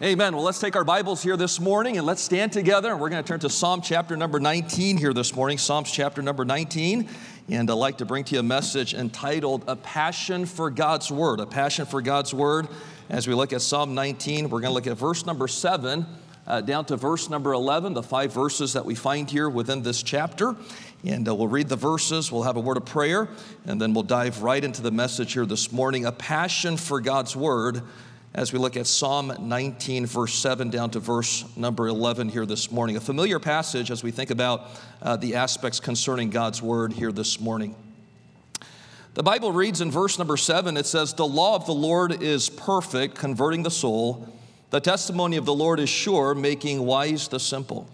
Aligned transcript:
Amen. 0.00 0.36
Well, 0.36 0.44
let's 0.44 0.60
take 0.60 0.76
our 0.76 0.84
Bibles 0.84 1.24
here 1.24 1.36
this 1.36 1.58
morning 1.58 1.96
and 1.96 2.06
let's 2.06 2.22
stand 2.22 2.52
together. 2.52 2.92
And 2.92 3.00
we're 3.00 3.08
going 3.08 3.20
to 3.20 3.26
turn 3.26 3.40
to 3.40 3.50
Psalm 3.50 3.80
chapter 3.82 4.16
number 4.16 4.38
19 4.38 4.96
here 4.96 5.12
this 5.12 5.34
morning. 5.34 5.58
Psalms 5.58 5.90
chapter 5.90 6.22
number 6.22 6.44
19. 6.44 7.08
And 7.48 7.68
I'd 7.68 7.74
like 7.74 7.98
to 7.98 8.04
bring 8.04 8.22
to 8.22 8.34
you 8.34 8.38
a 8.38 8.44
message 8.44 8.94
entitled 8.94 9.64
A 9.66 9.74
Passion 9.74 10.46
for 10.46 10.70
God's 10.70 11.10
Word. 11.10 11.40
A 11.40 11.46
Passion 11.46 11.84
for 11.84 12.00
God's 12.00 12.32
Word. 12.32 12.68
As 13.08 13.26
we 13.26 13.34
look 13.34 13.52
at 13.52 13.60
Psalm 13.60 13.96
19, 13.96 14.50
we're 14.50 14.60
going 14.60 14.70
to 14.70 14.74
look 14.74 14.86
at 14.86 14.96
verse 14.96 15.26
number 15.26 15.48
7 15.48 16.06
uh, 16.46 16.60
down 16.60 16.84
to 16.86 16.96
verse 16.96 17.28
number 17.28 17.52
11, 17.52 17.92
the 17.92 18.02
five 18.02 18.32
verses 18.32 18.74
that 18.74 18.84
we 18.84 18.94
find 18.94 19.28
here 19.28 19.48
within 19.48 19.82
this 19.82 20.04
chapter. 20.04 20.54
And 21.04 21.28
uh, 21.28 21.34
we'll 21.34 21.48
read 21.48 21.68
the 21.68 21.76
verses, 21.76 22.30
we'll 22.30 22.44
have 22.44 22.56
a 22.56 22.60
word 22.60 22.76
of 22.76 22.86
prayer, 22.86 23.28
and 23.66 23.80
then 23.80 23.94
we'll 23.94 24.04
dive 24.04 24.42
right 24.42 24.62
into 24.62 24.80
the 24.80 24.90
message 24.92 25.32
here 25.32 25.44
this 25.44 25.72
morning 25.72 26.06
A 26.06 26.12
Passion 26.12 26.76
for 26.76 27.00
God's 27.00 27.34
Word 27.34 27.82
as 28.34 28.52
we 28.52 28.58
look 28.58 28.76
at 28.76 28.86
Psalm 28.86 29.32
19, 29.40 30.06
verse 30.06 30.34
7 30.34 30.70
down 30.70 30.90
to 30.90 31.00
verse 31.00 31.44
number 31.56 31.88
11 31.88 32.28
here 32.28 32.44
this 32.44 32.70
morning. 32.70 32.96
A 32.96 33.00
familiar 33.00 33.40
passage 33.40 33.90
as 33.90 34.02
we 34.02 34.10
think 34.10 34.30
about 34.30 34.66
uh, 35.00 35.16
the 35.16 35.34
aspects 35.34 35.80
concerning 35.80 36.30
God's 36.30 36.60
word 36.60 36.92
here 36.92 37.10
this 37.10 37.40
morning. 37.40 37.74
The 39.14 39.22
Bible 39.22 39.50
reads 39.50 39.80
in 39.80 39.90
verse 39.90 40.18
number 40.18 40.36
7 40.36 40.76
it 40.76 40.86
says, 40.86 41.14
The 41.14 41.26
law 41.26 41.56
of 41.56 41.66
the 41.66 41.72
Lord 41.72 42.22
is 42.22 42.48
perfect, 42.50 43.16
converting 43.16 43.62
the 43.62 43.70
soul. 43.70 44.28
The 44.70 44.80
testimony 44.80 45.38
of 45.38 45.46
the 45.46 45.54
Lord 45.54 45.80
is 45.80 45.88
sure, 45.88 46.34
making 46.34 46.84
wise 46.84 47.28
the 47.28 47.40
simple. 47.40 47.88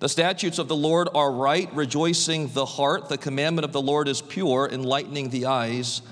The 0.00 0.08
statutes 0.08 0.58
of 0.58 0.68
the 0.68 0.76
Lord 0.76 1.08
are 1.14 1.32
right, 1.32 1.72
rejoicing 1.74 2.48
the 2.52 2.66
heart. 2.66 3.08
The 3.08 3.18
commandment 3.18 3.64
of 3.64 3.72
the 3.72 3.80
Lord 3.80 4.08
is 4.08 4.20
pure, 4.20 4.68
enlightening 4.70 5.30
the 5.30 5.46
eyes. 5.46 6.02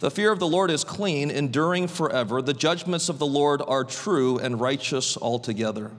The 0.00 0.10
fear 0.10 0.32
of 0.32 0.38
the 0.38 0.48
Lord 0.48 0.70
is 0.70 0.82
clean, 0.82 1.30
enduring 1.30 1.86
forever. 1.86 2.40
The 2.40 2.54
judgments 2.54 3.10
of 3.10 3.18
the 3.18 3.26
Lord 3.26 3.60
are 3.66 3.84
true 3.84 4.38
and 4.38 4.58
righteous 4.58 5.18
altogether. 5.18 5.90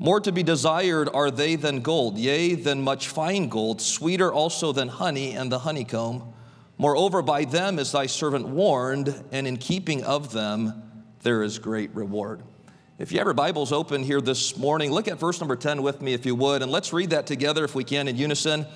More 0.00 0.18
to 0.18 0.32
be 0.32 0.42
desired 0.42 1.08
are 1.14 1.30
they 1.30 1.54
than 1.54 1.80
gold, 1.80 2.18
yea, 2.18 2.56
than 2.56 2.82
much 2.82 3.06
fine 3.06 3.48
gold, 3.48 3.80
sweeter 3.80 4.32
also 4.32 4.72
than 4.72 4.88
honey 4.88 5.32
and 5.32 5.50
the 5.50 5.60
honeycomb. 5.60 6.32
Moreover, 6.76 7.22
by 7.22 7.44
them 7.44 7.78
is 7.78 7.92
thy 7.92 8.06
servant 8.06 8.48
warned, 8.48 9.14
and 9.30 9.46
in 9.46 9.58
keeping 9.58 10.02
of 10.02 10.32
them 10.32 10.82
there 11.22 11.44
is 11.44 11.60
great 11.60 11.94
reward. 11.94 12.42
If 12.98 13.12
you 13.12 13.18
have 13.18 13.26
your 13.26 13.34
Bibles 13.34 13.70
open 13.70 14.02
here 14.02 14.20
this 14.20 14.56
morning, 14.56 14.90
look 14.90 15.06
at 15.06 15.20
verse 15.20 15.38
number 15.38 15.54
10 15.54 15.82
with 15.82 16.02
me, 16.02 16.14
if 16.14 16.26
you 16.26 16.34
would, 16.34 16.62
and 16.62 16.72
let's 16.72 16.92
read 16.92 17.10
that 17.10 17.28
together 17.28 17.64
if 17.64 17.76
we 17.76 17.84
can 17.84 18.08
in 18.08 18.16
unison. 18.16 18.66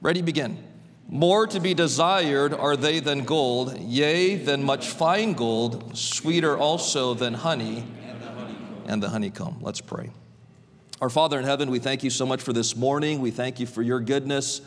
Ready, 0.00 0.22
begin. 0.22 0.67
More 1.10 1.46
to 1.46 1.58
be 1.58 1.72
desired 1.72 2.52
are 2.52 2.76
they 2.76 3.00
than 3.00 3.24
gold, 3.24 3.78
yea, 3.80 4.36
than 4.36 4.62
much 4.62 4.90
fine 4.90 5.32
gold, 5.32 5.96
sweeter 5.96 6.54
also 6.54 7.14
than 7.14 7.32
honey 7.32 7.82
and 8.86 9.02
the 9.02 9.08
honeycomb. 9.08 9.56
Let's 9.62 9.80
pray. 9.80 10.10
Our 11.00 11.08
Father 11.08 11.38
in 11.38 11.46
heaven, 11.46 11.70
we 11.70 11.78
thank 11.78 12.04
you 12.04 12.10
so 12.10 12.26
much 12.26 12.42
for 12.42 12.52
this 12.52 12.76
morning. 12.76 13.20
We 13.20 13.30
thank 13.30 13.58
you 13.58 13.64
for 13.64 13.80
your 13.80 14.00
goodness 14.00 14.60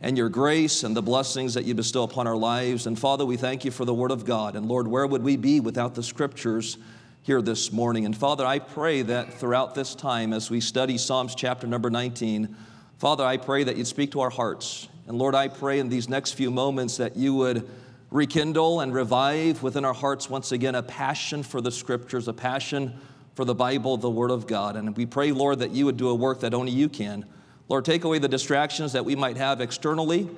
and 0.00 0.16
your 0.16 0.28
grace 0.28 0.84
and 0.84 0.94
the 0.94 1.02
blessings 1.02 1.54
that 1.54 1.64
you 1.64 1.74
bestow 1.74 2.04
upon 2.04 2.28
our 2.28 2.36
lives. 2.36 2.86
And 2.86 2.96
Father, 2.96 3.26
we 3.26 3.36
thank 3.36 3.64
you 3.64 3.72
for 3.72 3.84
the 3.84 3.94
Word 3.94 4.12
of 4.12 4.24
God. 4.24 4.54
And 4.54 4.66
Lord, 4.66 4.86
where 4.86 5.06
would 5.06 5.24
we 5.24 5.36
be 5.36 5.58
without 5.58 5.96
the 5.96 6.04
Scriptures 6.04 6.78
here 7.24 7.42
this 7.42 7.72
morning? 7.72 8.06
And 8.06 8.16
Father, 8.16 8.46
I 8.46 8.60
pray 8.60 9.02
that 9.02 9.34
throughout 9.34 9.74
this 9.74 9.96
time, 9.96 10.32
as 10.32 10.48
we 10.48 10.60
study 10.60 10.96
Psalms 10.96 11.34
chapter 11.34 11.66
number 11.66 11.90
19, 11.90 12.54
Father, 12.98 13.24
I 13.24 13.36
pray 13.36 13.64
that 13.64 13.76
you'd 13.76 13.88
speak 13.88 14.12
to 14.12 14.20
our 14.20 14.30
hearts 14.30 14.86
and 15.08 15.18
Lord, 15.18 15.34
I 15.34 15.48
pray 15.48 15.78
in 15.78 15.88
these 15.88 16.06
next 16.06 16.32
few 16.32 16.50
moments 16.50 16.98
that 16.98 17.16
you 17.16 17.34
would 17.34 17.66
rekindle 18.10 18.80
and 18.80 18.92
revive 18.92 19.62
within 19.62 19.86
our 19.86 19.94
hearts 19.94 20.28
once 20.28 20.52
again 20.52 20.74
a 20.74 20.82
passion 20.82 21.42
for 21.42 21.62
the 21.62 21.70
scriptures, 21.70 22.28
a 22.28 22.32
passion 22.34 22.92
for 23.34 23.46
the 23.46 23.54
Bible, 23.54 23.96
the 23.96 24.10
Word 24.10 24.30
of 24.30 24.46
God. 24.46 24.76
And 24.76 24.94
we 24.94 25.06
pray, 25.06 25.32
Lord, 25.32 25.60
that 25.60 25.70
you 25.70 25.86
would 25.86 25.96
do 25.96 26.10
a 26.10 26.14
work 26.14 26.40
that 26.40 26.52
only 26.52 26.72
you 26.72 26.90
can. 26.90 27.24
Lord, 27.70 27.86
take 27.86 28.04
away 28.04 28.18
the 28.18 28.28
distractions 28.28 28.92
that 28.92 29.06
we 29.06 29.16
might 29.16 29.38
have 29.38 29.62
externally, 29.62 30.28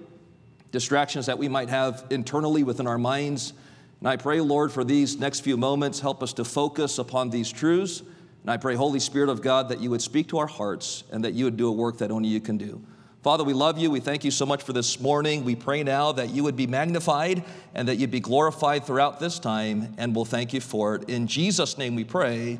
distractions 0.70 1.26
that 1.26 1.38
we 1.38 1.48
might 1.48 1.68
have 1.68 2.04
internally 2.10 2.62
within 2.62 2.86
our 2.86 2.98
minds. 2.98 3.52
And 3.98 4.08
I 4.08 4.18
pray, 4.18 4.40
Lord, 4.40 4.70
for 4.70 4.84
these 4.84 5.18
next 5.18 5.40
few 5.40 5.56
moments, 5.56 5.98
help 5.98 6.22
us 6.22 6.32
to 6.34 6.44
focus 6.44 6.98
upon 6.98 7.30
these 7.30 7.50
truths. 7.50 8.02
And 8.42 8.50
I 8.52 8.56
pray, 8.56 8.76
Holy 8.76 9.00
Spirit 9.00 9.30
of 9.30 9.42
God, 9.42 9.68
that 9.70 9.80
you 9.80 9.90
would 9.90 10.02
speak 10.02 10.28
to 10.28 10.38
our 10.38 10.46
hearts 10.46 11.02
and 11.10 11.24
that 11.24 11.34
you 11.34 11.44
would 11.46 11.56
do 11.56 11.66
a 11.66 11.72
work 11.72 11.98
that 11.98 12.12
only 12.12 12.28
you 12.28 12.40
can 12.40 12.56
do. 12.56 12.80
Father, 13.22 13.44
we 13.44 13.52
love 13.52 13.76
you. 13.76 13.90
We 13.90 14.00
thank 14.00 14.24
you 14.24 14.30
so 14.30 14.46
much 14.46 14.62
for 14.62 14.72
this 14.72 14.98
morning. 14.98 15.44
We 15.44 15.54
pray 15.54 15.82
now 15.82 16.10
that 16.12 16.30
you 16.30 16.42
would 16.42 16.56
be 16.56 16.66
magnified 16.66 17.44
and 17.74 17.86
that 17.86 17.96
you'd 17.96 18.10
be 18.10 18.20
glorified 18.20 18.86
throughout 18.86 19.20
this 19.20 19.38
time, 19.38 19.92
and 19.98 20.16
we'll 20.16 20.24
thank 20.24 20.54
you 20.54 20.60
for 20.62 20.94
it. 20.94 21.10
In 21.10 21.26
Jesus' 21.26 21.76
name 21.76 21.94
we 21.94 22.04
pray. 22.04 22.58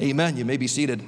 Amen. 0.00 0.38
You 0.38 0.46
may 0.46 0.56
be 0.56 0.68
seated. 0.68 1.02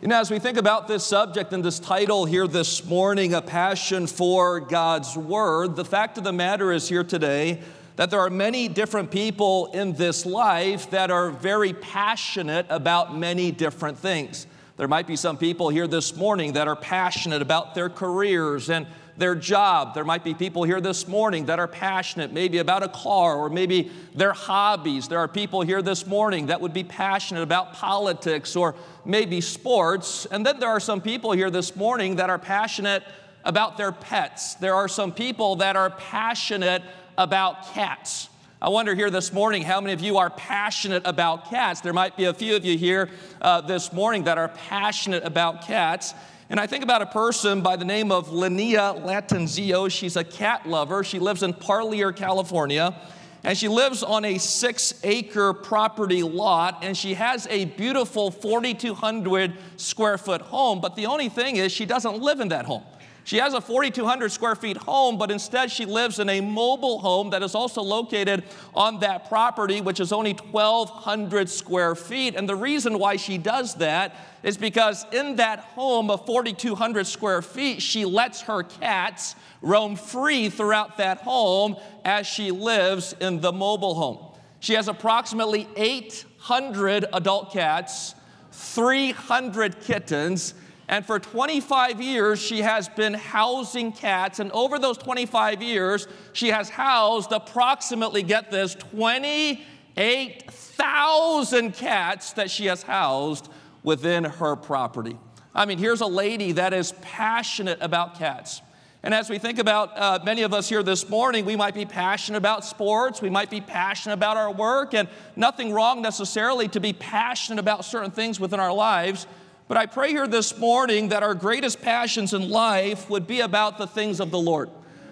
You 0.00 0.08
know, 0.08 0.18
as 0.18 0.30
we 0.30 0.38
think 0.38 0.56
about 0.56 0.88
this 0.88 1.04
subject 1.04 1.52
and 1.52 1.62
this 1.62 1.78
title 1.78 2.24
here 2.24 2.46
this 2.46 2.82
morning, 2.86 3.34
A 3.34 3.42
Passion 3.42 4.06
for 4.06 4.58
God's 4.58 5.18
Word, 5.18 5.76
the 5.76 5.84
fact 5.84 6.16
of 6.16 6.24
the 6.24 6.32
matter 6.32 6.72
is 6.72 6.88
here 6.88 7.04
today 7.04 7.60
that 7.96 8.08
there 8.08 8.20
are 8.20 8.30
many 8.30 8.68
different 8.68 9.10
people 9.10 9.66
in 9.72 9.92
this 9.92 10.24
life 10.24 10.88
that 10.90 11.10
are 11.10 11.28
very 11.28 11.74
passionate 11.74 12.64
about 12.70 13.14
many 13.14 13.50
different 13.50 13.98
things. 13.98 14.46
There 14.76 14.88
might 14.88 15.06
be 15.06 15.14
some 15.14 15.36
people 15.36 15.68
here 15.68 15.86
this 15.86 16.16
morning 16.16 16.54
that 16.54 16.66
are 16.66 16.74
passionate 16.74 17.42
about 17.42 17.76
their 17.76 17.88
careers 17.88 18.70
and 18.70 18.86
their 19.16 19.36
job. 19.36 19.94
There 19.94 20.02
might 20.04 20.24
be 20.24 20.34
people 20.34 20.64
here 20.64 20.80
this 20.80 21.06
morning 21.06 21.46
that 21.46 21.60
are 21.60 21.68
passionate 21.68 22.32
maybe 22.32 22.58
about 22.58 22.82
a 22.82 22.88
car 22.88 23.36
or 23.36 23.48
maybe 23.48 23.92
their 24.16 24.32
hobbies. 24.32 25.06
There 25.06 25.20
are 25.20 25.28
people 25.28 25.62
here 25.62 25.80
this 25.80 26.08
morning 26.08 26.46
that 26.46 26.60
would 26.60 26.72
be 26.72 26.82
passionate 26.82 27.42
about 27.42 27.74
politics 27.74 28.56
or 28.56 28.74
maybe 29.04 29.40
sports. 29.40 30.26
And 30.26 30.44
then 30.44 30.58
there 30.58 30.70
are 30.70 30.80
some 30.80 31.00
people 31.00 31.30
here 31.30 31.50
this 31.50 31.76
morning 31.76 32.16
that 32.16 32.28
are 32.28 32.38
passionate 32.38 33.04
about 33.44 33.76
their 33.76 33.92
pets. 33.92 34.54
There 34.56 34.74
are 34.74 34.88
some 34.88 35.12
people 35.12 35.56
that 35.56 35.76
are 35.76 35.90
passionate 35.90 36.82
about 37.16 37.72
cats. 37.72 38.28
I 38.64 38.70
wonder 38.70 38.94
here 38.94 39.10
this 39.10 39.30
morning 39.30 39.60
how 39.60 39.78
many 39.82 39.92
of 39.92 40.00
you 40.00 40.16
are 40.16 40.30
passionate 40.30 41.02
about 41.04 41.50
cats. 41.50 41.82
There 41.82 41.92
might 41.92 42.16
be 42.16 42.24
a 42.24 42.32
few 42.32 42.56
of 42.56 42.64
you 42.64 42.78
here 42.78 43.10
uh, 43.42 43.60
this 43.60 43.92
morning 43.92 44.24
that 44.24 44.38
are 44.38 44.48
passionate 44.48 45.22
about 45.22 45.66
cats. 45.66 46.14
And 46.48 46.58
I 46.58 46.66
think 46.66 46.82
about 46.82 47.02
a 47.02 47.06
person 47.06 47.60
by 47.60 47.76
the 47.76 47.84
name 47.84 48.10
of 48.10 48.28
Linnea 48.30 49.04
Lattanzio. 49.04 49.90
She's 49.90 50.16
a 50.16 50.24
cat 50.24 50.66
lover. 50.66 51.04
She 51.04 51.18
lives 51.18 51.42
in 51.42 51.52
Parlier, 51.52 52.10
California. 52.10 52.98
And 53.42 53.58
she 53.58 53.68
lives 53.68 54.02
on 54.02 54.24
a 54.24 54.38
six 54.38 54.98
acre 55.04 55.52
property 55.52 56.22
lot, 56.22 56.78
and 56.80 56.96
she 56.96 57.12
has 57.12 57.46
a 57.48 57.66
beautiful 57.66 58.30
4,200 58.30 59.52
square 59.76 60.16
foot 60.16 60.40
home. 60.40 60.80
But 60.80 60.96
the 60.96 61.04
only 61.04 61.28
thing 61.28 61.56
is, 61.56 61.70
she 61.70 61.84
doesn't 61.84 62.18
live 62.18 62.40
in 62.40 62.48
that 62.48 62.64
home. 62.64 62.84
She 63.24 63.38
has 63.38 63.54
a 63.54 63.60
4,200 63.60 64.30
square 64.30 64.54
feet 64.54 64.76
home, 64.76 65.16
but 65.16 65.30
instead 65.30 65.70
she 65.70 65.86
lives 65.86 66.18
in 66.18 66.28
a 66.28 66.42
mobile 66.42 66.98
home 66.98 67.30
that 67.30 67.42
is 67.42 67.54
also 67.54 67.80
located 67.80 68.44
on 68.74 69.00
that 69.00 69.30
property, 69.30 69.80
which 69.80 69.98
is 69.98 70.12
only 70.12 70.34
1,200 70.34 71.48
square 71.48 71.94
feet. 71.94 72.36
And 72.36 72.46
the 72.46 72.54
reason 72.54 72.98
why 72.98 73.16
she 73.16 73.38
does 73.38 73.76
that 73.76 74.14
is 74.42 74.58
because 74.58 75.06
in 75.10 75.36
that 75.36 75.60
home 75.60 76.10
of 76.10 76.26
4,200 76.26 77.06
square 77.06 77.40
feet, 77.40 77.80
she 77.80 78.04
lets 78.04 78.42
her 78.42 78.62
cats 78.62 79.36
roam 79.62 79.96
free 79.96 80.50
throughout 80.50 80.98
that 80.98 81.18
home 81.22 81.76
as 82.04 82.26
she 82.26 82.50
lives 82.50 83.14
in 83.20 83.40
the 83.40 83.52
mobile 83.52 83.94
home. 83.94 84.18
She 84.60 84.74
has 84.74 84.86
approximately 84.86 85.66
800 85.76 87.06
adult 87.14 87.52
cats, 87.52 88.14
300 88.52 89.80
kittens, 89.80 90.52
and 90.88 91.06
for 91.06 91.18
25 91.18 92.00
years, 92.00 92.40
she 92.40 92.60
has 92.60 92.88
been 92.88 93.12
housing 93.14 93.90
cats. 93.92 94.38
And 94.38 94.52
over 94.52 94.78
those 94.78 94.96
25 94.98 95.60
years, 95.62 96.06
she 96.32 96.48
has 96.48 96.68
housed 96.68 97.32
approximately, 97.32 98.22
get 98.22 98.50
this, 98.50 98.74
28,000 98.74 101.72
cats 101.72 102.34
that 102.34 102.50
she 102.50 102.66
has 102.66 102.82
housed 102.82 103.48
within 103.82 104.24
her 104.24 104.56
property. 104.56 105.16
I 105.54 105.64
mean, 105.66 105.78
here's 105.78 106.02
a 106.02 106.06
lady 106.06 106.52
that 106.52 106.74
is 106.74 106.92
passionate 107.00 107.78
about 107.80 108.18
cats. 108.18 108.60
And 109.02 109.12
as 109.12 109.28
we 109.28 109.38
think 109.38 109.58
about 109.58 109.98
uh, 109.98 110.20
many 110.24 110.42
of 110.42 110.54
us 110.54 110.68
here 110.68 110.82
this 110.82 111.08
morning, 111.10 111.44
we 111.44 111.56
might 111.56 111.74
be 111.74 111.84
passionate 111.84 112.38
about 112.38 112.64
sports, 112.64 113.20
we 113.20 113.28
might 113.28 113.50
be 113.50 113.60
passionate 113.60 114.14
about 114.14 114.38
our 114.38 114.50
work, 114.50 114.94
and 114.94 115.08
nothing 115.36 115.72
wrong 115.72 116.00
necessarily 116.00 116.68
to 116.68 116.80
be 116.80 116.94
passionate 116.94 117.60
about 117.60 117.84
certain 117.84 118.10
things 118.10 118.40
within 118.40 118.60
our 118.60 118.72
lives. 118.72 119.26
But 119.66 119.78
I 119.78 119.86
pray 119.86 120.10
here 120.10 120.26
this 120.26 120.58
morning 120.58 121.08
that 121.08 121.22
our 121.22 121.34
greatest 121.34 121.80
passions 121.80 122.34
in 122.34 122.50
life 122.50 123.08
would 123.08 123.26
be 123.26 123.40
about 123.40 123.78
the 123.78 123.86
things 123.86 124.20
of 124.20 124.30
the 124.30 124.38
Lord. 124.38 124.68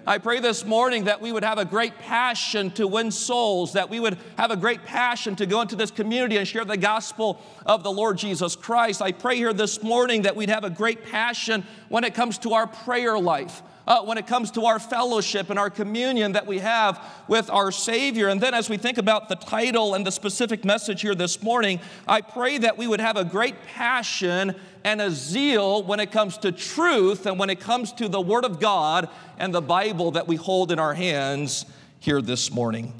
I 0.06 0.19
pray 0.19 0.40
this 0.40 0.66
morning 0.66 1.04
that 1.04 1.22
we 1.22 1.32
would 1.32 1.44
have 1.44 1.56
a 1.56 1.64
great 1.64 1.96
passion 1.99 2.70
to 2.72 2.87
win 2.87 3.10
souls, 3.10 3.72
that 3.72 3.88
we 3.88 3.99
would 3.99 4.19
have 4.37 4.50
a 4.50 4.56
great 4.56 4.84
passion 4.84 5.37
to 5.37 5.46
go 5.46 5.62
into 5.62 5.75
this 5.75 5.90
community 5.90 6.37
and 6.37 6.46
share 6.46 6.66
the 6.66 6.76
gospel 6.76 7.40
of 7.64 7.82
the 7.82 7.90
Lord 7.90 8.19
Jesus 8.19 8.54
Christ. 8.54 9.00
I 9.00 9.12
pray 9.12 9.37
here 9.37 9.54
this 9.54 9.82
morning 9.82 10.22
that 10.22 10.37
we'd 10.37 10.50
have 10.50 10.64
a 10.64 10.70
great 10.70 11.06
passion 11.06 11.64
when 11.88 12.04
it 12.04 12.12
comes 12.12 12.37
to 12.38 12.52
our 12.52 12.66
prayer 12.66 13.19
life 13.19 13.62
uh, 13.87 14.02
when 14.02 14.19
it 14.19 14.26
comes 14.26 14.50
to 14.52 14.64
our 14.64 14.79
fellowship 14.79 15.50
and 15.50 15.58
our 15.58 15.70
communion 15.70 16.32
that 16.32 16.46
we 16.46 16.58
have 16.58 17.02
with 17.29 17.50
our 17.50 17.73
Savior. 17.73 18.29
And 18.29 18.40
then, 18.40 18.55
as 18.55 18.69
we 18.69 18.76
think 18.76 18.99
about 18.99 19.29
the 19.29 19.37
title 19.37 19.94
and 19.94 20.06
the 20.06 20.12
specific 20.12 20.64
message 20.64 21.02
here 21.02 21.14
this 21.14 21.43
morning, 21.43 21.81
I 22.06 22.20
pray 22.20 22.58
that 22.58 22.79
we 22.79 22.87
would 22.87 23.00
have 23.00 23.17
a 23.17 23.25
great 23.25 23.62
passion 23.67 24.55
and 24.84 25.00
a 25.00 25.11
zeal 25.11 25.82
when 25.82 26.00
it 26.00 26.11
comes 26.11 26.38
to 26.38 26.52
truth 26.52 27.26
and 27.26 27.38
when 27.38 27.50
it 27.50 27.61
comes 27.61 27.93
to 27.94 28.08
the 28.08 28.20
Word 28.20 28.44
of 28.44 28.61
God 28.61 29.08
and 29.38 29.55
the 29.55 29.62
Bible 29.62 30.12
that 30.12 30.26
we 30.26 30.37
hold 30.37 30.73
in 30.73 30.78
our 30.78 30.94
hands 30.94 31.67
here 32.00 32.20
this 32.20 32.50
morning. 32.50 32.93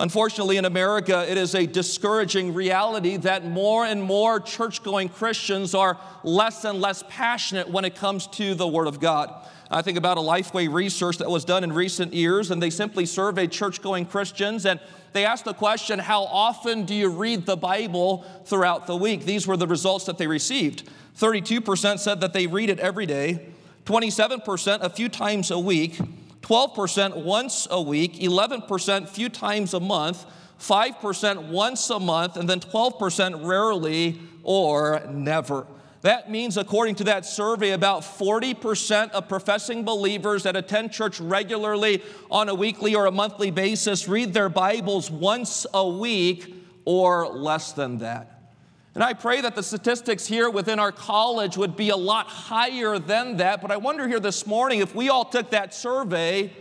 Unfortunately, 0.00 0.58
in 0.58 0.64
America, 0.64 1.26
it 1.28 1.36
is 1.36 1.56
a 1.56 1.66
discouraging 1.66 2.54
reality 2.54 3.16
that 3.16 3.44
more 3.44 3.84
and 3.84 4.00
more 4.00 4.38
church 4.38 4.84
going 4.84 5.08
Christians 5.08 5.74
are 5.74 5.98
less 6.22 6.64
and 6.64 6.80
less 6.80 7.02
passionate 7.08 7.68
when 7.68 7.84
it 7.84 7.96
comes 7.96 8.28
to 8.28 8.54
the 8.54 8.66
Word 8.66 8.86
of 8.86 9.00
God. 9.00 9.34
I 9.70 9.82
think 9.82 9.98
about 9.98 10.16
a 10.16 10.20
Lifeway 10.22 10.72
research 10.72 11.18
that 11.18 11.30
was 11.30 11.44
done 11.44 11.62
in 11.62 11.72
recent 11.72 12.14
years, 12.14 12.50
and 12.50 12.62
they 12.62 12.70
simply 12.70 13.04
surveyed 13.04 13.52
church 13.52 13.82
going 13.82 14.06
Christians 14.06 14.64
and 14.64 14.80
they 15.12 15.24
asked 15.24 15.44
the 15.44 15.54
question, 15.54 15.98
How 15.98 16.24
often 16.24 16.84
do 16.84 16.94
you 16.94 17.08
read 17.08 17.46
the 17.46 17.56
Bible 17.56 18.24
throughout 18.44 18.86
the 18.86 18.96
week? 18.96 19.24
These 19.24 19.46
were 19.46 19.56
the 19.56 19.66
results 19.66 20.04
that 20.06 20.18
they 20.18 20.26
received. 20.26 20.88
32% 21.18 21.98
said 21.98 22.20
that 22.20 22.32
they 22.32 22.46
read 22.46 22.70
it 22.70 22.78
every 22.78 23.06
day, 23.06 23.48
27% 23.84 24.80
a 24.80 24.90
few 24.90 25.08
times 25.08 25.50
a 25.50 25.58
week, 25.58 25.98
12% 26.42 27.24
once 27.24 27.66
a 27.70 27.80
week, 27.80 28.14
11% 28.14 29.08
few 29.08 29.28
times 29.28 29.74
a 29.74 29.80
month, 29.80 30.24
5% 30.60 31.48
once 31.48 31.90
a 31.90 31.98
month, 31.98 32.36
and 32.36 32.48
then 32.48 32.60
12% 32.60 33.46
rarely 33.46 34.20
or 34.42 35.02
never. 35.10 35.66
That 36.02 36.30
means, 36.30 36.56
according 36.56 36.94
to 36.96 37.04
that 37.04 37.26
survey, 37.26 37.70
about 37.70 38.02
40% 38.02 39.10
of 39.10 39.28
professing 39.28 39.84
believers 39.84 40.44
that 40.44 40.54
attend 40.54 40.92
church 40.92 41.18
regularly 41.18 42.02
on 42.30 42.48
a 42.48 42.54
weekly 42.54 42.94
or 42.94 43.06
a 43.06 43.10
monthly 43.10 43.50
basis 43.50 44.06
read 44.06 44.32
their 44.32 44.48
Bibles 44.48 45.10
once 45.10 45.66
a 45.74 45.88
week 45.88 46.54
or 46.84 47.28
less 47.28 47.72
than 47.72 47.98
that. 47.98 48.52
And 48.94 49.02
I 49.02 49.12
pray 49.12 49.40
that 49.40 49.56
the 49.56 49.62
statistics 49.62 50.26
here 50.26 50.48
within 50.50 50.78
our 50.78 50.92
college 50.92 51.56
would 51.56 51.76
be 51.76 51.90
a 51.90 51.96
lot 51.96 52.26
higher 52.26 52.98
than 52.98 53.36
that. 53.38 53.60
But 53.60 53.70
I 53.70 53.76
wonder 53.76 54.06
here 54.06 54.20
this 54.20 54.46
morning 54.46 54.78
if 54.80 54.94
we 54.94 55.08
all 55.08 55.24
took 55.24 55.50
that 55.50 55.74
survey, 55.74 56.52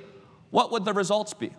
what 0.49 0.71
would 0.71 0.83
the 0.83 0.93
results 0.93 1.33
be? 1.33 1.51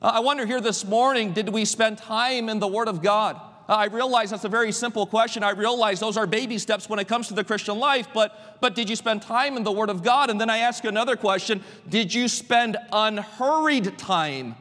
Uh, 0.00 0.12
I 0.14 0.20
wonder 0.20 0.46
here 0.46 0.60
this 0.60 0.84
morning, 0.84 1.32
did 1.32 1.50
we 1.50 1.64
spend 1.66 1.98
time 1.98 2.48
in 2.48 2.58
the 2.58 2.68
Word 2.68 2.88
of 2.88 3.02
God? 3.02 3.40
Uh, 3.72 3.76
I 3.76 3.84
realize 3.86 4.28
that's 4.28 4.44
a 4.44 4.50
very 4.50 4.70
simple 4.70 5.06
question. 5.06 5.42
I 5.42 5.52
realize 5.52 5.98
those 5.98 6.18
are 6.18 6.26
baby 6.26 6.58
steps 6.58 6.90
when 6.90 6.98
it 6.98 7.08
comes 7.08 7.28
to 7.28 7.34
the 7.34 7.42
Christian 7.42 7.78
life, 7.78 8.06
but, 8.12 8.58
but 8.60 8.74
did 8.74 8.90
you 8.90 8.96
spend 8.96 9.22
time 9.22 9.56
in 9.56 9.64
the 9.64 9.72
Word 9.72 9.88
of 9.88 10.02
God? 10.02 10.28
And 10.28 10.38
then 10.38 10.50
I 10.50 10.58
ask 10.58 10.84
another 10.84 11.16
question 11.16 11.64
Did 11.88 12.12
you 12.12 12.28
spend 12.28 12.76
unhurried 12.92 13.96
time 13.96 14.56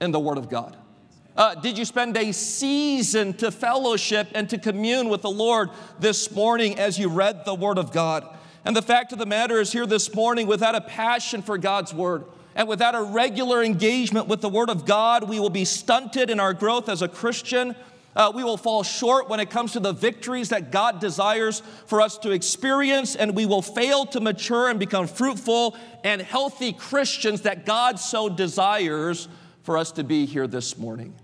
in 0.00 0.10
the 0.10 0.18
Word 0.18 0.36
of 0.36 0.50
God? 0.50 0.76
Uh, 1.36 1.54
did 1.54 1.78
you 1.78 1.84
spend 1.84 2.16
a 2.16 2.32
season 2.32 3.34
to 3.34 3.52
fellowship 3.52 4.26
and 4.34 4.50
to 4.50 4.58
commune 4.58 5.10
with 5.10 5.22
the 5.22 5.30
Lord 5.30 5.70
this 6.00 6.32
morning 6.32 6.76
as 6.76 6.98
you 6.98 7.08
read 7.08 7.44
the 7.44 7.54
Word 7.54 7.78
of 7.78 7.92
God? 7.92 8.26
And 8.64 8.74
the 8.74 8.82
fact 8.82 9.12
of 9.12 9.20
the 9.20 9.26
matter 9.26 9.60
is, 9.60 9.70
here 9.70 9.86
this 9.86 10.12
morning, 10.12 10.48
without 10.48 10.74
a 10.74 10.80
passion 10.80 11.40
for 11.40 11.56
God's 11.56 11.94
Word, 11.94 12.24
and 12.56 12.66
without 12.66 12.96
a 12.96 13.02
regular 13.02 13.62
engagement 13.62 14.26
with 14.26 14.40
the 14.40 14.48
Word 14.48 14.70
of 14.70 14.86
God, 14.86 15.28
we 15.28 15.38
will 15.38 15.50
be 15.50 15.64
stunted 15.64 16.30
in 16.30 16.40
our 16.40 16.52
growth 16.52 16.88
as 16.88 17.00
a 17.00 17.06
Christian. 17.06 17.76
Uh, 18.16 18.32
we 18.34 18.42
will 18.42 18.56
fall 18.56 18.82
short 18.82 19.28
when 19.28 19.40
it 19.40 19.50
comes 19.50 19.72
to 19.72 19.80
the 19.80 19.92
victories 19.92 20.48
that 20.48 20.72
God 20.72 21.00
desires 21.00 21.62
for 21.86 22.00
us 22.00 22.16
to 22.18 22.30
experience, 22.30 23.14
and 23.14 23.36
we 23.36 23.44
will 23.44 23.60
fail 23.60 24.06
to 24.06 24.20
mature 24.20 24.70
and 24.70 24.80
become 24.80 25.06
fruitful 25.06 25.76
and 26.02 26.22
healthy 26.22 26.72
Christians 26.72 27.42
that 27.42 27.66
God 27.66 28.00
so 28.00 28.30
desires 28.30 29.28
for 29.62 29.76
us 29.76 29.92
to 29.92 30.04
be 30.04 30.24
here 30.24 30.46
this 30.46 30.78
morning. 30.78 31.14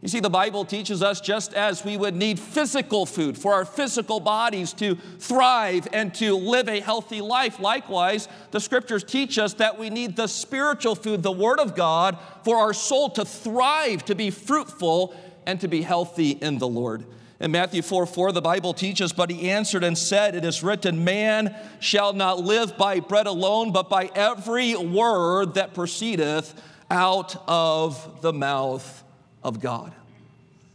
You 0.00 0.06
see, 0.06 0.20
the 0.20 0.30
Bible 0.30 0.64
teaches 0.64 1.02
us 1.02 1.20
just 1.20 1.54
as 1.54 1.84
we 1.84 1.96
would 1.96 2.14
need 2.14 2.38
physical 2.38 3.04
food 3.04 3.36
for 3.36 3.52
our 3.52 3.64
physical 3.64 4.20
bodies 4.20 4.72
to 4.74 4.94
thrive 5.18 5.88
and 5.92 6.14
to 6.14 6.36
live 6.36 6.68
a 6.68 6.78
healthy 6.78 7.20
life. 7.20 7.58
Likewise, 7.58 8.28
the 8.52 8.60
scriptures 8.60 9.02
teach 9.02 9.38
us 9.38 9.54
that 9.54 9.76
we 9.76 9.90
need 9.90 10.14
the 10.14 10.28
spiritual 10.28 10.94
food, 10.94 11.24
the 11.24 11.32
Word 11.32 11.58
of 11.58 11.74
God, 11.74 12.16
for 12.44 12.58
our 12.58 12.72
soul 12.72 13.10
to 13.10 13.24
thrive, 13.24 14.04
to 14.04 14.14
be 14.14 14.30
fruitful, 14.30 15.16
and 15.48 15.62
to 15.62 15.66
be 15.66 15.80
healthy 15.80 16.32
in 16.32 16.58
the 16.58 16.68
Lord. 16.68 17.06
In 17.40 17.52
Matthew 17.52 17.80
4 17.80 18.04
4, 18.04 18.32
the 18.32 18.42
Bible 18.42 18.74
teaches, 18.74 19.14
But 19.14 19.30
he 19.30 19.48
answered 19.48 19.82
and 19.82 19.96
said, 19.96 20.34
It 20.34 20.44
is 20.44 20.62
written, 20.62 21.04
Man 21.04 21.56
shall 21.80 22.12
not 22.12 22.40
live 22.40 22.76
by 22.76 23.00
bread 23.00 23.26
alone, 23.26 23.72
but 23.72 23.88
by 23.88 24.10
every 24.14 24.76
word 24.76 25.54
that 25.54 25.72
proceedeth 25.72 26.54
out 26.90 27.42
of 27.48 28.20
the 28.20 28.32
mouth 28.32 29.02
of 29.42 29.58
God. 29.58 29.94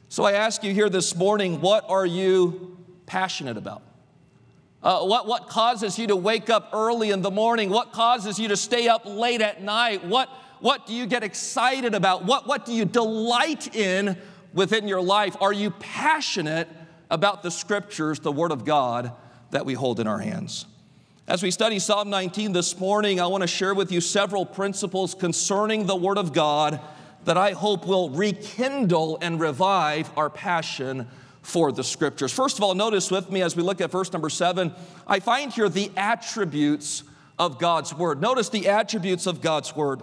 So 0.09 0.23
I 0.23 0.33
ask 0.33 0.63
you 0.63 0.73
here 0.73 0.89
this 0.89 1.15
morning, 1.15 1.61
what 1.61 1.87
are 1.87 2.05
you 2.05 2.75
passionate 3.05 3.57
about? 3.57 3.83
Uh, 4.81 5.05
what, 5.05 5.27
what 5.27 5.49
causes 5.49 5.99
you 5.99 6.07
to 6.07 6.15
wake 6.15 6.49
up 6.49 6.71
early 6.73 7.11
in 7.11 7.21
the 7.21 7.31
morning? 7.31 7.69
What 7.69 7.93
causes 7.93 8.39
you 8.39 8.47
to 8.47 8.57
stay 8.57 8.87
up 8.87 9.05
late 9.05 9.41
at 9.41 9.61
night? 9.61 10.03
What, 10.03 10.29
what 10.61 10.87
do 10.87 10.93
you 10.93 11.05
get 11.05 11.23
excited 11.23 11.93
about? 11.93 12.25
What, 12.25 12.47
what 12.47 12.65
do 12.65 12.73
you 12.73 12.85
delight 12.85 13.75
in 13.75 14.17
within 14.53 14.88
your 14.88 15.01
life, 15.01 15.35
are 15.41 15.53
you 15.53 15.71
passionate 15.71 16.69
about 17.09 17.44
the 17.44 17.51
scriptures, 17.51 18.19
the 18.19 18.31
Word 18.31 18.51
of 18.51 18.65
God 18.65 19.11
that 19.51 19.65
we 19.65 19.73
hold 19.73 20.00
in 20.00 20.07
our 20.07 20.19
hands? 20.19 20.65
As 21.27 21.41
we 21.41 21.51
study 21.51 21.79
Psalm 21.79 22.09
19 22.09 22.51
this 22.51 22.77
morning, 22.79 23.21
I 23.21 23.27
want 23.27 23.41
to 23.41 23.47
share 23.47 23.73
with 23.73 23.91
you 23.91 24.01
several 24.01 24.45
principles 24.45 25.15
concerning 25.15 25.85
the 25.85 25.95
Word 25.95 26.17
of 26.17 26.33
God 26.33 26.81
that 27.25 27.38
I 27.38 27.51
hope 27.51 27.88
will 27.88 28.09
rekindle 28.09 29.17
and 29.21 29.39
revive 29.39 30.11
our 30.17 30.29
passion 30.29 31.07
for 31.41 31.71
the 31.71 31.83
scriptures. 31.83 32.33
First 32.33 32.57
of 32.57 32.63
all, 32.63 32.75
notice 32.75 33.09
with 33.09 33.31
me 33.31 33.41
as 33.41 33.55
we 33.55 33.63
look 33.63 33.79
at 33.79 33.91
verse 33.91 34.11
number 34.11 34.29
seven, 34.29 34.73
I 35.07 35.19
find 35.19 35.51
here 35.51 35.69
the 35.69 35.91
attributes 35.95 37.03
of 37.39 37.59
God's 37.59 37.94
Word. 37.94 38.21
Notice 38.21 38.50
the 38.50 38.67
attributes 38.67 39.25
of 39.25 39.41
God's 39.41 39.75
Word. 39.75 40.01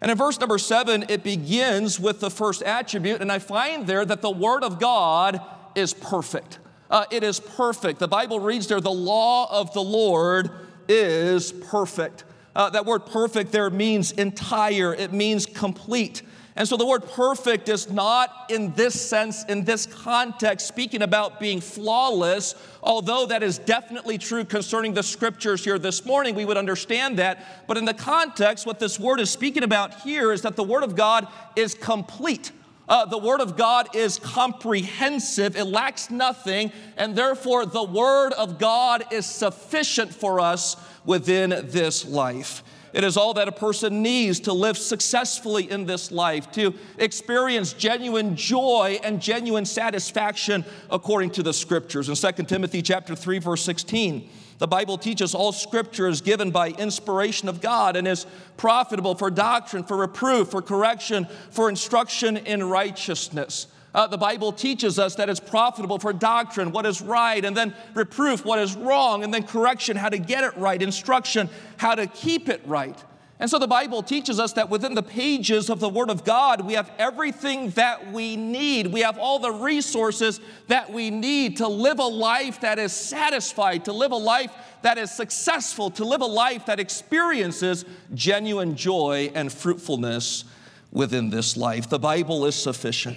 And 0.00 0.10
in 0.10 0.16
verse 0.16 0.40
number 0.40 0.58
seven, 0.58 1.04
it 1.08 1.22
begins 1.22 2.00
with 2.00 2.20
the 2.20 2.30
first 2.30 2.62
attribute, 2.62 3.20
and 3.20 3.30
I 3.30 3.38
find 3.38 3.86
there 3.86 4.04
that 4.04 4.22
the 4.22 4.30
Word 4.30 4.64
of 4.64 4.78
God 4.78 5.40
is 5.74 5.92
perfect. 5.92 6.58
Uh, 6.90 7.04
it 7.10 7.22
is 7.22 7.38
perfect. 7.38 7.98
The 8.00 8.08
Bible 8.08 8.40
reads 8.40 8.66
there, 8.66 8.80
the 8.80 8.90
law 8.90 9.46
of 9.50 9.72
the 9.74 9.82
Lord 9.82 10.50
is 10.88 11.52
perfect. 11.52 12.24
Uh, 12.54 12.68
that 12.70 12.84
word 12.84 13.06
perfect 13.06 13.52
there 13.52 13.70
means 13.70 14.10
entire, 14.12 14.92
it 14.92 15.12
means 15.12 15.46
complete. 15.46 16.22
And 16.60 16.68
so 16.68 16.76
the 16.76 16.84
word 16.84 17.08
perfect 17.12 17.70
is 17.70 17.90
not 17.90 18.50
in 18.50 18.74
this 18.74 19.00
sense, 19.00 19.44
in 19.44 19.64
this 19.64 19.86
context, 19.86 20.68
speaking 20.68 21.00
about 21.00 21.40
being 21.40 21.58
flawless, 21.58 22.54
although 22.82 23.24
that 23.24 23.42
is 23.42 23.56
definitely 23.56 24.18
true 24.18 24.44
concerning 24.44 24.92
the 24.92 25.02
scriptures 25.02 25.64
here 25.64 25.78
this 25.78 26.04
morning. 26.04 26.34
We 26.34 26.44
would 26.44 26.58
understand 26.58 27.18
that. 27.18 27.66
But 27.66 27.78
in 27.78 27.86
the 27.86 27.94
context, 27.94 28.66
what 28.66 28.78
this 28.78 29.00
word 29.00 29.20
is 29.20 29.30
speaking 29.30 29.62
about 29.62 30.02
here 30.02 30.32
is 30.32 30.42
that 30.42 30.54
the 30.54 30.62
word 30.62 30.84
of 30.84 30.96
God 30.96 31.28
is 31.56 31.72
complete. 31.72 32.52
Uh, 32.86 33.06
the 33.06 33.16
Word 33.16 33.40
of 33.40 33.56
God 33.56 33.94
is 33.94 34.18
comprehensive, 34.18 35.56
it 35.56 35.64
lacks 35.64 36.10
nothing, 36.10 36.72
and 36.96 37.14
therefore 37.14 37.64
the 37.64 37.84
Word 37.84 38.32
of 38.32 38.58
God 38.58 39.04
is 39.12 39.24
sufficient 39.24 40.12
for 40.12 40.40
us 40.40 40.76
within 41.04 41.50
this 41.68 42.04
life. 42.04 42.64
It 42.92 43.04
is 43.04 43.16
all 43.16 43.34
that 43.34 43.48
a 43.48 43.52
person 43.52 44.02
needs 44.02 44.40
to 44.40 44.52
live 44.52 44.76
successfully 44.76 45.70
in 45.70 45.86
this 45.86 46.10
life, 46.10 46.50
to 46.52 46.74
experience 46.98 47.72
genuine 47.72 48.36
joy 48.36 48.98
and 49.04 49.20
genuine 49.20 49.64
satisfaction 49.64 50.64
according 50.90 51.30
to 51.30 51.42
the 51.42 51.52
scriptures. 51.52 52.08
In 52.08 52.14
2 52.14 52.44
Timothy 52.44 52.82
chapter 52.82 53.14
3 53.14 53.38
verse 53.38 53.62
16, 53.62 54.28
the 54.58 54.68
Bible 54.68 54.98
teaches 54.98 55.34
all 55.34 55.52
scripture 55.52 56.06
is 56.06 56.20
given 56.20 56.50
by 56.50 56.68
inspiration 56.70 57.48
of 57.48 57.62
God 57.62 57.96
and 57.96 58.06
is 58.06 58.26
profitable 58.58 59.14
for 59.14 59.30
doctrine, 59.30 59.84
for 59.84 59.96
reproof, 59.96 60.50
for 60.50 60.60
correction, 60.60 61.26
for 61.50 61.70
instruction 61.70 62.36
in 62.36 62.64
righteousness. 62.64 63.68
Uh, 63.94 64.06
the 64.06 64.18
Bible 64.18 64.52
teaches 64.52 64.98
us 64.98 65.16
that 65.16 65.28
it's 65.28 65.40
profitable 65.40 65.98
for 65.98 66.12
doctrine, 66.12 66.70
what 66.70 66.86
is 66.86 67.02
right, 67.02 67.44
and 67.44 67.56
then 67.56 67.74
reproof, 67.94 68.44
what 68.44 68.60
is 68.60 68.76
wrong, 68.76 69.24
and 69.24 69.34
then 69.34 69.42
correction, 69.42 69.96
how 69.96 70.08
to 70.08 70.18
get 70.18 70.44
it 70.44 70.56
right, 70.56 70.80
instruction, 70.80 71.48
how 71.76 71.94
to 71.94 72.06
keep 72.06 72.48
it 72.48 72.62
right. 72.66 73.02
And 73.40 73.48
so 73.48 73.58
the 73.58 73.66
Bible 73.66 74.02
teaches 74.02 74.38
us 74.38 74.52
that 74.52 74.68
within 74.68 74.94
the 74.94 75.02
pages 75.02 75.70
of 75.70 75.80
the 75.80 75.88
Word 75.88 76.10
of 76.10 76.24
God, 76.24 76.60
we 76.60 76.74
have 76.74 76.92
everything 76.98 77.70
that 77.70 78.12
we 78.12 78.36
need. 78.36 78.88
We 78.88 79.00
have 79.00 79.18
all 79.18 79.38
the 79.38 79.50
resources 79.50 80.40
that 80.68 80.92
we 80.92 81.08
need 81.08 81.56
to 81.56 81.66
live 81.66 82.00
a 82.00 82.04
life 82.04 82.60
that 82.60 82.78
is 82.78 82.92
satisfied, 82.92 83.86
to 83.86 83.94
live 83.94 84.12
a 84.12 84.16
life 84.16 84.52
that 84.82 84.98
is 84.98 85.10
successful, 85.10 85.90
to 85.92 86.04
live 86.04 86.20
a 86.20 86.26
life 86.26 86.66
that 86.66 86.78
experiences 86.78 87.86
genuine 88.12 88.76
joy 88.76 89.32
and 89.34 89.50
fruitfulness 89.50 90.44
within 90.92 91.30
this 91.30 91.56
life. 91.56 91.88
The 91.88 91.98
Bible 91.98 92.44
is 92.44 92.54
sufficient. 92.54 93.16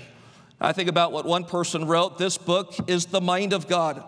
I 0.63 0.71
think 0.71 0.87
about 0.87 1.11
what 1.11 1.25
one 1.25 1.43
person 1.43 1.85
wrote 1.85 2.17
this 2.17 2.37
book 2.37 2.73
is 2.87 3.07
the 3.07 3.21
mind 3.21 3.53
of 3.53 3.67
God 3.67 4.03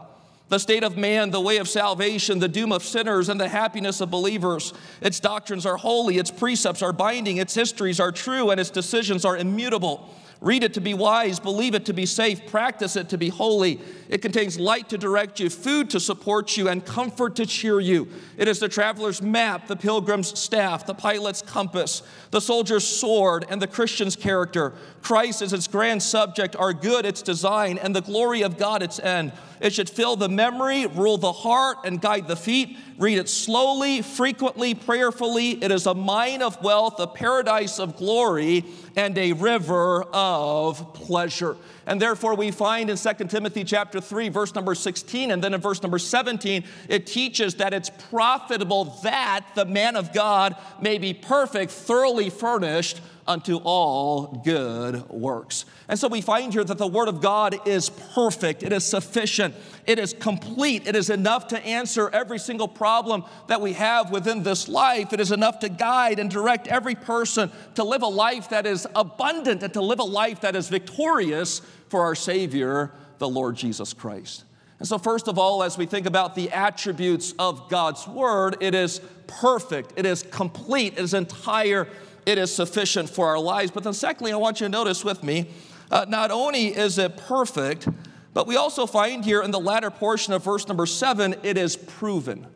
the 0.48 0.60
state 0.60 0.84
of 0.84 0.96
man, 0.96 1.32
the 1.32 1.42
way 1.42 1.58
of 1.58 1.68
salvation, 1.68 2.38
the 2.38 2.48
doom 2.48 2.72
of 2.72 2.84
sinners, 2.84 3.30
and 3.30 3.42
the 3.42 3.50
happiness 3.50 4.00
of 4.00 4.12
believers. 4.12 4.74
Its 5.02 5.20
doctrines 5.20 5.66
are 5.66 5.76
holy, 5.76 6.20
its 6.20 6.30
precepts 6.30 6.84
are 6.84 6.94
binding, 6.94 7.38
its 7.38 7.56
histories 7.56 8.00
are 8.00 8.12
true, 8.12 8.52
and 8.52 8.60
its 8.60 8.70
decisions 8.70 9.26
are 9.26 9.36
immutable. 9.36 10.08
Read 10.42 10.64
it 10.64 10.74
to 10.74 10.82
be 10.82 10.94
wise, 10.94 11.40
believe 11.40 11.76
it 11.76 11.86
to 11.86 11.94
be 11.94 12.06
safe, 12.06 12.46
practice 12.48 12.96
it 12.96 13.10
to 13.10 13.18
be 13.18 13.30
holy. 13.30 13.80
It 14.10 14.22
contains 14.22 14.60
light 14.60 14.90
to 14.90 14.98
direct 14.98 15.40
you, 15.40 15.50
food 15.50 15.90
to 15.92 16.00
support 16.00 16.58
you, 16.58 16.68
and 16.68 16.86
comfort 16.86 17.38
to 17.38 17.46
cheer 17.46 17.80
you. 17.80 18.08
It 18.38 18.48
is 18.48 18.60
the 18.60 18.68
traveler's 18.68 19.22
map, 19.22 19.68
the 19.68 19.76
pilgrim's 19.76 20.38
staff, 20.38 20.86
the 20.86 20.94
pilot's 20.94 21.42
compass, 21.42 22.04
the 22.32 22.42
soldier's 22.42 22.86
sword, 22.86 23.46
and 23.50 23.62
the 23.62 23.68
Christian's 23.68 24.16
character. 24.16 24.74
Christ 25.02 25.42
is 25.42 25.54
its 25.54 25.68
grand 25.68 26.04
subject, 26.04 26.56
our 26.58 26.74
good 26.74 27.06
its 27.06 27.22
design, 27.22 27.78
and 27.78 27.96
the 27.96 28.02
glory 28.02 28.42
of 28.42 28.58
God 28.58 28.84
its 28.84 29.00
end. 29.00 29.32
It 29.62 29.74
should 29.74 29.90
fill 29.90 30.16
the 30.16 30.30
memory, 30.30 30.86
rule 30.86 31.18
the 31.18 31.32
heart, 31.32 31.78
and 31.86 32.02
guide 32.02 32.28
the 32.28 32.36
feet. 32.36 32.78
Read 32.98 33.18
it 33.18 33.28
slowly, 33.28 34.02
frequently, 34.02 34.74
prayerfully. 34.74 35.62
It 35.62 35.70
is 35.70 35.86
a 35.86 35.94
mine 35.94 36.42
of 36.42 36.62
wealth, 36.64 36.98
a 37.00 37.08
paradise 37.08 37.78
of 37.78 37.98
glory, 37.98 38.64
and 38.96 39.18
a 39.18 39.34
river 39.34 40.04
of 40.14 40.94
pleasure. 40.94 41.58
And 41.86 42.02
therefore, 42.02 42.36
we 42.36 42.52
find 42.52 42.90
in 42.90 42.96
2 42.98 43.14
Timothy 43.26 43.66
chapter 43.66 44.00
3, 44.00 44.30
verse 44.30 44.56
number 44.56 44.74
16, 44.74 45.32
and 45.32 45.44
then 45.44 45.54
in 45.54 45.60
verse 45.60 45.82
number 45.84 46.00
17, 46.00 46.64
it 46.88 47.06
teaches 47.06 47.56
that 47.56 47.74
it's 47.74 47.90
profitable 48.10 48.86
that 49.04 49.46
the 49.56 49.66
man 49.66 49.98
of 49.98 50.14
God 50.14 50.56
may 50.82 50.98
be 50.98 51.14
perfect, 51.14 51.72
thoroughly 51.72 52.30
furnished 52.30 53.02
unto 53.28 53.58
all 53.58 54.42
good 54.46 55.10
works. 55.10 55.66
And 55.88 55.98
so 55.98 56.08
we 56.08 56.22
find 56.22 56.54
here 56.54 56.64
that 56.64 56.78
the 56.78 56.88
Word 56.88 57.08
of 57.08 57.22
God 57.22 57.68
is 57.68 57.90
perfect, 57.90 58.64
it 58.64 58.72
is 58.72 58.86
sufficient, 58.86 59.56
it 59.88 60.00
is 60.00 60.14
complete, 60.14 60.88
it 60.88 60.96
is 60.96 61.10
enough 61.10 61.48
to 61.48 61.66
answer 61.66 62.10
every 62.10 62.40
single 62.40 62.68
problem 62.68 63.24
that 63.48 63.62
we 63.62 63.74
have 63.74 64.12
within 64.12 64.44
this 64.44 64.68
life. 64.68 65.12
It 65.14 65.20
is 65.20 65.32
enough 65.32 65.60
to 65.60 65.70
guide 65.70 66.20
and 66.20 66.30
direct 66.30 66.68
every 66.68 66.96
person 66.96 67.52
to 67.76 67.84
live 67.84 68.02
a 68.02 68.08
life 68.08 68.50
that 68.50 68.66
is 68.66 68.88
abundant 68.96 69.64
and 69.64 69.74
to 69.74 69.82
live 69.82 70.00
a 70.00 70.04
life 70.04 70.42
that 70.42 70.56
is 70.56 70.70
victorious 70.70 71.62
for 71.90 72.02
our 72.04 72.16
Savior, 72.16 72.92
the 73.18 73.30
Lord 73.30 73.56
Jesus 73.56 73.94
Christ. 73.94 74.44
And 74.80 74.88
so, 74.88 74.98
first 74.98 75.28
of 75.28 75.40
all, 75.40 75.64
as 75.64 75.78
we 75.78 75.86
think 75.86 76.06
about 76.06 76.36
the 76.36 76.52
attributes 76.52 77.34
of 77.40 77.70
God's 77.70 78.08
Word, 78.08 78.58
it 78.60 78.76
is 78.76 79.00
perfect, 79.28 79.94
it 79.96 80.06
is 80.06 80.22
complete, 80.22 80.94
it 80.94 81.00
is 81.00 81.14
entire, 81.14 81.88
it 82.26 82.38
is 82.38 82.54
sufficient 82.54 83.10
for 83.10 83.28
our 83.28 83.40
lives. 83.40 83.72
But 83.72 83.84
then, 83.84 83.94
secondly, 83.94 84.32
I 84.32 84.38
want 84.38 84.60
you 84.60 84.66
to 84.66 84.72
notice 84.72 85.04
with 85.04 85.24
me 85.24 85.48
uh, 85.92 86.06
not 86.08 86.32
only 86.32 86.68
is 86.68 86.98
it 86.98 87.18
perfect, 87.18 87.88
but 88.34 88.48
we 88.48 88.56
also 88.56 88.86
find 88.86 89.24
here 89.24 89.42
in 89.42 89.52
the 89.52 89.60
latter 89.60 89.92
portion 89.92 90.34
of 90.34 90.44
verse 90.44 90.68
number 90.68 90.86
seven, 90.86 91.36
it 91.44 91.58
is 91.58 91.76
proven. 91.76 92.48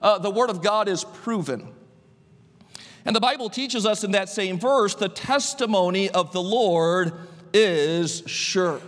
Uh, 0.00 0.18
the 0.18 0.30
Word 0.30 0.50
of 0.50 0.62
God 0.62 0.88
is 0.88 1.04
proven. 1.04 1.68
And 3.04 3.14
the 3.14 3.20
Bible 3.20 3.48
teaches 3.48 3.86
us 3.86 4.02
in 4.02 4.12
that 4.12 4.28
same 4.28 4.58
verse 4.58 4.94
the 4.94 5.08
testimony 5.08 6.10
of 6.10 6.32
the 6.32 6.42
Lord 6.42 7.12
is 7.52 8.22
sure. 8.26 8.80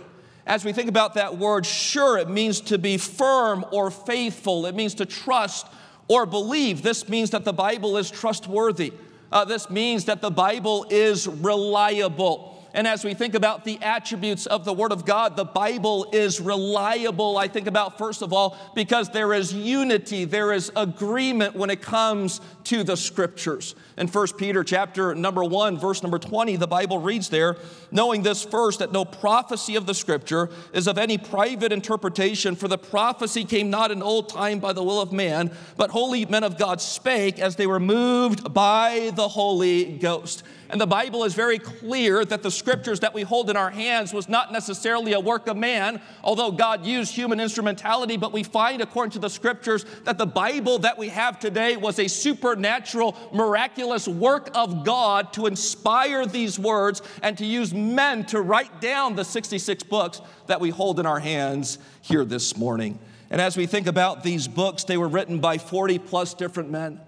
As 0.45 0.65
we 0.65 0.73
think 0.73 0.89
about 0.89 1.13
that 1.13 1.37
word 1.37 1.65
sure, 1.65 2.17
it 2.17 2.27
means 2.27 2.59
to 2.61 2.77
be 2.77 2.97
firm 2.97 3.63
or 3.71 3.91
faithful, 3.91 4.65
it 4.65 4.75
means 4.75 4.95
to 4.95 5.05
trust 5.05 5.67
or 6.07 6.25
believe. 6.25 6.81
This 6.81 7.07
means 7.07 7.29
that 7.29 7.45
the 7.45 7.53
Bible 7.53 7.95
is 7.97 8.09
trustworthy. 8.09 8.91
Uh, 9.31 9.45
this 9.45 9.69
means 9.69 10.05
that 10.05 10.21
the 10.21 10.31
Bible 10.31 10.85
is 10.89 11.27
reliable. 11.27 12.58
And 12.73 12.87
as 12.87 13.03
we 13.03 13.13
think 13.13 13.33
about 13.33 13.65
the 13.65 13.79
attributes 13.81 14.45
of 14.45 14.63
the 14.63 14.73
Word 14.73 14.91
of 14.91 15.05
God, 15.05 15.35
the 15.35 15.45
Bible 15.45 16.07
is 16.13 16.39
reliable. 16.39 17.37
I 17.37 17.47
think 17.47 17.67
about, 17.67 17.97
first 17.97 18.21
of 18.21 18.31
all, 18.31 18.57
because 18.75 19.09
there 19.09 19.33
is 19.33 19.53
unity, 19.53 20.25
there 20.25 20.53
is 20.53 20.71
agreement 20.75 21.55
when 21.55 21.69
it 21.69 21.81
comes 21.81 22.41
to 22.65 22.83
the 22.83 22.95
Scriptures. 22.95 23.73
In 23.97 24.07
1 24.07 24.27
Peter 24.37 24.63
chapter 24.63 25.15
number 25.15 25.43
1, 25.43 25.79
verse 25.79 26.03
number 26.03 26.19
20, 26.19 26.57
the 26.57 26.67
Bible 26.67 26.99
reads 26.99 27.29
there, 27.29 27.57
knowing 27.91 28.21
this 28.21 28.43
first, 28.43 28.79
that 28.79 28.91
no 28.91 29.03
prophecy 29.03 29.75
of 29.75 29.87
the 29.87 29.95
Scripture 29.95 30.49
is 30.71 30.87
of 30.87 30.97
any 30.97 31.17
private 31.17 31.71
interpretation, 31.71 32.55
for 32.55 32.67
the 32.67 32.77
prophecy 32.77 33.45
came 33.45 33.71
not 33.71 33.89
in 33.89 34.03
old 34.03 34.29
time 34.29 34.59
by 34.59 34.73
the 34.73 34.83
will 34.83 35.01
of 35.01 35.11
man, 35.11 35.51
but 35.75 35.89
holy 35.89 36.25
men 36.25 36.43
of 36.43 36.57
God 36.57 36.81
spake 36.81 37.39
as 37.39 37.55
they 37.55 37.65
were 37.65 37.79
moved 37.79 38.53
by 38.53 39.11
the 39.15 39.27
Holy 39.27 39.97
Ghost. 39.97 40.43
And 40.71 40.79
the 40.79 40.85
Bible 40.85 41.23
is 41.23 41.33
very 41.33 41.57
clear 41.57 42.23
that 42.23 42.43
the 42.43 42.51
scriptures 42.51 42.99
that 42.99 43.15
we 43.15 43.23
hold 43.23 43.49
in 43.49 43.57
our 43.57 43.71
hands 43.71 44.13
was 44.13 44.29
not 44.29 44.51
necessarily 44.51 45.13
a 45.13 45.19
work 45.19 45.47
of 45.47 45.57
man, 45.57 45.99
although 46.23 46.51
God 46.51 46.85
used 46.85 47.11
human 47.11 47.39
instrumentality, 47.39 48.17
but 48.17 48.31
we 48.31 48.43
find, 48.43 48.79
according 48.79 49.11
to 49.13 49.19
the 49.19 49.31
scriptures, 49.31 49.83
that 50.03 50.19
the 50.19 50.27
Bible 50.27 50.77
that 50.79 50.99
we 50.99 51.09
have 51.09 51.39
today 51.39 51.75
was 51.75 51.97
a 51.97 52.07
supernatural, 52.07 53.17
miraculous 53.33 54.07
work 54.07 54.51
of 54.53 54.85
God 54.85 55.33
to 55.33 55.47
inspire 55.47 56.27
these 56.27 56.59
words 56.59 57.01
and 57.23 57.35
to 57.39 57.45
use 57.45 57.73
men 57.73 58.23
to 58.25 58.39
write 58.39 58.79
down 58.79 59.15
the 59.15 59.25
66 59.25 59.81
books 59.83 60.21
that 60.45 60.61
we 60.61 60.69
hold 60.69 60.99
in 60.99 61.07
our 61.07 61.19
hands 61.19 61.79
here 62.01 62.23
this 62.23 62.55
morning. 62.55 62.99
And 63.31 63.41
as 63.41 63.57
we 63.57 63.65
think 63.65 63.87
about 63.87 64.21
these 64.21 64.47
books, 64.47 64.83
they 64.83 64.97
were 64.97 65.07
written 65.07 65.39
by 65.39 65.57
40 65.57 65.97
plus 65.97 66.35
different 66.35 66.69
men 66.69 66.99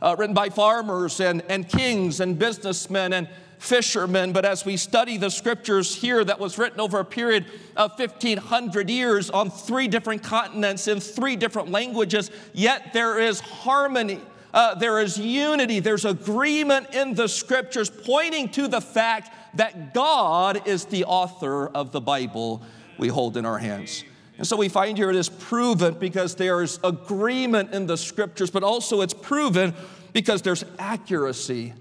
uh, 0.00 0.14
written 0.18 0.34
by 0.34 0.48
farmers 0.48 1.20
and, 1.20 1.42
and 1.48 1.68
kings 1.68 2.20
and 2.20 2.38
businessmen 2.38 3.12
and 3.12 3.28
fishermen. 3.58 4.32
But 4.32 4.44
as 4.44 4.64
we 4.64 4.76
study 4.76 5.16
the 5.16 5.30
scriptures 5.30 5.94
here, 5.94 6.24
that 6.24 6.38
was 6.38 6.58
written 6.58 6.80
over 6.80 7.00
a 7.00 7.04
period 7.04 7.46
of 7.76 7.98
1,500 7.98 8.88
years 8.88 9.30
on 9.30 9.50
three 9.50 9.88
different 9.88 10.22
continents 10.22 10.88
in 10.88 11.00
three 11.00 11.36
different 11.36 11.70
languages, 11.70 12.30
yet 12.52 12.92
there 12.92 13.18
is 13.18 13.40
harmony. 13.40 14.20
Uh, 14.54 14.74
there 14.74 14.98
is 15.00 15.18
unity, 15.18 15.78
there's 15.78 16.06
agreement 16.06 16.94
in 16.94 17.14
the 17.14 17.28
scriptures 17.28 17.90
pointing 17.90 18.48
to 18.48 18.66
the 18.66 18.80
fact 18.80 19.30
that 19.54 19.92
God 19.92 20.66
is 20.66 20.86
the 20.86 21.04
author 21.04 21.68
of 21.68 21.92
the 21.92 22.00
Bible 22.00 22.62
we 22.96 23.08
hold 23.08 23.36
in 23.36 23.44
our 23.44 23.58
hands. 23.58 24.04
And 24.38 24.46
so 24.46 24.56
we 24.56 24.68
find 24.68 24.96
here 24.96 25.10
it 25.10 25.16
is 25.16 25.28
proven 25.28 25.94
because 25.94 26.36
there's 26.36 26.78
agreement 26.84 27.74
in 27.74 27.86
the 27.86 27.96
scriptures, 27.96 28.50
but 28.50 28.62
also 28.62 29.00
it's 29.00 29.14
proven 29.14 29.74
because 30.12 30.42
there's 30.42 30.64
accuracy 30.78 31.74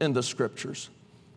in 0.00 0.12
the 0.12 0.22
scriptures. 0.22 0.90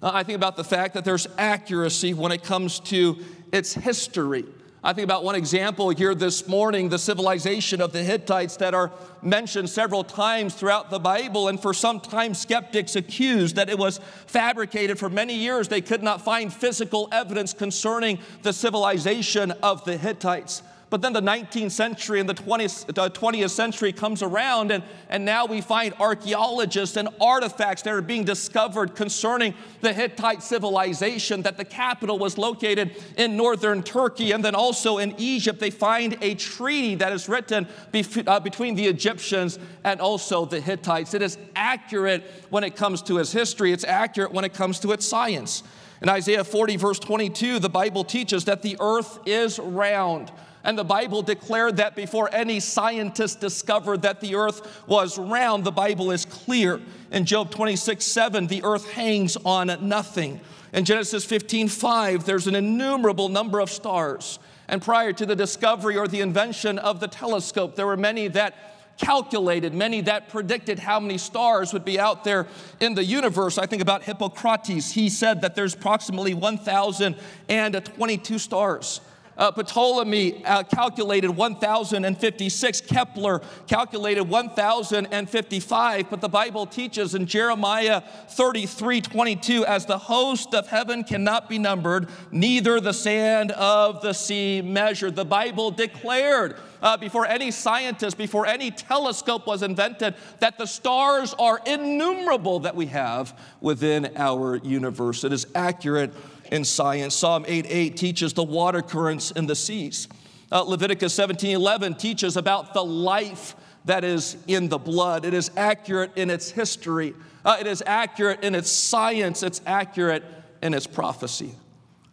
Uh, 0.03 0.11
I 0.13 0.23
think 0.23 0.35
about 0.35 0.57
the 0.57 0.63
fact 0.63 0.93
that 0.95 1.05
there's 1.05 1.27
accuracy 1.37 2.13
when 2.13 2.33
it 2.33 2.43
comes 2.43 2.79
to 2.81 3.17
its 3.53 3.73
history. 3.73 4.45
I 4.85 4.93
think 4.93 5.05
about 5.05 5.23
one 5.23 5.33
example 5.33 5.89
here 5.89 6.13
this 6.13 6.47
morning 6.47 6.89
the 6.89 6.99
civilization 6.99 7.81
of 7.81 7.91
the 7.91 8.03
Hittites 8.03 8.55
that 8.57 8.75
are 8.75 8.91
mentioned 9.23 9.67
several 9.67 10.03
times 10.03 10.53
throughout 10.53 10.91
the 10.91 10.99
Bible. 10.99 11.47
And 11.47 11.59
for 11.59 11.73
some 11.73 11.99
time, 11.99 12.35
skeptics 12.35 12.95
accused 12.95 13.55
that 13.55 13.67
it 13.67 13.79
was 13.79 13.99
fabricated. 14.27 14.99
For 14.99 15.09
many 15.09 15.33
years, 15.33 15.69
they 15.69 15.81
could 15.81 16.03
not 16.03 16.21
find 16.21 16.53
physical 16.53 17.09
evidence 17.11 17.51
concerning 17.51 18.19
the 18.43 18.53
civilization 18.53 19.49
of 19.63 19.83
the 19.85 19.97
Hittites. 19.97 20.61
But 20.91 21.01
then 21.01 21.13
the 21.13 21.21
19th 21.21 21.71
century 21.71 22.19
and 22.19 22.29
the 22.29 22.35
20th, 22.35 22.85
the 22.85 23.09
20th 23.09 23.49
century 23.49 23.91
comes 23.91 24.21
around, 24.21 24.71
and, 24.71 24.83
and 25.09 25.25
now 25.25 25.45
we 25.45 25.59
find 25.59 25.95
archaeologists 25.99 26.95
and 26.95 27.09
artifacts 27.19 27.81
that 27.81 27.93
are 27.93 28.03
being 28.03 28.23
discovered 28.23 28.95
concerning 28.95 29.55
the 29.81 29.91
Hittite 29.91 30.43
civilization, 30.43 31.41
that 31.41 31.57
the 31.57 31.65
capital 31.65 32.19
was 32.19 32.37
located 32.37 32.95
in 33.17 33.35
northern 33.35 33.81
Turkey, 33.81 34.31
and 34.31 34.45
then 34.45 34.53
also 34.53 34.99
in 34.99 35.15
Egypt. 35.17 35.59
They 35.59 35.71
find 35.71 36.17
a 36.21 36.35
treaty 36.35 36.93
that 36.95 37.11
is 37.11 37.27
written 37.27 37.67
bef- 37.91 38.27
uh, 38.27 38.39
between 38.39 38.75
the 38.75 38.85
Egyptians 38.85 39.57
and 39.83 39.99
also 39.99 40.45
the 40.45 40.61
Hittites. 40.61 41.15
It 41.15 41.23
is 41.23 41.39
accurate 41.55 42.23
when 42.51 42.63
it 42.63 42.75
comes 42.75 43.01
to 43.03 43.17
its 43.17 43.31
history, 43.31 43.71
it's 43.71 43.83
accurate 43.83 44.31
when 44.31 44.45
it 44.45 44.53
comes 44.53 44.79
to 44.81 44.91
its 44.91 45.05
science. 45.05 45.63
In 46.01 46.09
Isaiah 46.09 46.43
40, 46.43 46.75
verse 46.75 46.99
22, 46.99 47.57
the 47.57 47.69
Bible 47.69 48.03
teaches 48.03 48.45
that 48.45 48.61
the 48.61 48.77
earth 48.79 49.17
is 49.25 49.57
round. 49.57 50.31
And 50.65 50.77
the 50.77 50.83
Bible 50.83 51.21
declared 51.21 51.77
that 51.77 51.95
before 51.95 52.27
any 52.33 52.59
scientist 52.59 53.39
discovered 53.39 54.01
that 54.01 54.19
the 54.19 54.35
earth 54.35 54.83
was 54.87 55.19
round, 55.19 55.63
the 55.63 55.71
Bible 55.71 56.09
is 56.09 56.25
clear. 56.25 56.81
In 57.11 57.25
Job 57.25 57.51
26, 57.51 58.03
7, 58.03 58.47
the 58.47 58.63
earth 58.63 58.91
hangs 58.91 59.37
on 59.45 59.67
nothing. 59.87 60.41
In 60.73 60.83
Genesis 60.83 61.23
15, 61.23 61.67
5, 61.67 62.25
there's 62.25 62.47
an 62.47 62.55
innumerable 62.55 63.29
number 63.29 63.59
of 63.59 63.69
stars. 63.69 64.39
And 64.67 64.81
prior 64.81 65.13
to 65.13 65.25
the 65.27 65.35
discovery 65.35 65.97
or 65.97 66.07
the 66.07 66.21
invention 66.21 66.79
of 66.79 66.99
the 66.99 67.07
telescope, 67.07 67.75
there 67.75 67.85
were 67.85 67.95
many 67.95 68.27
that 68.29 68.55
calculated, 68.97 69.71
many 69.71 70.01
that 70.01 70.29
predicted 70.29 70.79
how 70.79 70.99
many 70.99 71.19
stars 71.19 71.73
would 71.73 71.85
be 71.85 71.99
out 71.99 72.23
there 72.23 72.47
in 72.79 72.95
the 72.95 73.03
universe. 73.03 73.59
I 73.59 73.67
think 73.67 73.83
about 73.83 74.03
Hippocrates. 74.03 74.91
He 74.91 75.09
said 75.09 75.41
that 75.41 75.53
there's 75.53 75.75
approximately 75.75 76.33
1,022 76.33 78.39
stars. 78.39 79.01
Uh, 79.37 79.51
Ptolemy 79.51 80.43
uh, 80.45 80.63
calculated 80.63 81.29
1,056. 81.29 82.81
Kepler 82.81 83.41
calculated 83.67 84.23
1,055. 84.23 86.09
But 86.09 86.21
the 86.21 86.29
Bible 86.29 86.65
teaches 86.65 87.15
in 87.15 87.25
Jeremiah 87.25 88.01
33 88.29 89.01
22, 89.01 89.65
as 89.65 89.85
the 89.85 89.97
host 89.97 90.53
of 90.53 90.67
heaven 90.67 91.03
cannot 91.03 91.49
be 91.49 91.59
numbered, 91.59 92.07
neither 92.31 92.79
the 92.79 92.93
sand 92.93 93.51
of 93.51 94.01
the 94.01 94.13
sea 94.13 94.61
measured. 94.61 95.15
The 95.15 95.25
Bible 95.25 95.71
declared 95.71 96.55
uh, 96.81 96.95
before 96.97 97.25
any 97.25 97.51
scientist, 97.51 98.17
before 98.17 98.45
any 98.45 98.71
telescope 98.71 99.47
was 99.47 99.63
invented, 99.63 100.15
that 100.39 100.57
the 100.57 100.65
stars 100.65 101.33
are 101.39 101.59
innumerable 101.65 102.59
that 102.59 102.75
we 102.75 102.85
have 102.87 103.37
within 103.59 104.11
our 104.15 104.57
universe. 104.57 105.23
It 105.23 105.33
is 105.33 105.47
accurate 105.55 106.13
in 106.51 106.63
science. 106.63 107.15
Psalm 107.15 107.45
8 107.47 107.65
8 107.67 107.97
teaches 107.97 108.33
the 108.33 108.43
water 108.43 108.81
currents 108.81 109.31
in 109.31 109.47
the 109.47 109.55
seas. 109.55 110.07
Uh, 110.51 110.61
Leviticus 110.61 111.13
17 111.13 111.55
11 111.55 111.95
teaches 111.95 112.37
about 112.37 112.73
the 112.73 112.83
life 112.83 113.55
that 113.85 114.03
is 114.03 114.37
in 114.47 114.69
the 114.69 114.77
blood. 114.77 115.25
It 115.25 115.33
is 115.33 115.51
accurate 115.55 116.11
in 116.15 116.29
its 116.29 116.49
history, 116.51 117.13
uh, 117.43 117.57
it 117.59 117.67
is 117.67 117.83
accurate 117.85 118.43
in 118.43 118.55
its 118.55 118.71
science, 118.71 119.43
it's 119.43 119.61
accurate 119.65 120.23
in 120.61 120.73
its 120.73 120.87
prophecy. 120.87 121.51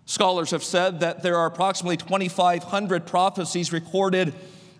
Scholars 0.04 0.50
have 0.50 0.64
said 0.64 1.00
that 1.00 1.22
there 1.22 1.36
are 1.36 1.46
approximately 1.46 1.96
2,500 1.96 3.06
prophecies 3.06 3.72
recorded 3.72 4.34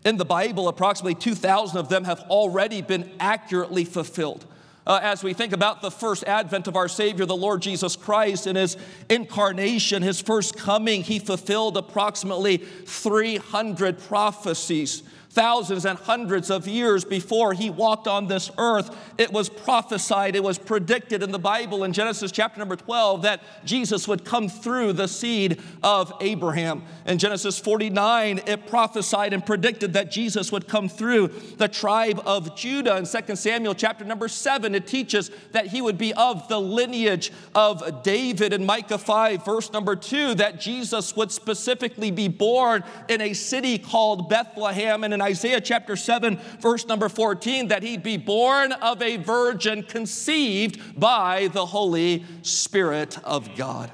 in 0.05 0.17
the 0.17 0.25
Bible. 0.25 0.69
Approximately 0.69 1.15
2,000 1.15 1.79
of 1.79 1.89
them 1.89 2.05
have 2.05 2.21
already 2.23 2.83
been 2.83 3.11
accurately 3.21 3.85
fulfilled 3.85 4.45
uh, 4.87 4.99
as 5.03 5.23
we 5.23 5.33
think 5.33 5.53
about 5.53 5.81
the 5.81 5.91
first 5.91 6.25
advent 6.25 6.67
of 6.67 6.77
our 6.77 6.89
Savior, 6.89 7.25
the 7.25 7.37
Lord 7.37 7.63
Jesus 7.63 7.95
Christ, 7.95 8.47
in 8.47 8.57
his 8.57 8.77
incarnation, 9.09 10.03
his 10.03 10.21
first 10.21 10.57
coming, 10.57 11.03
he 11.03 11.19
fulfilled 11.19 11.77
approximately 11.77 12.57
300 12.57 13.99
prophecies 13.99 15.05
thousands 15.33 15.87
and 15.87 15.99
hundreds 15.99 16.51
of 16.51 16.69
years 16.69 17.05
before 17.07 17.55
he 17.55 17.71
walked 17.71 18.07
on 18.07 18.27
this 18.27 18.51
earth. 18.59 18.95
It 19.17 19.33
was 19.33 19.49
prophesied, 19.49 20.37
it 20.37 20.45
was 20.45 20.59
predicted 20.59 21.23
in 21.23 21.33
the 21.33 21.39
Bible 21.39 21.85
in 21.85 21.95
Genesis 21.95 22.31
chapter 22.31 22.59
number 22.59 22.77
12 22.77 23.23
that 23.23 23.43
Jesus 23.65 24.07
would 24.07 24.27
come 24.27 24.51
through 24.51 24.93
the 24.93 25.09
seed 25.09 25.59
of 25.83 26.13
Abraham. 26.21 26.83
In 27.07 27.17
Genesis 27.17 27.59
49, 27.59 28.41
it 28.47 28.67
prophesied 28.67 29.33
and 29.33 29.45
predicted 29.45 29.95
that 29.95 30.11
Jesus 30.11 30.53
would 30.53 30.69
come 30.69 30.89
through 30.89 31.29
the 31.57 31.69
tribe 31.69 32.21
of 32.27 32.55
Judah. 32.55 32.99
In 32.99 33.07
2 33.07 33.37
Samuel 33.37 33.75
chapter 33.75 34.05
number 34.05 34.29
7, 34.29 34.75
it 34.75 34.87
teaches 34.87 35.31
that 35.53 35.69
he 35.69 35.81
would 35.81 35.97
be 35.97 36.13
of 36.13 36.47
the 36.49 36.61
lineage 36.61 37.33
of 37.55 38.03
David. 38.03 38.53
In 38.53 38.67
Micah 38.67 38.99
5, 38.99 39.45
verse 39.47 39.73
number 39.73 39.97
2, 39.97 40.35
that 40.35 40.61
Jesus 40.61 41.17
would 41.17 41.33
specifically 41.33 42.11
be 42.11 42.29
born 42.29 42.85
in 43.09 43.23
a 43.23 43.33
city 43.33 43.79
called 43.79 44.29
Bethlehem 44.29 45.05
and 45.05 45.22
Isaiah 45.23 45.61
chapter 45.61 45.97
7, 45.97 46.37
verse 46.61 46.87
number 46.87 47.09
14, 47.09 47.69
that 47.69 47.83
he'd 47.83 48.03
be 48.03 48.17
born 48.17 48.73
of 48.73 49.01
a 49.01 49.17
virgin 49.17 49.83
conceived 49.83 51.01
by 51.01 51.49
the 51.49 51.65
Holy 51.65 52.25
Spirit 52.43 53.19
of 53.25 53.55
God. 53.57 53.91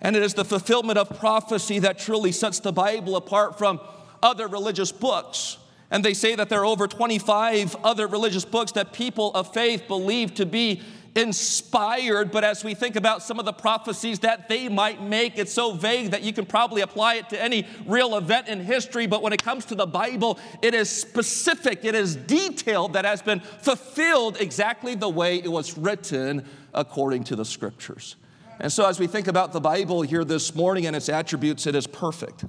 And 0.00 0.16
it 0.16 0.22
is 0.22 0.34
the 0.34 0.44
fulfillment 0.44 0.98
of 0.98 1.18
prophecy 1.18 1.78
that 1.78 1.98
truly 1.98 2.32
sets 2.32 2.60
the 2.60 2.72
Bible 2.72 3.16
apart 3.16 3.56
from 3.56 3.80
other 4.22 4.48
religious 4.48 4.92
books. 4.92 5.58
And 5.90 6.04
they 6.04 6.14
say 6.14 6.34
that 6.34 6.48
there 6.48 6.60
are 6.60 6.66
over 6.66 6.86
25 6.86 7.76
other 7.84 8.06
religious 8.06 8.44
books 8.44 8.72
that 8.72 8.92
people 8.92 9.32
of 9.34 9.54
faith 9.54 9.86
believe 9.86 10.34
to 10.34 10.44
be 10.44 10.82
inspired, 11.16 12.32
but 12.32 12.42
as 12.42 12.64
we 12.64 12.74
think 12.74 12.96
about 12.96 13.22
some 13.22 13.38
of 13.38 13.44
the 13.44 13.52
prophecies 13.52 14.20
that 14.20 14.48
they 14.48 14.68
might 14.68 15.00
make, 15.00 15.38
it's 15.38 15.52
so 15.52 15.72
vague 15.72 16.10
that 16.10 16.22
you 16.22 16.32
can 16.32 16.44
probably 16.44 16.82
apply 16.82 17.16
it 17.16 17.28
to 17.28 17.40
any 17.40 17.66
real 17.86 18.16
event 18.16 18.48
in 18.48 18.60
history. 18.60 19.06
But 19.06 19.22
when 19.22 19.32
it 19.32 19.42
comes 19.42 19.64
to 19.66 19.74
the 19.74 19.86
Bible, 19.86 20.38
it 20.60 20.74
is 20.74 20.90
specific, 20.90 21.84
it 21.84 21.94
is 21.94 22.16
detailed, 22.16 22.94
that 22.94 23.04
has 23.04 23.22
been 23.22 23.40
fulfilled 23.40 24.40
exactly 24.40 24.94
the 24.94 25.08
way 25.08 25.36
it 25.36 25.50
was 25.50 25.78
written 25.78 26.44
according 26.72 27.24
to 27.24 27.36
the 27.36 27.44
scriptures. 27.44 28.16
And 28.60 28.72
so, 28.72 28.86
as 28.86 28.98
we 28.98 29.06
think 29.06 29.28
about 29.28 29.52
the 29.52 29.60
Bible 29.60 30.02
here 30.02 30.24
this 30.24 30.54
morning 30.54 30.86
and 30.86 30.94
its 30.94 31.08
attributes, 31.08 31.66
it 31.66 31.74
is 31.74 31.86
perfect. 31.86 32.44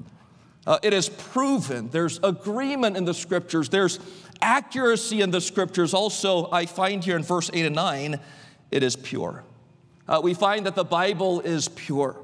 Uh, 0.68 0.80
it 0.82 0.94
is 0.94 1.10
proven. 1.10 1.90
There's 1.90 2.20
agreement 2.24 2.98
in 2.98 3.06
the 3.06 3.14
scriptures. 3.14 3.70
There's 3.70 4.00
accuracy 4.42 5.22
in 5.22 5.32
the 5.32 5.42
scriptures. 5.42 5.94
Also, 5.94 6.50
I 6.52 6.66
find 6.66 7.04
here 7.04 7.16
in 7.16 7.24
verse 7.24 7.50
8 7.54 7.66
and 7.68 7.76
9 7.76 8.20
it 8.72 8.84
is 8.84 8.96
pure. 8.96 9.44
Uh, 10.08 10.22
we 10.24 10.34
find 10.34 10.66
that 10.66 10.76
the 10.76 10.84
Bible 10.84 11.42
is 11.42 11.68
pure. 11.70 12.18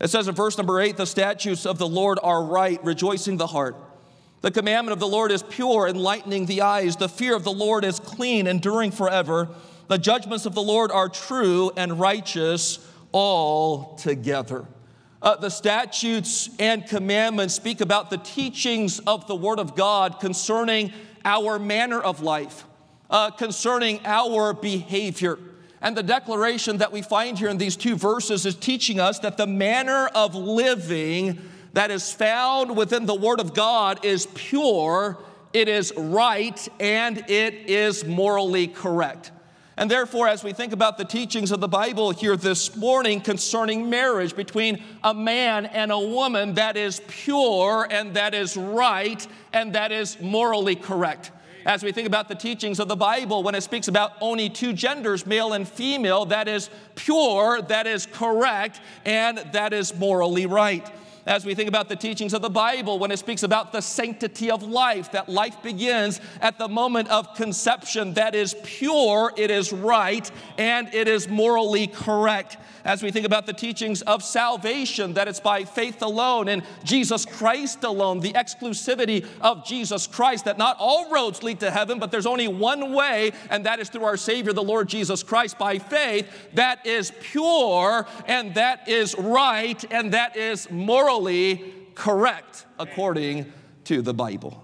It 0.00 0.08
says 0.08 0.26
in 0.28 0.34
verse 0.34 0.56
number 0.56 0.80
eight, 0.80 0.96
the 0.96 1.06
statutes 1.06 1.66
of 1.66 1.78
the 1.78 1.86
Lord 1.86 2.18
are 2.22 2.42
right, 2.42 2.82
rejoicing 2.84 3.36
the 3.36 3.46
heart. 3.46 3.76
The 4.40 4.50
commandment 4.50 4.92
of 4.92 4.98
the 4.98 5.06
Lord 5.06 5.30
is 5.30 5.42
pure, 5.42 5.86
enlightening 5.86 6.46
the 6.46 6.62
eyes. 6.62 6.96
The 6.96 7.08
fear 7.08 7.36
of 7.36 7.44
the 7.44 7.52
Lord 7.52 7.84
is 7.84 8.00
clean, 8.00 8.48
enduring 8.48 8.90
forever. 8.90 9.48
The 9.86 9.98
judgments 9.98 10.46
of 10.46 10.54
the 10.54 10.62
Lord 10.62 10.90
are 10.90 11.08
true 11.08 11.70
and 11.76 12.00
righteous 12.00 12.80
altogether. 13.14 14.66
Uh, 15.20 15.36
the 15.36 15.50
statutes 15.50 16.50
and 16.58 16.84
commandments 16.84 17.54
speak 17.54 17.80
about 17.80 18.10
the 18.10 18.18
teachings 18.18 18.98
of 19.00 19.28
the 19.28 19.36
Word 19.36 19.60
of 19.60 19.76
God 19.76 20.18
concerning 20.18 20.92
our 21.24 21.60
manner 21.60 22.00
of 22.00 22.20
life, 22.22 22.64
uh, 23.08 23.30
concerning 23.30 24.00
our 24.04 24.52
behavior. 24.52 25.38
And 25.82 25.96
the 25.96 26.02
declaration 26.02 26.78
that 26.78 26.92
we 26.92 27.02
find 27.02 27.36
here 27.36 27.48
in 27.48 27.58
these 27.58 27.74
two 27.74 27.96
verses 27.96 28.46
is 28.46 28.54
teaching 28.54 29.00
us 29.00 29.18
that 29.18 29.36
the 29.36 29.48
manner 29.48 30.08
of 30.14 30.36
living 30.36 31.40
that 31.72 31.90
is 31.90 32.12
found 32.12 32.76
within 32.76 33.04
the 33.04 33.14
Word 33.14 33.40
of 33.40 33.52
God 33.52 34.04
is 34.04 34.26
pure, 34.34 35.18
it 35.52 35.66
is 35.66 35.92
right, 35.96 36.68
and 36.78 37.18
it 37.28 37.54
is 37.68 38.04
morally 38.04 38.68
correct. 38.68 39.32
And 39.76 39.90
therefore, 39.90 40.28
as 40.28 40.44
we 40.44 40.52
think 40.52 40.72
about 40.72 40.98
the 40.98 41.04
teachings 41.04 41.50
of 41.50 41.60
the 41.60 41.66
Bible 41.66 42.12
here 42.12 42.36
this 42.36 42.76
morning 42.76 43.20
concerning 43.20 43.90
marriage 43.90 44.36
between 44.36 44.84
a 45.02 45.12
man 45.12 45.66
and 45.66 45.90
a 45.90 45.98
woman, 45.98 46.54
that 46.54 46.76
is 46.76 47.00
pure 47.08 47.88
and 47.90 48.14
that 48.14 48.34
is 48.34 48.56
right 48.56 49.26
and 49.52 49.72
that 49.72 49.90
is 49.90 50.20
morally 50.20 50.76
correct 50.76 51.32
as 51.64 51.82
we 51.82 51.92
think 51.92 52.06
about 52.06 52.28
the 52.28 52.34
teachings 52.34 52.80
of 52.80 52.88
the 52.88 52.96
Bible 52.96 53.42
when 53.42 53.54
it 53.54 53.62
speaks 53.62 53.88
about 53.88 54.12
only 54.20 54.48
two 54.48 54.72
genders, 54.72 55.26
male 55.26 55.52
and 55.52 55.68
female, 55.68 56.24
that 56.26 56.48
is 56.48 56.70
pure, 56.94 57.62
that 57.62 57.86
is 57.86 58.06
correct, 58.06 58.80
and 59.04 59.38
that 59.52 59.72
is 59.72 59.94
morally 59.94 60.46
right. 60.46 60.90
As 61.24 61.46
we 61.46 61.54
think 61.54 61.68
about 61.68 61.88
the 61.88 61.94
teachings 61.94 62.34
of 62.34 62.42
the 62.42 62.50
Bible 62.50 62.98
when 62.98 63.12
it 63.12 63.18
speaks 63.18 63.44
about 63.44 63.70
the 63.70 63.80
sanctity 63.80 64.50
of 64.50 64.64
life, 64.64 65.12
that 65.12 65.28
life 65.28 65.62
begins 65.62 66.20
at 66.40 66.58
the 66.58 66.66
moment 66.66 67.08
of 67.10 67.34
conception, 67.36 68.14
that 68.14 68.34
is 68.34 68.56
pure, 68.64 69.32
it 69.36 69.48
is 69.48 69.72
right, 69.72 70.28
and 70.58 70.92
it 70.92 71.06
is 71.06 71.28
morally 71.28 71.86
correct 71.86 72.56
as 72.84 73.02
we 73.02 73.10
think 73.10 73.26
about 73.26 73.46
the 73.46 73.52
teachings 73.52 74.02
of 74.02 74.22
salvation, 74.22 75.14
that 75.14 75.28
it's 75.28 75.40
by 75.40 75.64
faith 75.64 76.02
alone 76.02 76.48
and 76.48 76.62
Jesus 76.84 77.24
Christ 77.24 77.84
alone, 77.84 78.20
the 78.20 78.32
exclusivity 78.32 79.26
of 79.40 79.64
Jesus 79.64 80.06
Christ, 80.06 80.44
that 80.44 80.58
not 80.58 80.76
all 80.78 81.10
roads 81.10 81.42
lead 81.42 81.60
to 81.60 81.70
heaven, 81.70 81.98
but 81.98 82.10
there's 82.10 82.26
only 82.26 82.48
one 82.48 82.92
way, 82.92 83.32
and 83.50 83.66
that 83.66 83.80
is 83.80 83.88
through 83.88 84.04
our 84.04 84.16
Savior, 84.16 84.52
the 84.52 84.62
Lord 84.62 84.88
Jesus 84.88 85.22
Christ, 85.22 85.58
by 85.58 85.78
faith. 85.78 86.28
That 86.54 86.86
is 86.86 87.12
pure, 87.20 88.06
and 88.26 88.54
that 88.54 88.88
is 88.88 89.16
right, 89.16 89.82
and 89.92 90.12
that 90.12 90.36
is 90.36 90.70
morally 90.70 91.74
correct 91.94 92.66
according 92.78 93.52
to 93.84 94.02
the 94.02 94.14
Bible. 94.14 94.62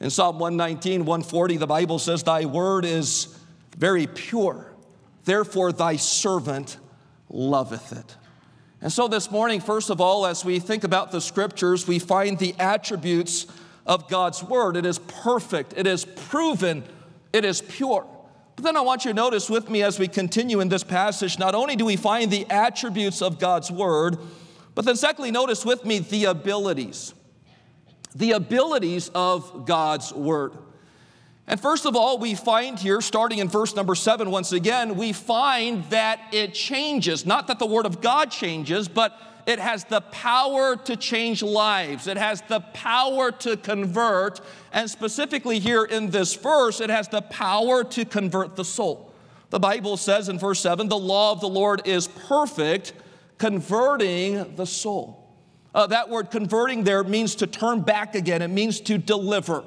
In 0.00 0.10
Psalm 0.10 0.38
119, 0.38 1.06
140, 1.06 1.56
the 1.56 1.66
Bible 1.66 1.98
says, 1.98 2.22
Thy 2.22 2.44
word 2.44 2.84
is 2.84 3.38
very 3.78 4.06
pure. 4.06 4.72
Therefore, 5.24 5.72
thy 5.72 5.96
servant 5.96 6.76
loveth 7.28 7.92
it. 7.92 8.16
And 8.80 8.92
so, 8.92 9.08
this 9.08 9.30
morning, 9.30 9.60
first 9.60 9.90
of 9.90 10.00
all, 10.00 10.26
as 10.26 10.44
we 10.44 10.58
think 10.58 10.84
about 10.84 11.10
the 11.10 11.20
scriptures, 11.20 11.88
we 11.88 11.98
find 11.98 12.38
the 12.38 12.54
attributes 12.58 13.46
of 13.86 14.08
God's 14.08 14.42
word. 14.42 14.76
It 14.76 14.84
is 14.84 14.98
perfect, 14.98 15.74
it 15.76 15.86
is 15.86 16.04
proven, 16.04 16.84
it 17.32 17.44
is 17.44 17.62
pure. 17.62 18.06
But 18.54 18.64
then 18.64 18.76
I 18.76 18.80
want 18.80 19.04
you 19.04 19.10
to 19.10 19.14
notice 19.14 19.50
with 19.50 19.68
me 19.68 19.82
as 19.82 19.98
we 19.98 20.08
continue 20.08 20.60
in 20.60 20.68
this 20.68 20.82
passage, 20.82 21.38
not 21.38 21.54
only 21.54 21.76
do 21.76 21.84
we 21.84 21.96
find 21.96 22.30
the 22.30 22.46
attributes 22.48 23.20
of 23.20 23.38
God's 23.38 23.70
word, 23.70 24.18
but 24.74 24.84
then 24.84 24.96
secondly, 24.96 25.30
notice 25.30 25.64
with 25.64 25.84
me 25.84 25.98
the 25.98 26.26
abilities. 26.26 27.14
The 28.14 28.32
abilities 28.32 29.10
of 29.14 29.66
God's 29.66 30.12
word. 30.12 30.52
And 31.48 31.60
first 31.60 31.86
of 31.86 31.94
all, 31.94 32.18
we 32.18 32.34
find 32.34 32.78
here, 32.78 33.00
starting 33.00 33.38
in 33.38 33.48
verse 33.48 33.76
number 33.76 33.94
seven, 33.94 34.30
once 34.30 34.50
again, 34.52 34.96
we 34.96 35.12
find 35.12 35.84
that 35.90 36.20
it 36.32 36.54
changes. 36.54 37.24
Not 37.24 37.46
that 37.46 37.60
the 37.60 37.66
Word 37.66 37.86
of 37.86 38.00
God 38.00 38.32
changes, 38.32 38.88
but 38.88 39.16
it 39.46 39.60
has 39.60 39.84
the 39.84 40.00
power 40.00 40.74
to 40.74 40.96
change 40.96 41.40
lives, 41.42 42.08
it 42.08 42.16
has 42.16 42.42
the 42.42 42.60
power 42.60 43.30
to 43.30 43.56
convert, 43.56 44.40
and 44.72 44.90
specifically 44.90 45.60
here 45.60 45.84
in 45.84 46.10
this 46.10 46.34
verse, 46.34 46.80
it 46.80 46.90
has 46.90 47.06
the 47.06 47.22
power 47.22 47.84
to 47.84 48.04
convert 48.04 48.56
the 48.56 48.64
soul. 48.64 49.12
The 49.50 49.60
Bible 49.60 49.96
says 49.96 50.28
in 50.28 50.40
verse 50.40 50.58
7 50.60 50.88
the 50.88 50.98
law 50.98 51.30
of 51.30 51.40
the 51.40 51.48
Lord 51.48 51.86
is 51.86 52.08
perfect, 52.08 52.92
converting 53.38 54.56
the 54.56 54.66
soul. 54.66 55.22
Uh, 55.72 55.86
that 55.86 56.08
word 56.08 56.32
converting 56.32 56.82
there 56.82 57.04
means 57.04 57.36
to 57.36 57.46
turn 57.46 57.82
back 57.82 58.16
again, 58.16 58.42
it 58.42 58.48
means 58.48 58.80
to 58.80 58.98
deliver. 58.98 59.62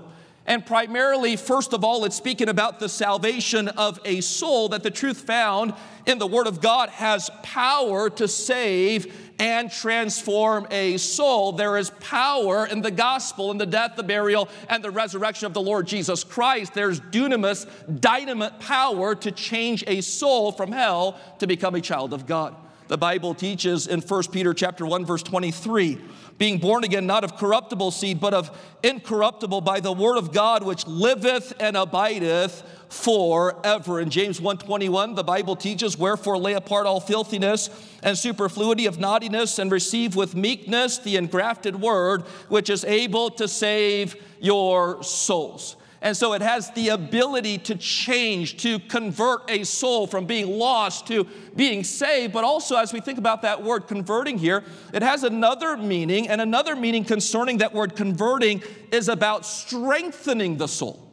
And 0.50 0.66
primarily, 0.66 1.36
first 1.36 1.74
of 1.74 1.84
all, 1.84 2.06
it's 2.06 2.16
speaking 2.16 2.50
about 2.50 2.80
the 2.80 2.90
salvation 2.90 3.68
of 3.68 4.00
a 4.04 4.20
soul 4.22 4.70
that 4.70 4.82
the 4.82 4.90
truth 4.90 5.22
found 5.22 5.76
in 6.08 6.18
the 6.18 6.26
Word 6.26 6.48
of 6.48 6.60
God 6.60 6.90
has 6.90 7.30
power 7.44 8.10
to 8.10 8.28
save 8.28 9.32
and 9.38 9.72
transform 9.72 10.66
a 10.72 10.98
soul. 10.98 11.52
There 11.52 11.78
is 11.78 11.92
power 12.00 12.66
in 12.66 12.82
the 12.82 12.90
gospel, 12.90 13.52
in 13.52 13.60
the 13.60 13.68
death, 13.68 13.96
the 13.96 14.02
burial, 14.02 14.50
and 14.70 14.84
the 14.84 14.90
resurrection 14.90 15.46
of 15.46 15.54
the 15.54 15.62
Lord 15.62 15.86
Jesus 15.86 16.24
Christ. 16.24 16.74
There's 16.74 17.00
dunamis, 17.00 17.68
dynamite 18.02 18.60
power 18.60 19.14
to 19.14 19.32
change 19.32 19.84
a 19.86 20.02
soul 20.02 20.52
from 20.52 20.72
hell 20.72 21.20
to 21.38 21.46
become 21.46 21.76
a 21.76 21.82
child 21.82 22.12
of 22.12 22.26
God. 22.26 22.56
The 22.90 22.98
Bible 22.98 23.36
teaches 23.36 23.86
in 23.86 24.02
1 24.02 24.24
Peter 24.32 24.52
chapter 24.56 24.84
1 24.84 25.06
verse 25.06 25.22
23, 25.22 26.02
being 26.40 26.58
born 26.58 26.84
again 26.84 27.06
not 27.06 27.24
of 27.24 27.38
corruptible 27.38 27.92
seed 27.92 28.20
but 28.20 28.34
of 28.34 28.50
incorruptible 28.82 29.62
by 29.62 29.80
the 29.80 29.92
word 29.92 30.18
of 30.18 30.32
God 30.32 30.64
which 30.64 30.88
liveth 30.88 31.54
and 31.60 31.78
abideth 31.78 32.64
forever. 32.90 34.00
In 34.00 34.10
James 34.10 34.42
1:21, 34.42 35.14
the 35.14 35.24
Bible 35.24 35.56
teaches, 35.56 35.98
"Wherefore 36.00 36.40
lay 36.40 36.54
apart 36.54 36.88
all 36.88 37.00
filthiness 37.00 37.70
and 38.02 38.18
superfluity 38.18 38.88
of 38.88 39.00
naughtiness 39.00 39.60
and 39.60 39.72
receive 39.72 40.16
with 40.16 40.34
meekness 40.34 40.98
the 40.98 41.18
engrafted 41.18 41.80
word 41.80 42.24
which 42.48 42.70
is 42.70 42.84
able 42.86 43.30
to 43.32 43.48
save 43.48 44.16
your 44.40 45.04
souls." 45.04 45.76
And 46.02 46.16
so 46.16 46.34
it 46.34 46.42
has 46.42 46.72
the 46.72 46.90
ability 46.90 47.58
to 47.60 47.76
change, 47.76 48.58
to 48.64 48.80
convert 48.80 49.50
a 49.50 49.66
soul 49.66 50.08
from 50.08 50.26
being 50.26 50.58
lost 50.58 51.08
to 51.08 51.28
being 51.56 51.84
saved. 51.84 52.32
But 52.32 52.46
also, 52.46 52.78
as 52.78 52.94
we 52.94 53.02
think 53.02 53.18
about 53.18 53.42
that 53.42 53.62
word 53.62 53.88
converting 53.88 54.38
here, 54.38 54.64
it 54.94 55.02
has 55.02 55.24
another 55.24 55.76
meaning, 55.76 56.30
and 56.30 56.40
another 56.40 56.76
meaning 56.76 57.04
concerning 57.04 57.58
that 57.58 57.74
word 57.74 57.98
converting 57.98 58.64
is 58.92 59.10
about 59.10 59.46
strengthening 59.46 60.58
the 60.58 60.68
soul. 60.68 61.06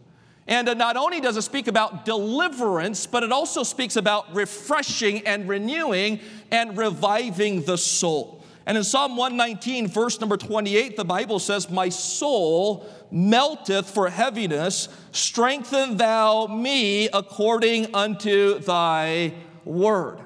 And 0.46 0.79
not 0.79 0.96
only 0.96 1.20
does 1.20 1.37
it 1.37 1.42
speak 1.42 1.66
about 1.66 2.05
deliverance, 2.05 3.07
but 3.07 3.25
it 3.25 3.33
also 3.33 3.64
speaks 3.64 3.96
about 3.96 4.33
refreshing 4.33 5.27
and 5.27 5.49
renewing 5.49 6.20
and 6.53 6.79
reviving 6.79 7.62
the 7.62 7.77
soul. 7.77 8.44
And 8.64 8.77
in 8.77 8.83
Psalm 8.83 9.16
119, 9.16 9.87
verse 9.88 10.20
number 10.20 10.37
28, 10.37 10.96
the 10.96 11.05
Bible 11.05 11.38
says, 11.38 11.70
My 11.70 11.88
soul 11.88 12.85
melteth 13.11 13.88
for 13.90 14.09
heaviness, 14.09 14.88
strengthen 15.12 15.97
thou 15.97 16.47
me 16.47 17.09
according 17.09 17.95
unto 17.95 18.59
thy 18.61 19.33
word. 19.64 20.21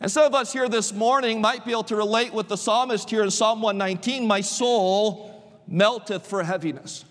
And 0.00 0.10
some 0.10 0.24
of 0.24 0.34
us 0.34 0.52
here 0.52 0.68
this 0.68 0.92
morning 0.92 1.40
might 1.40 1.64
be 1.64 1.72
able 1.72 1.82
to 1.84 1.96
relate 1.96 2.32
with 2.32 2.48
the 2.48 2.56
psalmist 2.56 3.10
here 3.10 3.22
in 3.22 3.30
Psalm 3.30 3.60
119 3.62 4.26
My 4.26 4.40
soul 4.40 5.34
melteth 5.66 6.26
for 6.26 6.42
heaviness. 6.42 7.04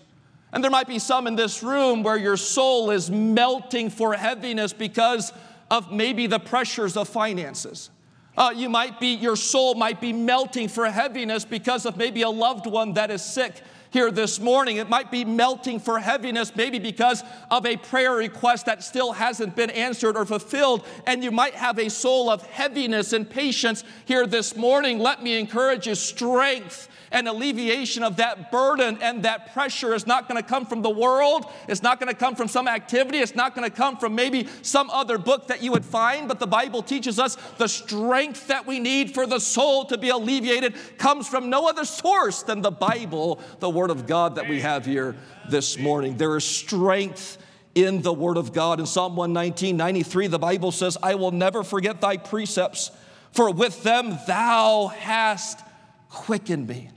And 0.52 0.64
there 0.64 0.70
might 0.70 0.88
be 0.88 0.98
some 0.98 1.26
in 1.26 1.36
this 1.36 1.62
room 1.62 2.02
where 2.02 2.16
your 2.16 2.38
soul 2.38 2.90
is 2.90 3.10
melting 3.10 3.90
for 3.90 4.14
heaviness 4.14 4.72
because 4.72 5.32
of 5.70 5.92
maybe 5.92 6.26
the 6.26 6.38
pressures 6.38 6.96
of 6.96 7.08
finances. 7.08 7.90
Uh, 8.36 8.52
you 8.54 8.68
might 8.68 9.00
be, 9.00 9.14
your 9.14 9.36
soul 9.36 9.74
might 9.74 10.00
be 10.00 10.12
melting 10.12 10.68
for 10.68 10.86
heaviness 10.86 11.44
because 11.44 11.84
of 11.84 11.96
maybe 11.96 12.22
a 12.22 12.30
loved 12.30 12.66
one 12.66 12.94
that 12.94 13.10
is 13.10 13.22
sick 13.22 13.60
here 13.90 14.10
this 14.10 14.40
morning. 14.40 14.76
It 14.76 14.88
might 14.88 15.10
be 15.10 15.24
melting 15.24 15.80
for 15.80 15.98
heaviness, 15.98 16.54
maybe 16.54 16.78
because 16.78 17.22
of 17.50 17.66
a 17.66 17.76
prayer 17.76 18.14
request 18.14 18.66
that 18.66 18.82
still 18.82 19.12
hasn't 19.12 19.56
been 19.56 19.70
answered 19.70 20.16
or 20.16 20.24
fulfilled, 20.24 20.84
and 21.06 21.22
you 21.22 21.30
might 21.30 21.54
have 21.54 21.78
a 21.78 21.88
soul 21.88 22.30
of 22.30 22.42
heaviness 22.46 23.12
and 23.12 23.28
patience 23.28 23.84
here 24.04 24.26
this 24.26 24.56
morning. 24.56 24.98
Let 24.98 25.22
me 25.22 25.38
encourage 25.38 25.86
you 25.86 25.94
strength 25.94 26.88
and 27.10 27.28
alleviation 27.28 28.02
of 28.02 28.16
that 28.16 28.50
burden 28.50 28.98
and 29.00 29.22
that 29.22 29.52
pressure 29.52 29.94
is 29.94 30.06
not 30.06 30.28
going 30.28 30.40
to 30.40 30.46
come 30.46 30.66
from 30.66 30.82
the 30.82 30.90
world. 30.90 31.46
It's 31.68 31.82
not 31.82 32.00
going 32.00 32.12
to 32.12 32.18
come 32.18 32.34
from 32.34 32.48
some 32.48 32.68
activity. 32.68 33.18
It's 33.18 33.34
not 33.34 33.54
going 33.54 33.68
to 33.68 33.74
come 33.74 33.96
from 33.96 34.14
maybe 34.14 34.48
some 34.62 34.90
other 34.90 35.18
book 35.18 35.48
that 35.48 35.62
you 35.62 35.72
would 35.72 35.84
find. 35.84 36.28
But 36.28 36.38
the 36.38 36.46
Bible 36.46 36.82
teaches 36.82 37.18
us 37.18 37.36
the 37.56 37.68
strength 37.68 38.48
that 38.48 38.66
we 38.66 38.78
need 38.78 39.14
for 39.14 39.26
the 39.26 39.40
soul 39.40 39.84
to 39.86 39.98
be 39.98 40.10
alleviated 40.10 40.74
comes 40.98 41.28
from 41.28 41.50
no 41.50 41.68
other 41.68 41.84
source 41.84 42.42
than 42.42 42.62
the 42.62 42.70
Bible, 42.70 43.40
the 43.60 43.70
Word 43.78 43.90
of 43.92 44.08
God 44.08 44.34
that 44.34 44.48
we 44.48 44.60
have 44.60 44.84
here 44.84 45.14
this 45.48 45.78
morning. 45.78 46.16
There 46.16 46.36
is 46.36 46.44
strength 46.44 47.38
in 47.76 48.02
the 48.02 48.12
Word 48.12 48.36
of 48.36 48.52
God. 48.52 48.80
In 48.80 48.86
Psalm 48.86 49.14
119, 49.14 49.76
93, 49.76 50.26
the 50.26 50.36
Bible 50.36 50.72
says, 50.72 50.98
I 51.00 51.14
will 51.14 51.30
never 51.30 51.62
forget 51.62 52.00
thy 52.00 52.16
precepts, 52.16 52.90
for 53.30 53.52
with 53.52 53.84
them 53.84 54.18
thou 54.26 54.88
hast 54.88 55.60
quickened 56.08 56.66
me. 56.66 56.90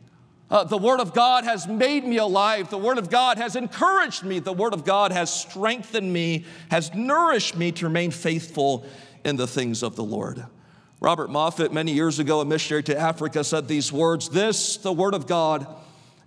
Uh, 0.49 0.63
the 0.63 0.77
Word 0.79 0.99
of 0.99 1.13
God 1.13 1.43
has 1.43 1.67
made 1.67 2.03
me 2.03 2.17
alive. 2.17 2.71
The 2.71 2.79
Word 2.79 2.97
of 2.97 3.11
God 3.11 3.37
has 3.37 3.55
encouraged 3.55 4.23
me. 4.23 4.39
The 4.39 4.51
Word 4.51 4.73
of 4.73 4.83
God 4.83 5.11
has 5.11 5.31
strengthened 5.31 6.11
me, 6.11 6.45
has 6.71 6.91
nourished 6.95 7.55
me 7.55 7.71
to 7.73 7.85
remain 7.85 8.09
faithful 8.09 8.87
in 9.23 9.35
the 9.35 9.45
things 9.45 9.83
of 9.83 9.95
the 9.95 10.03
Lord. 10.03 10.43
Robert 10.99 11.29
Moffat, 11.29 11.71
many 11.71 11.91
years 11.91 12.17
ago, 12.17 12.41
a 12.41 12.45
missionary 12.45 12.81
to 12.85 12.99
Africa, 12.99 13.43
said 13.43 13.67
these 13.67 13.93
words 13.93 14.29
This, 14.29 14.77
the 14.77 14.91
Word 14.91 15.13
of 15.13 15.27
God, 15.27 15.67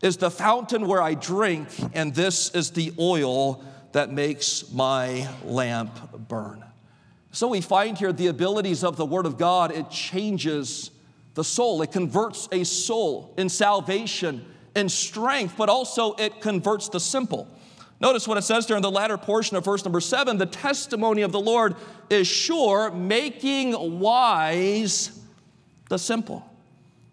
is 0.04 0.18
the 0.18 0.30
fountain 0.30 0.86
where 0.86 1.00
I 1.00 1.14
drink, 1.14 1.66
and 1.94 2.14
this 2.14 2.50
is 2.50 2.72
the 2.72 2.92
oil 2.98 3.64
that 3.92 4.12
makes 4.12 4.70
my 4.70 5.26
lamp 5.44 6.28
burn. 6.28 6.62
So 7.32 7.48
we 7.48 7.62
find 7.62 7.96
here 7.96 8.12
the 8.12 8.26
abilities 8.26 8.84
of 8.84 8.98
the 8.98 9.06
Word 9.06 9.24
of 9.24 9.38
God, 9.38 9.72
it 9.72 9.88
changes 9.88 10.90
the 11.32 11.42
soul. 11.42 11.80
It 11.80 11.90
converts 11.90 12.50
a 12.52 12.64
soul 12.64 13.32
in 13.38 13.48
salvation 13.48 14.44
and 14.74 14.92
strength, 14.92 15.54
but 15.56 15.70
also 15.70 16.12
it 16.14 16.42
converts 16.42 16.90
the 16.90 17.00
simple. 17.00 17.48
Notice 17.98 18.28
what 18.28 18.36
it 18.36 18.42
says 18.42 18.66
there 18.66 18.76
in 18.76 18.82
the 18.82 18.90
latter 18.90 19.16
portion 19.16 19.56
of 19.56 19.64
verse 19.64 19.84
number 19.84 20.00
seven 20.00 20.36
the 20.36 20.44
testimony 20.44 21.22
of 21.22 21.32
the 21.32 21.40
Lord 21.40 21.76
is 22.10 22.26
sure, 22.26 22.90
making 22.90 24.00
wise 24.00 25.18
the 25.88 25.98
simple. 25.98 26.44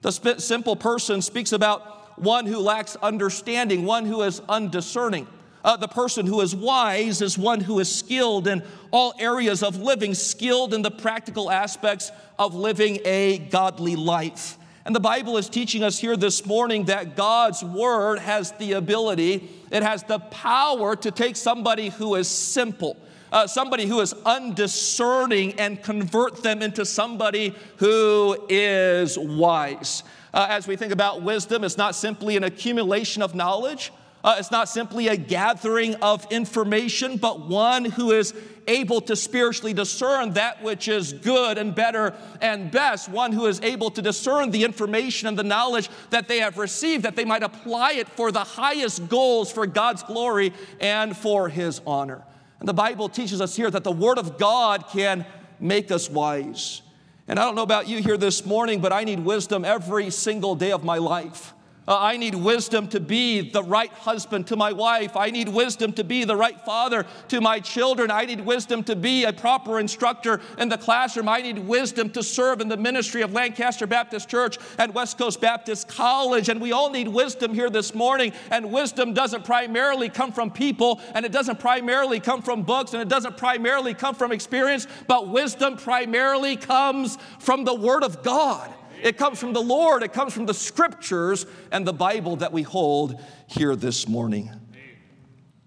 The 0.01 0.11
simple 0.39 0.75
person 0.75 1.21
speaks 1.21 1.53
about 1.53 2.00
one 2.17 2.45
who 2.45 2.59
lacks 2.59 2.95
understanding, 2.97 3.85
one 3.85 4.05
who 4.05 4.21
is 4.21 4.41
undiscerning. 4.49 5.27
Uh, 5.63 5.77
the 5.77 5.87
person 5.87 6.25
who 6.25 6.41
is 6.41 6.55
wise 6.55 7.21
is 7.21 7.37
one 7.37 7.59
who 7.59 7.79
is 7.79 7.93
skilled 7.93 8.47
in 8.47 8.63
all 8.89 9.13
areas 9.19 9.61
of 9.61 9.77
living, 9.77 10.13
skilled 10.13 10.73
in 10.73 10.81
the 10.81 10.91
practical 10.91 11.51
aspects 11.51 12.11
of 12.39 12.55
living 12.55 12.99
a 13.05 13.37
godly 13.37 13.95
life. 13.95 14.57
And 14.83 14.95
the 14.95 14.99
Bible 14.99 15.37
is 15.37 15.47
teaching 15.47 15.83
us 15.83 15.99
here 15.99 16.17
this 16.17 16.45
morning 16.45 16.85
that 16.85 17.15
God's 17.15 17.63
word 17.63 18.17
has 18.17 18.51
the 18.53 18.73
ability, 18.73 19.47
it 19.69 19.83
has 19.83 20.03
the 20.03 20.17
power 20.17 20.95
to 20.95 21.11
take 21.11 21.35
somebody 21.35 21.89
who 21.89 22.15
is 22.15 22.27
simple, 22.27 22.97
uh, 23.31 23.45
somebody 23.45 23.85
who 23.85 24.01
is 24.01 24.13
undiscerning, 24.25 25.53
and 25.59 25.83
convert 25.83 26.41
them 26.41 26.63
into 26.63 26.83
somebody 26.83 27.55
who 27.77 28.35
is 28.49 29.19
wise. 29.19 30.01
Uh, 30.33 30.47
as 30.49 30.67
we 30.67 30.75
think 30.75 30.93
about 30.93 31.21
wisdom, 31.21 31.63
it's 31.63 31.77
not 31.77 31.95
simply 31.95 32.37
an 32.37 32.43
accumulation 32.43 33.21
of 33.21 33.35
knowledge. 33.35 33.91
Uh, 34.23 34.35
it's 34.37 34.51
not 34.51 34.69
simply 34.69 35.07
a 35.07 35.17
gathering 35.17 35.95
of 35.95 36.25
information, 36.31 37.17
but 37.17 37.47
one 37.47 37.85
who 37.85 38.11
is 38.11 38.33
able 38.67 39.01
to 39.01 39.15
spiritually 39.15 39.73
discern 39.73 40.33
that 40.33 40.61
which 40.61 40.87
is 40.87 41.11
good 41.11 41.57
and 41.57 41.73
better 41.73 42.13
and 42.39 42.69
best. 42.69 43.09
One 43.09 43.31
who 43.31 43.47
is 43.47 43.59
able 43.61 43.89
to 43.91 44.01
discern 44.01 44.51
the 44.51 44.63
information 44.63 45.27
and 45.27 45.37
the 45.37 45.43
knowledge 45.43 45.89
that 46.11 46.27
they 46.27 46.39
have 46.39 46.59
received, 46.59 47.03
that 47.03 47.15
they 47.15 47.25
might 47.25 47.41
apply 47.41 47.93
it 47.93 48.07
for 48.09 48.31
the 48.31 48.43
highest 48.43 49.09
goals 49.09 49.51
for 49.51 49.65
God's 49.65 50.03
glory 50.03 50.53
and 50.79 51.17
for 51.17 51.49
His 51.49 51.81
honor. 51.87 52.23
And 52.59 52.69
the 52.69 52.73
Bible 52.73 53.09
teaches 53.09 53.41
us 53.41 53.55
here 53.55 53.71
that 53.71 53.83
the 53.83 53.91
Word 53.91 54.19
of 54.19 54.37
God 54.37 54.85
can 54.89 55.25
make 55.59 55.91
us 55.91 56.09
wise. 56.09 56.83
And 57.31 57.39
I 57.39 57.45
don't 57.45 57.55
know 57.55 57.61
about 57.61 57.87
you 57.87 57.99
here 57.99 58.17
this 58.17 58.45
morning, 58.45 58.81
but 58.81 58.91
I 58.91 59.05
need 59.05 59.21
wisdom 59.21 59.63
every 59.63 60.09
single 60.09 60.53
day 60.53 60.73
of 60.73 60.83
my 60.83 60.97
life. 60.97 61.53
Uh, 61.87 61.97
I 61.99 62.17
need 62.17 62.35
wisdom 62.35 62.87
to 62.89 62.99
be 62.99 63.49
the 63.49 63.63
right 63.63 63.91
husband 63.91 64.45
to 64.47 64.55
my 64.55 64.71
wife. 64.71 65.17
I 65.17 65.31
need 65.31 65.49
wisdom 65.49 65.91
to 65.93 66.03
be 66.03 66.23
the 66.25 66.35
right 66.35 66.59
father 66.61 67.07
to 67.29 67.41
my 67.41 67.59
children. 67.59 68.11
I 68.11 68.25
need 68.25 68.39
wisdom 68.41 68.83
to 68.83 68.95
be 68.95 69.23
a 69.23 69.33
proper 69.33 69.79
instructor 69.79 70.41
in 70.59 70.69
the 70.69 70.77
classroom. 70.77 71.27
I 71.27 71.41
need 71.41 71.57
wisdom 71.57 72.11
to 72.11 72.21
serve 72.21 72.61
in 72.61 72.67
the 72.67 72.77
ministry 72.77 73.23
of 73.23 73.33
Lancaster 73.33 73.87
Baptist 73.87 74.29
Church 74.29 74.59
and 74.77 74.93
West 74.93 75.17
Coast 75.17 75.41
Baptist 75.41 75.87
College. 75.87 76.49
And 76.49 76.61
we 76.61 76.71
all 76.71 76.91
need 76.91 77.07
wisdom 77.07 77.51
here 77.51 77.69
this 77.71 77.95
morning. 77.95 78.31
And 78.51 78.71
wisdom 78.71 79.15
doesn't 79.15 79.43
primarily 79.43 80.07
come 80.07 80.31
from 80.31 80.51
people, 80.51 81.01
and 81.15 81.25
it 81.25 81.31
doesn't 81.31 81.59
primarily 81.59 82.19
come 82.19 82.43
from 82.43 82.61
books, 82.61 82.93
and 82.93 83.01
it 83.01 83.09
doesn't 83.09 83.37
primarily 83.37 83.95
come 83.95 84.13
from 84.13 84.31
experience, 84.31 84.85
but 85.07 85.29
wisdom 85.29 85.77
primarily 85.77 86.57
comes 86.57 87.17
from 87.39 87.65
the 87.65 87.73
Word 87.73 88.03
of 88.03 88.21
God. 88.21 88.71
It 89.01 89.17
comes 89.17 89.39
from 89.39 89.53
the 89.53 89.61
Lord, 89.61 90.03
it 90.03 90.13
comes 90.13 90.33
from 90.33 90.45
the 90.45 90.53
scriptures 90.53 91.45
and 91.71 91.85
the 91.85 91.93
Bible 91.93 92.35
that 92.37 92.53
we 92.53 92.61
hold 92.61 93.19
here 93.47 93.75
this 93.75 94.07
morning. 94.07 94.51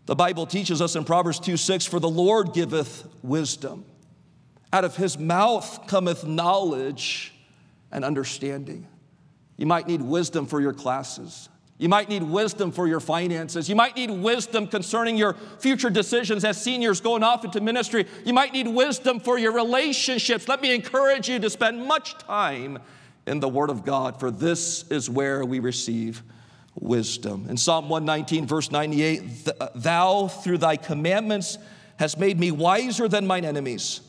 The 0.07 0.15
Bible 0.15 0.47
teaches 0.47 0.83
us 0.83 0.97
in 0.97 1.05
Proverbs 1.05 1.41
2 1.41 1.57
6, 1.57 1.87
for 1.87 1.99
the 1.99 2.09
Lord 2.09 2.53
giveth 2.53 3.07
wisdom. 3.23 3.85
Out 4.73 4.85
of 4.85 4.97
his 4.97 5.19
mouth 5.19 5.87
cometh 5.87 6.25
knowledge 6.25 7.33
and 7.91 8.05
understanding. 8.05 8.87
You 9.57 9.67
might 9.67 9.87
need 9.87 10.03
wisdom 10.03 10.47
for 10.47 10.61
your 10.61 10.73
classes. 10.73 11.49
You 11.79 11.89
might 11.89 12.09
need 12.09 12.23
wisdom 12.23 12.71
for 12.71 12.87
your 12.87 13.01
finances. 13.01 13.69
You 13.69 13.75
might 13.75 13.97
need 13.97 14.11
wisdom 14.11 14.67
concerning 14.67 15.17
your 15.17 15.35
future 15.59 15.91
decisions 15.91 16.45
as 16.45 16.61
seniors 16.61 17.01
going 17.01 17.23
off 17.23 17.45
into 17.45 17.61
ministry. 17.61 18.07
You 18.25 18.33
might 18.33 18.53
need 18.53 18.69
wisdom 18.69 19.19
for 19.19 19.39
your 19.39 19.53
relationships. 19.53 20.49
Let 20.49 20.63
me 20.63 20.75
encourage 20.75 21.29
you 21.29 21.39
to 21.41 21.51
spend 21.51 21.85
much 21.85 22.17
time 22.19 22.79
in 23.27 23.41
the 23.41 23.49
Word 23.49 23.71
of 23.71 23.85
God, 23.85 24.21
for 24.21 24.31
this 24.31 24.89
is 24.91 25.09
where 25.09 25.45
we 25.45 25.61
receive 25.61 26.23
wisdom. 26.75 27.47
In 27.49 27.57
Psalm 27.57 27.89
119, 27.89 28.47
verse 28.47 28.71
98, 28.71 29.49
Thou 29.75 30.29
through 30.29 30.59
thy 30.59 30.77
commandments 30.77 31.59
hast 31.99 32.19
made 32.19 32.39
me 32.39 32.51
wiser 32.51 33.09
than 33.09 33.27
mine 33.27 33.45
enemies, 33.45 34.01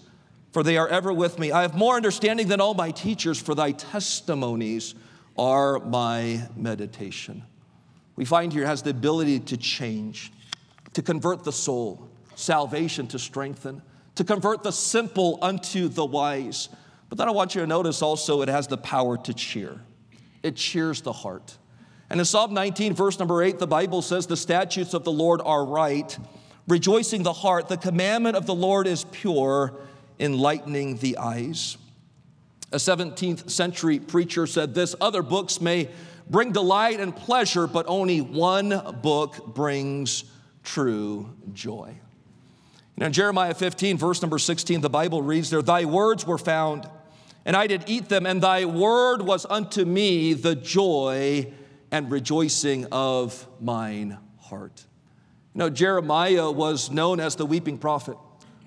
for 0.51 0.63
they 0.63 0.77
are 0.77 0.87
ever 0.87 1.13
with 1.13 1.37
me. 1.37 1.51
I 1.51 1.61
have 1.61 1.75
more 1.75 1.95
understanding 1.95 2.47
than 2.47 2.59
all 2.59 2.73
my 2.73 2.91
teachers, 2.91 3.39
for 3.39 3.55
thy 3.55 3.71
testimonies 3.71 4.95
are 5.37 5.79
my 5.79 6.47
meditation. 6.55 7.43
We 8.15 8.25
find 8.25 8.51
here 8.51 8.65
has 8.65 8.81
the 8.81 8.91
ability 8.91 9.41
to 9.41 9.57
change, 9.57 10.31
to 10.93 11.01
convert 11.01 11.43
the 11.43 11.51
soul, 11.51 12.09
salvation 12.35 13.07
to 13.07 13.19
strengthen, 13.19 13.81
to 14.15 14.23
convert 14.23 14.63
the 14.63 14.71
simple 14.71 15.37
unto 15.41 15.89
the 15.89 16.05
wise. 16.05 16.69
But 17.15 17.23
then 17.23 17.29
I 17.29 17.31
want 17.31 17.55
you 17.55 17.61
to 17.61 17.67
notice 17.67 18.01
also 18.01 18.41
it 18.41 18.49
has 18.49 18.67
the 18.67 18.77
power 18.77 19.15
to 19.15 19.33
cheer. 19.33 19.79
It 20.43 20.57
cheers 20.57 20.99
the 20.99 21.13
heart. 21.13 21.57
And 22.09 22.19
in 22.19 22.25
Psalm 22.25 22.53
19, 22.53 22.93
verse 22.93 23.17
number 23.19 23.41
8, 23.41 23.57
the 23.57 23.65
Bible 23.65 24.01
says, 24.01 24.27
The 24.27 24.35
statutes 24.35 24.93
of 24.93 25.05
the 25.05 25.13
Lord 25.13 25.39
are 25.41 25.63
right, 25.63 26.17
rejoicing 26.67 27.23
the 27.23 27.31
heart. 27.31 27.69
The 27.69 27.77
commandment 27.77 28.35
of 28.35 28.45
the 28.45 28.53
Lord 28.53 28.85
is 28.85 29.05
pure, 29.05 29.77
enlightening 30.19 30.97
the 30.97 31.17
eyes. 31.17 31.77
A 32.73 32.77
17th 32.79 33.49
century 33.49 33.97
preacher 33.97 34.45
said 34.45 34.73
this 34.73 34.93
Other 34.99 35.23
books 35.23 35.61
may 35.61 35.87
bring 36.29 36.51
delight 36.51 36.99
and 36.99 37.15
pleasure, 37.15 37.65
but 37.65 37.85
only 37.87 38.19
one 38.19 38.99
book 39.01 39.55
brings 39.55 40.25
true 40.63 41.29
joy. 41.53 41.95
You 42.97 43.05
in 43.05 43.13
Jeremiah 43.13 43.53
15, 43.53 43.97
verse 43.97 44.21
number 44.21 44.37
16, 44.37 44.81
the 44.81 44.89
Bible 44.89 45.21
reads 45.21 45.49
there, 45.49 45.61
Thy 45.61 45.85
words 45.85 46.27
were 46.27 46.37
found, 46.37 46.89
and 47.45 47.55
I 47.55 47.67
did 47.67 47.83
eat 47.87 48.09
them, 48.09 48.25
and 48.25 48.41
thy 48.41 48.65
word 48.65 49.21
was 49.21 49.45
unto 49.47 49.85
me 49.85 50.33
the 50.33 50.55
joy 50.55 51.51
and 51.91 52.11
rejoicing 52.11 52.87
of 52.91 53.47
mine 53.61 54.17
heart. 54.39 54.85
You 55.53 55.59
know, 55.59 55.69
Jeremiah 55.69 56.51
was 56.51 56.91
known 56.91 57.19
as 57.19 57.35
the 57.35 57.45
weeping 57.45 57.77
prophet. 57.77 58.17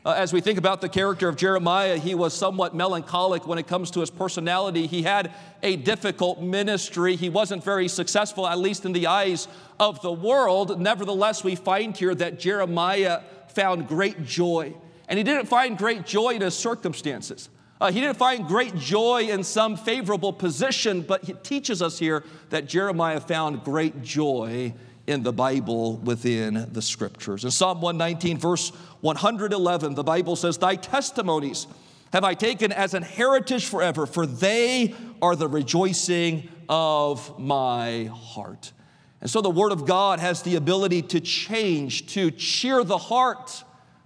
Uh, 0.06 0.12
as 0.12 0.32
we 0.32 0.40
think 0.40 0.58
about 0.58 0.80
the 0.80 0.88
character 0.88 1.28
of 1.28 1.36
Jeremiah, 1.36 1.98
he 1.98 2.14
was 2.14 2.32
somewhat 2.32 2.74
melancholic 2.74 3.46
when 3.46 3.58
it 3.58 3.66
comes 3.66 3.90
to 3.90 4.00
his 4.00 4.10
personality. 4.10 4.86
He 4.86 5.02
had 5.02 5.32
a 5.62 5.76
difficult 5.76 6.40
ministry. 6.40 7.16
He 7.16 7.28
wasn't 7.28 7.62
very 7.62 7.88
successful, 7.88 8.46
at 8.46 8.58
least 8.58 8.86
in 8.86 8.92
the 8.92 9.08
eyes 9.08 9.48
of 9.78 10.00
the 10.00 10.12
world. 10.12 10.80
Nevertheless, 10.80 11.44
we 11.44 11.56
find 11.56 11.94
here 11.96 12.14
that 12.14 12.38
Jeremiah 12.38 13.20
found 13.48 13.88
great 13.88 14.24
joy. 14.24 14.72
And 15.08 15.18
he 15.18 15.24
didn't 15.24 15.46
find 15.46 15.76
great 15.76 16.06
joy 16.06 16.30
in 16.30 16.40
his 16.40 16.54
circumstances. 16.54 17.50
Uh, 17.80 17.92
he 17.92 18.00
didn't 18.00 18.16
find 18.16 18.46
great 18.46 18.74
joy 18.74 19.28
in 19.28 19.44
some 19.44 19.76
favorable 19.76 20.32
position, 20.32 21.02
but 21.02 21.24
he 21.24 21.32
teaches 21.34 21.80
us 21.80 21.98
here 21.98 22.24
that 22.50 22.66
Jeremiah 22.66 23.20
found 23.20 23.62
great 23.62 24.02
joy 24.02 24.74
in 25.06 25.22
the 25.22 25.32
Bible 25.32 25.96
within 25.98 26.68
the 26.72 26.82
scriptures. 26.82 27.44
In 27.44 27.50
Psalm 27.50 27.80
119, 27.80 28.36
verse 28.38 28.70
111, 29.00 29.94
the 29.94 30.02
Bible 30.02 30.36
says, 30.36 30.58
Thy 30.58 30.74
testimonies 30.76 31.66
have 32.12 32.24
I 32.24 32.34
taken 32.34 32.72
as 32.72 32.94
an 32.94 33.02
heritage 33.02 33.66
forever, 33.66 34.06
for 34.06 34.26
they 34.26 34.94
are 35.22 35.36
the 35.36 35.48
rejoicing 35.48 36.48
of 36.68 37.38
my 37.38 38.04
heart. 38.04 38.72
And 39.20 39.30
so 39.30 39.40
the 39.40 39.50
Word 39.50 39.72
of 39.72 39.86
God 39.86 40.20
has 40.20 40.42
the 40.42 40.56
ability 40.56 41.02
to 41.02 41.20
change, 41.20 42.12
to 42.14 42.30
cheer 42.30 42.84
the 42.84 42.98
heart. 42.98 43.64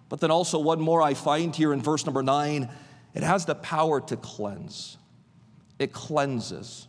But 0.08 0.20
then 0.20 0.30
also, 0.30 0.58
one 0.58 0.80
more 0.80 1.02
I 1.02 1.14
find 1.14 1.54
here 1.54 1.72
in 1.72 1.82
verse 1.82 2.06
number 2.06 2.22
nine 2.22 2.68
it 3.14 3.22
has 3.22 3.44
the 3.44 3.54
power 3.54 4.00
to 4.00 4.16
cleanse, 4.16 4.96
it 5.78 5.92
cleanses. 5.92 6.88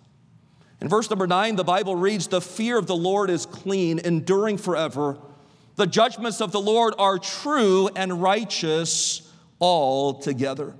In 0.81 0.89
verse 0.89 1.09
number 1.09 1.27
nine, 1.27 1.55
the 1.55 1.63
Bible 1.63 1.95
reads, 1.95 2.27
The 2.27 2.41
fear 2.41 2.77
of 2.77 2.87
the 2.87 2.95
Lord 2.95 3.29
is 3.29 3.45
clean, 3.45 3.99
enduring 3.99 4.57
forever. 4.57 5.17
The 5.75 5.87
judgments 5.87 6.41
of 6.41 6.51
the 6.51 6.59
Lord 6.59 6.93
are 6.97 7.17
true 7.17 7.89
and 7.95 8.21
righteous 8.21 9.31
altogether. 9.61 10.75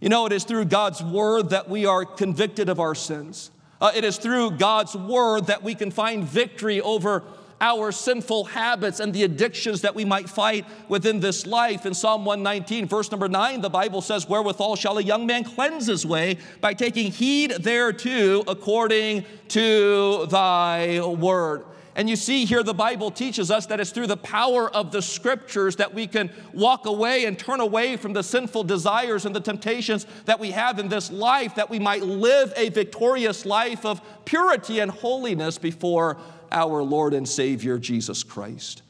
You 0.00 0.10
know, 0.10 0.26
it 0.26 0.32
is 0.32 0.44
through 0.44 0.66
God's 0.66 1.02
word 1.02 1.50
that 1.50 1.68
we 1.68 1.86
are 1.86 2.04
convicted 2.04 2.68
of 2.68 2.78
our 2.78 2.94
sins. 2.94 3.50
Uh, 3.80 3.90
it 3.96 4.04
is 4.04 4.18
through 4.18 4.52
God's 4.52 4.94
word 4.94 5.46
that 5.46 5.62
we 5.62 5.74
can 5.74 5.90
find 5.90 6.24
victory 6.24 6.80
over 6.80 7.24
our 7.60 7.92
sinful 7.92 8.44
habits 8.44 9.00
and 9.00 9.12
the 9.12 9.24
addictions 9.24 9.80
that 9.82 9.94
we 9.94 10.04
might 10.04 10.28
fight 10.28 10.64
within 10.88 11.20
this 11.20 11.46
life. 11.46 11.86
In 11.86 11.94
Psalm 11.94 12.24
119, 12.24 12.86
verse 12.86 13.10
number 13.10 13.28
9, 13.28 13.60
the 13.60 13.70
Bible 13.70 14.00
says, 14.00 14.28
Wherewithal 14.28 14.76
shall 14.76 14.98
a 14.98 15.02
young 15.02 15.26
man 15.26 15.44
cleanse 15.44 15.86
his 15.86 16.06
way 16.06 16.38
by 16.60 16.74
taking 16.74 17.10
heed 17.10 17.52
thereto 17.52 18.40
according 18.42 19.24
to 19.48 20.26
thy 20.26 21.00
word. 21.00 21.64
And 21.98 22.08
you 22.08 22.14
see 22.14 22.44
here, 22.44 22.62
the 22.62 22.72
Bible 22.72 23.10
teaches 23.10 23.50
us 23.50 23.66
that 23.66 23.80
it's 23.80 23.90
through 23.90 24.06
the 24.06 24.16
power 24.16 24.72
of 24.72 24.92
the 24.92 25.02
scriptures 25.02 25.74
that 25.76 25.92
we 25.92 26.06
can 26.06 26.30
walk 26.52 26.86
away 26.86 27.24
and 27.24 27.36
turn 27.36 27.58
away 27.58 27.96
from 27.96 28.12
the 28.12 28.22
sinful 28.22 28.62
desires 28.62 29.26
and 29.26 29.34
the 29.34 29.40
temptations 29.40 30.06
that 30.26 30.38
we 30.38 30.52
have 30.52 30.78
in 30.78 30.88
this 30.88 31.10
life, 31.10 31.56
that 31.56 31.68
we 31.68 31.80
might 31.80 32.02
live 32.02 32.52
a 32.56 32.68
victorious 32.68 33.44
life 33.44 33.84
of 33.84 34.00
purity 34.24 34.78
and 34.78 34.92
holiness 34.92 35.58
before 35.58 36.18
our 36.52 36.82
Lord 36.82 37.14
and 37.14 37.28
Savior 37.28 37.78
Jesus 37.78 38.22
Christ. 38.22 38.82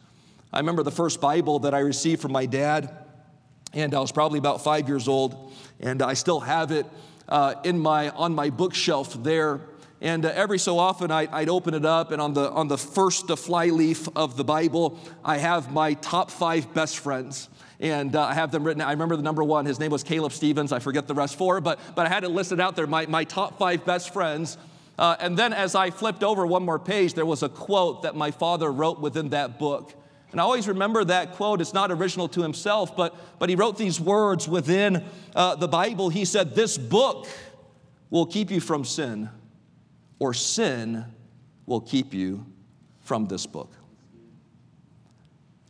I 0.53 0.59
remember 0.59 0.83
the 0.83 0.91
first 0.91 1.21
Bible 1.21 1.61
that 1.61 1.75
I 1.75 1.81
received 1.81 2.23
from 2.23 2.33
my 2.33 2.47
dad, 2.47 2.91
and 3.73 3.95
I 3.95 4.01
was 4.01 4.13
probably 4.13 4.39
about 4.39 4.65
five 4.65 4.89
years 4.89 5.09
old, 5.09 5.53
and 5.81 6.03
I 6.03 6.15
still 6.15 6.41
have 6.41 6.73
it 6.73 6.87
uh, 7.29 7.55
in 7.65 7.79
my, 7.79 8.11
on 8.11 8.35
my 8.35 8.51
bookshelf 8.51 9.23
there. 9.23 9.61
And 10.01 10.25
uh, 10.25 10.33
every 10.35 10.59
so 10.59 10.79
often 10.79 11.11
I, 11.11 11.27
would 11.27 11.49
open 11.49 11.75
it 11.75 11.85
up, 11.85 12.13
and 12.13 12.23
on 12.23 12.33
the, 12.33 12.51
on 12.51 12.69
the 12.69 12.79
first 12.79 13.29
flyleaf 13.29 14.09
of 14.17 14.37
the 14.37 14.45
Bible, 14.45 14.99
I 15.25 15.39
have 15.39 15.73
my 15.73 15.95
top 15.95 16.31
five 16.31 16.73
best 16.73 16.99
friends 16.99 17.49
and 17.81 18.17
uh, 18.17 18.25
I 18.25 18.35
have 18.35 18.51
them 18.51 18.65
written. 18.65 18.83
I 18.83 18.93
remember 18.93 19.17
the 19.17 19.23
number 19.23 19.45
one. 19.45 19.65
His 19.65 19.79
name 19.79 19.91
was 19.91 20.03
Caleb 20.03 20.33
Stevens. 20.33 20.73
I 20.73 20.79
forget 20.79 21.07
the 21.07 21.15
rest 21.15 21.37
four, 21.37 21.61
but 21.61 21.79
but 21.95 22.07
I 22.07 22.09
had 22.09 22.25
it 22.25 22.31
listed 22.31 22.61
out 22.61 22.77
there. 22.77 22.87
My 22.87 23.07
my 23.07 23.25
top 23.25 23.59
five 23.59 23.85
best 23.85 24.13
friends. 24.13 24.59
Uh, 24.99 25.17
and 25.21 25.39
then 25.39 25.53
as 25.53 25.77
I 25.77 25.91
flipped 25.91 26.25
over 26.25 26.45
one 26.45 26.65
more 26.65 26.79
page, 26.79 27.15
there 27.15 27.25
was 27.25 27.45
a 27.45 27.49
quote 27.49 28.03
that 28.03 28.17
my 28.17 28.33
father 28.33 28.71
wrote 28.71 29.01
within 29.01 29.29
that 29.29 29.59
book. 29.59 29.95
And 30.33 30.41
I 30.41 30.45
always 30.45 30.67
remember 30.67 31.05
that 31.05 31.35
quote. 31.35 31.61
It's 31.61 31.73
not 31.73 31.91
original 31.93 32.29
to 32.31 32.43
himself, 32.43 32.97
but, 32.97 33.15
but 33.39 33.49
he 33.49 33.55
wrote 33.55 33.79
these 33.79 34.01
words 34.01 34.49
within 34.49 35.05
uh, 35.37 35.55
the 35.55 35.69
Bible. 35.69 36.09
He 36.09 36.25
said, 36.25 36.55
This 36.55 36.77
book 36.77 37.29
will 38.11 38.27
keep 38.27 38.51
you 38.51 38.61
from 38.61 38.85
sin, 38.85 39.31
or 40.19 40.35
sin 40.35 41.05
will 41.65 41.81
keep 41.81 42.13
you 42.13 42.45
from 43.01 43.27
this 43.27 43.47
book. 43.47 43.73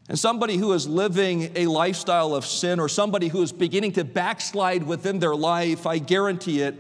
And 0.08 0.18
somebody 0.18 0.56
who 0.56 0.72
is 0.72 0.88
living 0.88 1.52
a 1.54 1.66
lifestyle 1.66 2.34
of 2.34 2.46
sin, 2.46 2.80
or 2.80 2.88
somebody 2.88 3.28
who 3.28 3.42
is 3.42 3.52
beginning 3.52 3.92
to 3.92 4.04
backslide 4.04 4.82
within 4.82 5.18
their 5.18 5.36
life, 5.36 5.86
I 5.86 5.98
guarantee 5.98 6.62
it, 6.62 6.74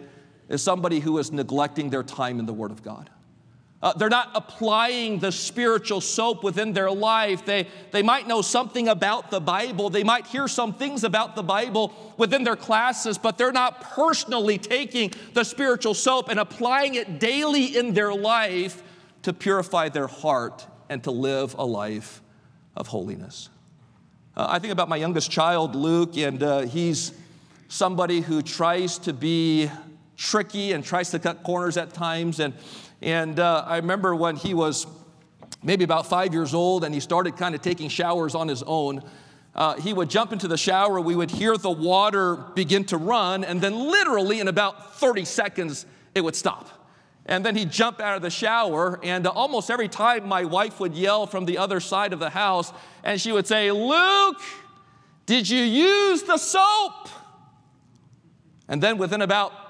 is 0.48 0.62
somebody 0.62 1.00
who 1.00 1.18
is 1.18 1.32
neglecting 1.32 1.90
their 1.90 2.02
time 2.02 2.38
in 2.38 2.46
the 2.46 2.52
Word 2.52 2.70
of 2.70 2.82
God. 2.82 3.10
Uh, 3.80 3.92
they're 3.92 4.08
not 4.08 4.30
applying 4.34 5.20
the 5.20 5.30
spiritual 5.30 6.00
soap 6.00 6.42
within 6.42 6.72
their 6.72 6.90
life. 6.90 7.44
They, 7.44 7.68
they 7.92 8.02
might 8.02 8.26
know 8.26 8.42
something 8.42 8.88
about 8.88 9.30
the 9.30 9.40
Bible. 9.40 9.88
They 9.88 10.02
might 10.02 10.26
hear 10.26 10.48
some 10.48 10.74
things 10.74 11.04
about 11.04 11.36
the 11.36 11.44
Bible 11.44 12.14
within 12.16 12.42
their 12.42 12.56
classes, 12.56 13.18
but 13.18 13.38
they're 13.38 13.52
not 13.52 13.80
personally 13.80 14.58
taking 14.58 15.12
the 15.32 15.44
spiritual 15.44 15.94
soap 15.94 16.28
and 16.28 16.40
applying 16.40 16.96
it 16.96 17.20
daily 17.20 17.76
in 17.76 17.94
their 17.94 18.12
life 18.12 18.82
to 19.22 19.32
purify 19.32 19.88
their 19.88 20.08
heart 20.08 20.66
and 20.88 21.04
to 21.04 21.12
live 21.12 21.54
a 21.56 21.64
life 21.64 22.20
of 22.74 22.88
holiness. 22.88 23.48
Uh, 24.36 24.46
I 24.48 24.58
think 24.58 24.72
about 24.72 24.88
my 24.88 24.96
youngest 24.96 25.30
child, 25.30 25.76
Luke, 25.76 26.16
and 26.16 26.42
uh, 26.42 26.60
he's 26.60 27.12
somebody 27.68 28.22
who 28.22 28.42
tries 28.42 28.98
to 28.98 29.12
be 29.12 29.70
tricky 30.18 30.72
and 30.72 30.84
tries 30.84 31.10
to 31.10 31.18
cut 31.18 31.42
corners 31.44 31.78
at 31.78 31.94
times. 31.94 32.40
And, 32.40 32.52
and 33.00 33.40
uh, 33.40 33.64
I 33.66 33.76
remember 33.76 34.14
when 34.14 34.36
he 34.36 34.52
was 34.52 34.86
maybe 35.62 35.84
about 35.84 36.06
five 36.06 36.34
years 36.34 36.52
old 36.52 36.84
and 36.84 36.92
he 36.92 37.00
started 37.00 37.36
kind 37.36 37.54
of 37.54 37.62
taking 37.62 37.88
showers 37.88 38.34
on 38.34 38.48
his 38.48 38.62
own. 38.64 39.02
Uh, 39.54 39.76
he 39.76 39.92
would 39.92 40.10
jump 40.10 40.32
into 40.32 40.46
the 40.46 40.56
shower, 40.56 41.00
we 41.00 41.16
would 41.16 41.30
hear 41.30 41.56
the 41.56 41.70
water 41.70 42.36
begin 42.54 42.84
to 42.84 42.96
run, 42.96 43.42
and 43.42 43.60
then 43.60 43.74
literally 43.74 44.40
in 44.40 44.46
about 44.46 44.96
30 44.96 45.24
seconds, 45.24 45.86
it 46.14 46.20
would 46.20 46.36
stop. 46.36 46.68
And 47.26 47.44
then 47.44 47.56
he'd 47.56 47.70
jump 47.70 48.00
out 48.00 48.14
of 48.14 48.22
the 48.22 48.30
shower, 48.30 49.00
and 49.02 49.26
uh, 49.26 49.30
almost 49.30 49.70
every 49.70 49.88
time 49.88 50.28
my 50.28 50.44
wife 50.44 50.78
would 50.78 50.94
yell 50.94 51.26
from 51.26 51.44
the 51.44 51.58
other 51.58 51.80
side 51.80 52.12
of 52.12 52.20
the 52.20 52.30
house, 52.30 52.72
and 53.02 53.20
she 53.20 53.32
would 53.32 53.46
say, 53.46 53.72
Luke, 53.72 54.40
did 55.26 55.48
you 55.48 55.62
use 55.62 56.22
the 56.22 56.38
soap? 56.38 57.08
And 58.68 58.82
then 58.82 58.96
within 58.96 59.22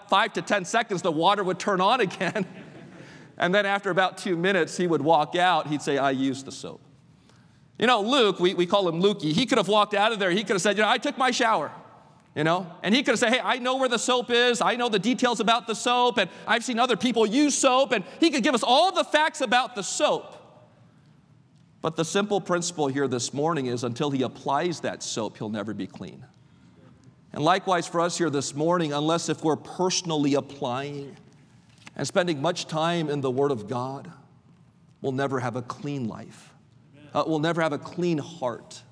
five 0.08 0.32
to 0.34 0.42
10 0.42 0.64
seconds, 0.64 1.02
the 1.02 1.12
water 1.12 1.44
would 1.44 1.58
turn 1.58 1.80
on 1.80 2.00
again. 2.00 2.46
and 3.38 3.54
then 3.54 3.66
after 3.66 3.90
about 3.90 4.18
two 4.18 4.36
minutes, 4.36 4.76
he 4.76 4.86
would 4.86 5.02
walk 5.02 5.36
out. 5.36 5.66
He'd 5.66 5.82
say, 5.82 5.98
I 5.98 6.10
used 6.10 6.46
the 6.46 6.52
soap. 6.52 6.80
You 7.78 7.86
know, 7.86 8.00
Luke, 8.00 8.40
we, 8.40 8.54
we 8.54 8.66
call 8.66 8.88
him 8.88 9.00
Lukey, 9.00 9.32
he 9.32 9.46
could 9.46 9.58
have 9.58 9.68
walked 9.68 9.94
out 9.94 10.12
of 10.12 10.18
there. 10.18 10.30
He 10.30 10.42
could 10.42 10.54
have 10.54 10.62
said, 10.62 10.76
You 10.76 10.82
know, 10.82 10.88
I 10.88 10.98
took 10.98 11.16
my 11.16 11.30
shower 11.30 11.70
you 12.38 12.44
know? 12.44 12.70
And 12.84 12.94
he 12.94 13.02
could 13.02 13.12
have 13.12 13.18
said, 13.18 13.32
hey, 13.32 13.40
I 13.42 13.58
know 13.58 13.76
where 13.78 13.88
the 13.88 13.98
soap 13.98 14.30
is. 14.30 14.60
I 14.60 14.76
know 14.76 14.88
the 14.88 15.00
details 15.00 15.40
about 15.40 15.66
the 15.66 15.74
soap, 15.74 16.18
and 16.18 16.30
I've 16.46 16.62
seen 16.64 16.78
other 16.78 16.96
people 16.96 17.26
use 17.26 17.58
soap, 17.58 17.90
and 17.90 18.04
he 18.20 18.30
could 18.30 18.44
give 18.44 18.54
us 18.54 18.62
all 18.62 18.92
the 18.92 19.02
facts 19.02 19.40
about 19.40 19.74
the 19.74 19.82
soap. 19.82 20.36
But 21.80 21.96
the 21.96 22.04
simple 22.04 22.40
principle 22.40 22.86
here 22.86 23.08
this 23.08 23.34
morning 23.34 23.66
is 23.66 23.82
until 23.82 24.12
he 24.12 24.22
applies 24.22 24.80
that 24.80 25.02
soap, 25.02 25.38
he'll 25.38 25.48
never 25.48 25.74
be 25.74 25.88
clean. 25.88 26.24
And 27.32 27.42
likewise 27.42 27.86
for 27.86 28.00
us 28.00 28.16
here 28.16 28.30
this 28.30 28.54
morning, 28.54 28.92
unless 28.92 29.28
if 29.28 29.44
we're 29.44 29.56
personally 29.56 30.34
applying 30.34 31.16
and 31.96 32.06
spending 32.06 32.40
much 32.40 32.66
time 32.66 33.10
in 33.10 33.20
the 33.20 33.30
Word 33.30 33.50
of 33.50 33.68
God, 33.68 34.10
we'll 35.02 35.12
never 35.12 35.40
have 35.40 35.56
a 35.56 35.62
clean 35.62 36.08
life. 36.08 36.52
Uh, 37.12 37.24
we'll 37.26 37.38
never 37.38 37.60
have 37.60 37.72
a 37.72 37.78
clean 37.78 38.18
heart 38.18 38.82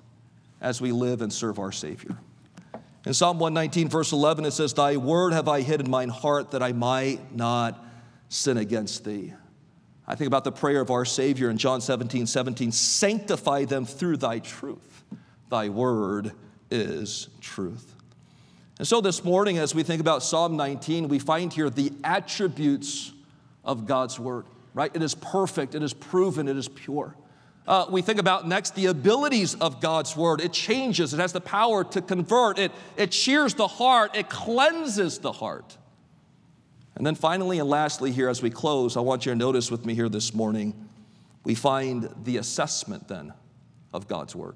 as 0.61 0.81
we 0.81 0.91
live 0.91 1.21
and 1.21 1.31
serve 1.31 1.59
our 1.59 1.71
Savior. 1.71 2.17
In 3.05 3.13
Psalm 3.13 3.39
119, 3.39 3.89
verse 3.89 4.11
11, 4.11 4.45
it 4.45 4.51
says, 4.51 4.73
Thy 4.73 4.97
word 4.97 5.33
have 5.33 5.47
I 5.47 5.61
hid 5.61 5.81
in 5.81 5.89
mine 5.89 6.09
heart 6.09 6.51
that 6.51 6.61
I 6.61 6.73
might 6.73 7.35
not 7.35 7.85
sin 8.29 8.57
against 8.57 9.05
thee. 9.05 9.33
I 10.07 10.15
think 10.15 10.27
about 10.27 10.43
the 10.43 10.51
prayer 10.51 10.81
of 10.81 10.91
our 10.91 11.05
Savior 11.05 11.49
in 11.49 11.57
John 11.57 11.81
17, 11.81 12.27
17, 12.27 12.71
sanctify 12.71 13.65
them 13.65 13.85
through 13.85 14.17
thy 14.17 14.39
truth. 14.39 15.03
Thy 15.49 15.69
word 15.69 16.33
is 16.69 17.29
truth. 17.41 17.96
And 18.79 18.87
so 18.87 19.01
this 19.01 19.23
morning, 19.23 19.57
as 19.57 19.73
we 19.73 19.83
think 19.83 20.01
about 20.01 20.21
Psalm 20.21 20.55
19, 20.55 21.07
we 21.07 21.17
find 21.17 21.51
here 21.51 21.69
the 21.69 21.91
attributes 22.03 23.11
of 23.65 23.87
God's 23.87 24.19
word, 24.19 24.45
right? 24.73 24.91
It 24.95 25.01
is 25.01 25.15
perfect, 25.15 25.73
it 25.73 25.81
is 25.81 25.93
proven, 25.93 26.47
it 26.47 26.57
is 26.57 26.67
pure. 26.67 27.15
Uh, 27.67 27.85
we 27.89 28.01
think 28.01 28.19
about 28.19 28.47
next 28.47 28.75
the 28.75 28.85
abilities 28.85 29.55
of 29.55 29.81
God's 29.81 30.15
word. 30.15 30.39
It 30.41 30.53
changes, 30.53 31.13
it 31.13 31.19
has 31.19 31.33
the 31.33 31.41
power 31.41 31.83
to 31.85 32.01
convert, 32.01 32.59
it, 32.59 32.71
it 32.95 33.11
cheers 33.11 33.55
the 33.55 33.67
heart, 33.67 34.15
it 34.15 34.29
cleanses 34.29 35.19
the 35.19 35.31
heart. 35.31 35.77
And 36.95 37.05
then 37.05 37.15
finally 37.15 37.59
and 37.59 37.69
lastly, 37.69 38.11
here 38.11 38.29
as 38.29 38.41
we 38.41 38.49
close, 38.49 38.95
I 38.95 39.01
want 39.01 39.25
you 39.25 39.31
to 39.31 39.37
notice 39.37 39.69
with 39.69 39.85
me 39.85 39.95
here 39.95 40.09
this 40.09 40.33
morning, 40.33 40.73
we 41.43 41.55
find 41.55 42.09
the 42.23 42.37
assessment 42.37 43.07
then 43.07 43.33
of 43.93 44.07
God's 44.07 44.35
word. 44.35 44.55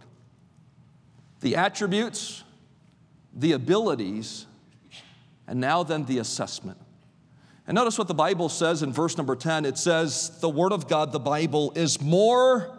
The 1.41 1.55
attributes, 1.55 2.43
the 3.33 3.53
abilities, 3.53 4.45
and 5.47 5.59
now 5.59 5.83
then 5.83 6.05
the 6.05 6.19
assessment. 6.19 6.77
And 7.67 7.75
notice 7.75 7.97
what 7.97 8.07
the 8.07 8.13
Bible 8.13 8.49
says 8.49 8.83
in 8.83 8.91
verse 8.91 9.17
number 9.17 9.35
10. 9.35 9.65
It 9.65 9.77
says, 9.77 10.39
The 10.41 10.49
Word 10.49 10.73
of 10.73 10.87
God, 10.87 11.11
the 11.11 11.19
Bible, 11.19 11.71
is 11.75 12.01
more 12.01 12.77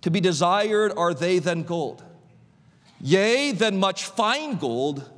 to 0.00 0.10
be 0.10 0.20
desired 0.20 0.92
are 0.96 1.14
they 1.14 1.38
than 1.38 1.62
gold. 1.62 2.02
Yea, 3.00 3.52
than 3.52 3.78
much 3.78 4.06
fine 4.06 4.56
gold, 4.56 5.08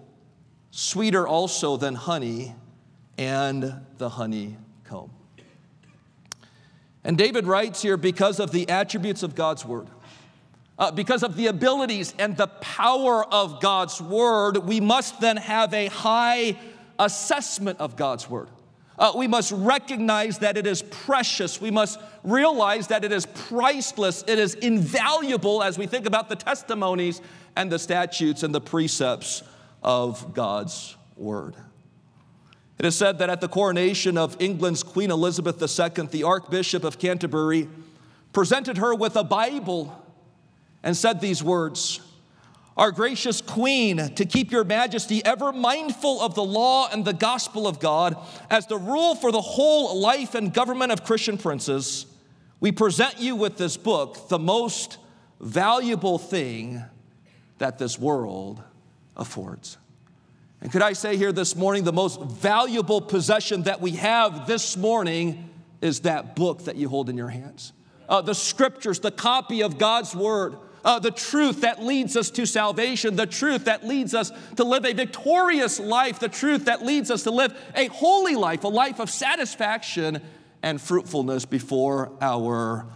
sweeter 0.71 1.27
also 1.27 1.77
than 1.77 1.95
honey 1.95 2.55
and 3.17 3.75
the 3.99 4.09
honeycomb. 4.09 5.11
And 7.05 7.19
David 7.19 7.47
writes 7.47 7.83
here 7.83 7.97
because 7.97 8.41
of 8.41 8.51
the 8.51 8.69
attributes 8.69 9.23
of 9.23 9.35
God's 9.35 9.65
word, 9.65 9.89
uh, 10.79 10.91
because 10.91 11.23
of 11.23 11.37
the 11.37 11.47
abilities 11.47 12.15
and 12.19 12.37
the 12.37 12.49
power 12.49 13.25
of 13.33 13.61
God's 13.61 14.01
word, 14.01 14.59
we 14.59 14.81
must 14.81 15.21
then 15.21 15.37
have 15.37 15.73
a 15.73 15.87
high 15.87 16.57
assessment 16.99 17.79
of 17.81 17.97
God's 17.97 18.29
word. 18.29 18.49
Uh, 18.97 19.13
we 19.17 19.27
must 19.27 19.51
recognize 19.53 20.39
that 20.39 20.57
it 20.57 20.67
is 20.67 20.83
precious. 20.83 21.61
We 21.61 21.71
must 21.71 21.99
realize 22.23 22.89
that 22.89 23.05
it 23.05 23.11
is 23.11 23.27
priceless. 23.27 24.23
It 24.27 24.39
is 24.39 24.55
invaluable 24.55 25.63
as 25.63 25.77
we 25.77 25.87
think 25.87 26.07
about 26.07 26.29
the 26.29 26.37
testimonies 26.37 27.21
and 27.57 27.71
the 27.71 27.79
statutes 27.79 28.43
and 28.43 28.55
the 28.55 28.61
precepts 28.61 29.43
of 29.83 30.33
God's 30.35 30.97
Word. 31.17 31.57
It 32.79 32.87
is 32.87 32.97
said 32.97 33.19
that 33.19 33.31
at 33.31 33.41
the 33.41 33.49
coronation 33.49 34.19
of 34.19 34.37
England's 34.41 34.83
Queen 34.83 35.11
Elizabeth 35.11 35.61
II, 35.61 36.07
the 36.07 36.25
Archbishop 36.25 36.83
of 36.83 36.99
Canterbury 36.99 37.69
presented 38.33 38.79
her 38.79 38.95
with 38.95 39.17
a 39.17 39.23
Bible 39.23 40.04
and 40.85 40.97
said 40.97 41.21
these 41.21 41.43
words 41.43 42.01
our 42.77 42.91
gracious 42.91 43.41
Queen, 43.41 44.15
to 44.17 44.25
keep 44.25 44.51
your 44.51 44.65
majesty 44.65 45.25
ever 45.25 45.53
mindful 45.53 46.21
of 46.21 46.35
the 46.35 46.43
law 46.43 46.89
and 46.91 47.05
the 47.05 47.13
gospel 47.13 47.69
of 47.69 47.79
God 47.79 48.17
as 48.51 48.67
the 48.67 48.77
rule 48.77 49.15
for 49.15 49.31
the 49.31 49.41
whole 49.41 50.01
life 50.01 50.35
and 50.35 50.53
government 50.53 50.91
of 50.91 51.05
Christian 51.05 51.39
princes, 51.39 52.07
we 52.59 52.73
present 52.73 53.21
you 53.21 53.37
with 53.37 53.57
this 53.59 53.77
book, 53.77 54.29
the 54.29 54.41
most 54.41 54.99
valuable 55.41 56.19
thing 56.19 56.83
that 57.59 57.79
this 57.79 57.97
world 57.97 58.61
affords. 59.17 59.79
And 60.61 60.73
could 60.73 60.83
I 60.83 60.95
say 60.95 61.17
here 61.17 61.31
this 61.31 61.55
morning, 61.55 61.85
the 61.85 61.93
most 61.93 62.21
valuable 62.23 63.01
possession 63.01 63.65
that 63.65 63.81
we 63.81 63.93
have 63.93 64.49
this 64.49 64.77
morning 64.77 65.49
is 65.81 66.01
that 66.01 66.35
book 66.35 66.65
that 66.65 66.75
you 66.75 66.89
hold 66.89 67.09
in 67.09 67.17
your 67.17 67.29
hands. 67.29 67.73
Uh, 68.09 68.21
the 68.21 68.35
scriptures, 68.35 68.99
the 68.99 69.13
copy 69.13 69.63
of 69.63 69.79
God's 69.79 70.15
word 70.15 70.57
uh, 70.85 70.99
the 70.99 71.11
truth 71.11 71.63
that 71.63 71.83
leads 71.83 72.17
us 72.17 72.31
to 72.31 72.47
salvation, 72.47 73.17
the 73.17 73.27
truth 73.27 73.65
that 73.65 73.87
leads 73.87 74.15
us 74.15 74.31
to 74.57 74.65
live 74.65 74.85
a 74.85 74.93
victorious 74.93 75.81
life, 75.81 76.19
the 76.19 76.29
truth 76.29 76.67
that 76.67 76.85
leads 76.85 77.11
us 77.11 77.23
to 77.23 77.31
live 77.31 77.59
a 77.75 77.87
holy 77.87 78.35
life, 78.35 78.65
a 78.65 78.69
life 78.69 79.01
of 79.01 79.11
satisfaction 79.11 80.21
and 80.63 80.81
fruitfulness 80.81 81.45
before 81.45 82.13
our 82.21 82.87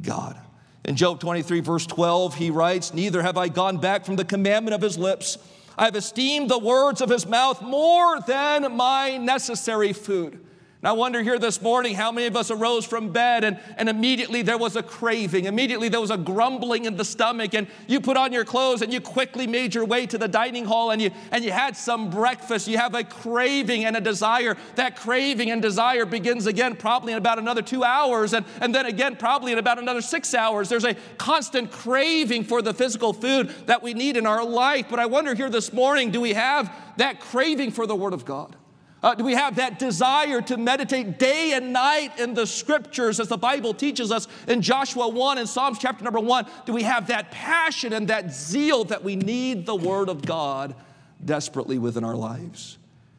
God. 0.00 0.38
In 0.84 0.96
Job 0.96 1.20
23, 1.20 1.60
verse 1.60 1.86
12, 1.86 2.34
he 2.34 2.50
writes, 2.50 2.92
Neither 2.92 3.22
have 3.22 3.36
I 3.36 3.48
gone 3.48 3.78
back 3.78 4.04
from 4.04 4.16
the 4.16 4.24
commandment 4.24 4.74
of 4.74 4.82
his 4.82 4.98
lips. 4.98 5.38
I 5.78 5.86
have 5.86 5.96
esteemed 5.96 6.50
the 6.50 6.58
words 6.58 7.00
of 7.00 7.08
his 7.08 7.26
mouth 7.26 7.62
more 7.62 8.20
than 8.20 8.76
my 8.76 9.16
necessary 9.16 9.92
food. 9.92 10.44
And 10.82 10.88
I 10.88 10.92
wonder 10.94 11.22
here 11.22 11.38
this 11.38 11.62
morning 11.62 11.94
how 11.94 12.10
many 12.10 12.26
of 12.26 12.34
us 12.34 12.50
arose 12.50 12.84
from 12.84 13.10
bed 13.10 13.44
and, 13.44 13.56
and 13.76 13.88
immediately 13.88 14.42
there 14.42 14.58
was 14.58 14.74
a 14.74 14.82
craving. 14.82 15.44
Immediately 15.44 15.88
there 15.88 16.00
was 16.00 16.10
a 16.10 16.16
grumbling 16.16 16.86
in 16.86 16.96
the 16.96 17.04
stomach, 17.04 17.54
and 17.54 17.68
you 17.86 18.00
put 18.00 18.16
on 18.16 18.32
your 18.32 18.44
clothes 18.44 18.82
and 18.82 18.92
you 18.92 19.00
quickly 19.00 19.46
made 19.46 19.76
your 19.76 19.84
way 19.84 20.06
to 20.06 20.18
the 20.18 20.26
dining 20.26 20.64
hall 20.64 20.90
and 20.90 21.00
you, 21.00 21.12
and 21.30 21.44
you 21.44 21.52
had 21.52 21.76
some 21.76 22.10
breakfast. 22.10 22.66
You 22.66 22.78
have 22.78 22.96
a 22.96 23.04
craving 23.04 23.84
and 23.84 23.96
a 23.96 24.00
desire. 24.00 24.56
That 24.74 24.96
craving 24.96 25.52
and 25.52 25.62
desire 25.62 26.04
begins 26.04 26.46
again 26.46 26.74
probably 26.74 27.12
in 27.12 27.18
about 27.18 27.38
another 27.38 27.62
two 27.62 27.84
hours, 27.84 28.32
and, 28.32 28.44
and 28.60 28.74
then 28.74 28.86
again 28.86 29.14
probably 29.14 29.52
in 29.52 29.58
about 29.58 29.78
another 29.78 30.00
six 30.00 30.34
hours. 30.34 30.68
There's 30.68 30.84
a 30.84 30.96
constant 31.16 31.70
craving 31.70 32.42
for 32.42 32.60
the 32.60 32.74
physical 32.74 33.12
food 33.12 33.54
that 33.66 33.84
we 33.84 33.94
need 33.94 34.16
in 34.16 34.26
our 34.26 34.44
life. 34.44 34.86
But 34.90 34.98
I 34.98 35.06
wonder 35.06 35.36
here 35.36 35.48
this 35.48 35.72
morning 35.72 36.10
do 36.10 36.20
we 36.20 36.32
have 36.32 36.74
that 36.96 37.20
craving 37.20 37.70
for 37.70 37.86
the 37.86 37.94
Word 37.94 38.14
of 38.14 38.24
God? 38.24 38.56
Uh, 39.02 39.16
do 39.16 39.24
we 39.24 39.34
have 39.34 39.56
that 39.56 39.80
desire 39.80 40.40
to 40.40 40.56
meditate 40.56 41.18
day 41.18 41.52
and 41.54 41.72
night 41.72 42.20
in 42.20 42.34
the 42.34 42.46
scriptures 42.46 43.18
as 43.18 43.26
the 43.26 43.36
Bible 43.36 43.74
teaches 43.74 44.12
us 44.12 44.28
in 44.46 44.62
Joshua 44.62 45.08
1 45.08 45.38
and 45.38 45.48
Psalms 45.48 45.78
chapter 45.80 46.04
number 46.04 46.20
1? 46.20 46.46
Do 46.66 46.72
we 46.72 46.84
have 46.84 47.08
that 47.08 47.32
passion 47.32 47.92
and 47.92 48.06
that 48.08 48.32
zeal 48.32 48.84
that 48.84 49.02
we 49.02 49.16
need 49.16 49.66
the 49.66 49.74
Word 49.74 50.08
of 50.08 50.24
God 50.24 50.76
desperately 51.24 51.78
within 51.78 52.04
our 52.04 52.14
lives? 52.14 52.78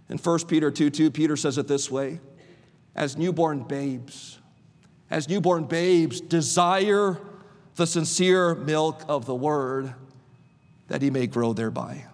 In 0.10 0.18
1 0.18 0.40
Peter 0.48 0.72
2 0.72 0.90
2, 0.90 1.12
Peter 1.12 1.36
says 1.36 1.58
it 1.58 1.68
this 1.68 1.92
way 1.92 2.22
As 2.96 3.18
newborn 3.18 3.64
babes, 3.64 4.40
as 5.10 5.28
newborn 5.28 5.66
babes, 5.66 6.22
desire 6.22 7.20
the 7.76 7.88
sincere 7.88 8.56
milk 8.56 9.04
of 9.10 9.26
the 9.26 9.36
Word 9.36 9.94
that 10.88 11.02
he 11.02 11.10
may 11.10 11.28
grow 11.28 11.52
thereby. 11.52 12.06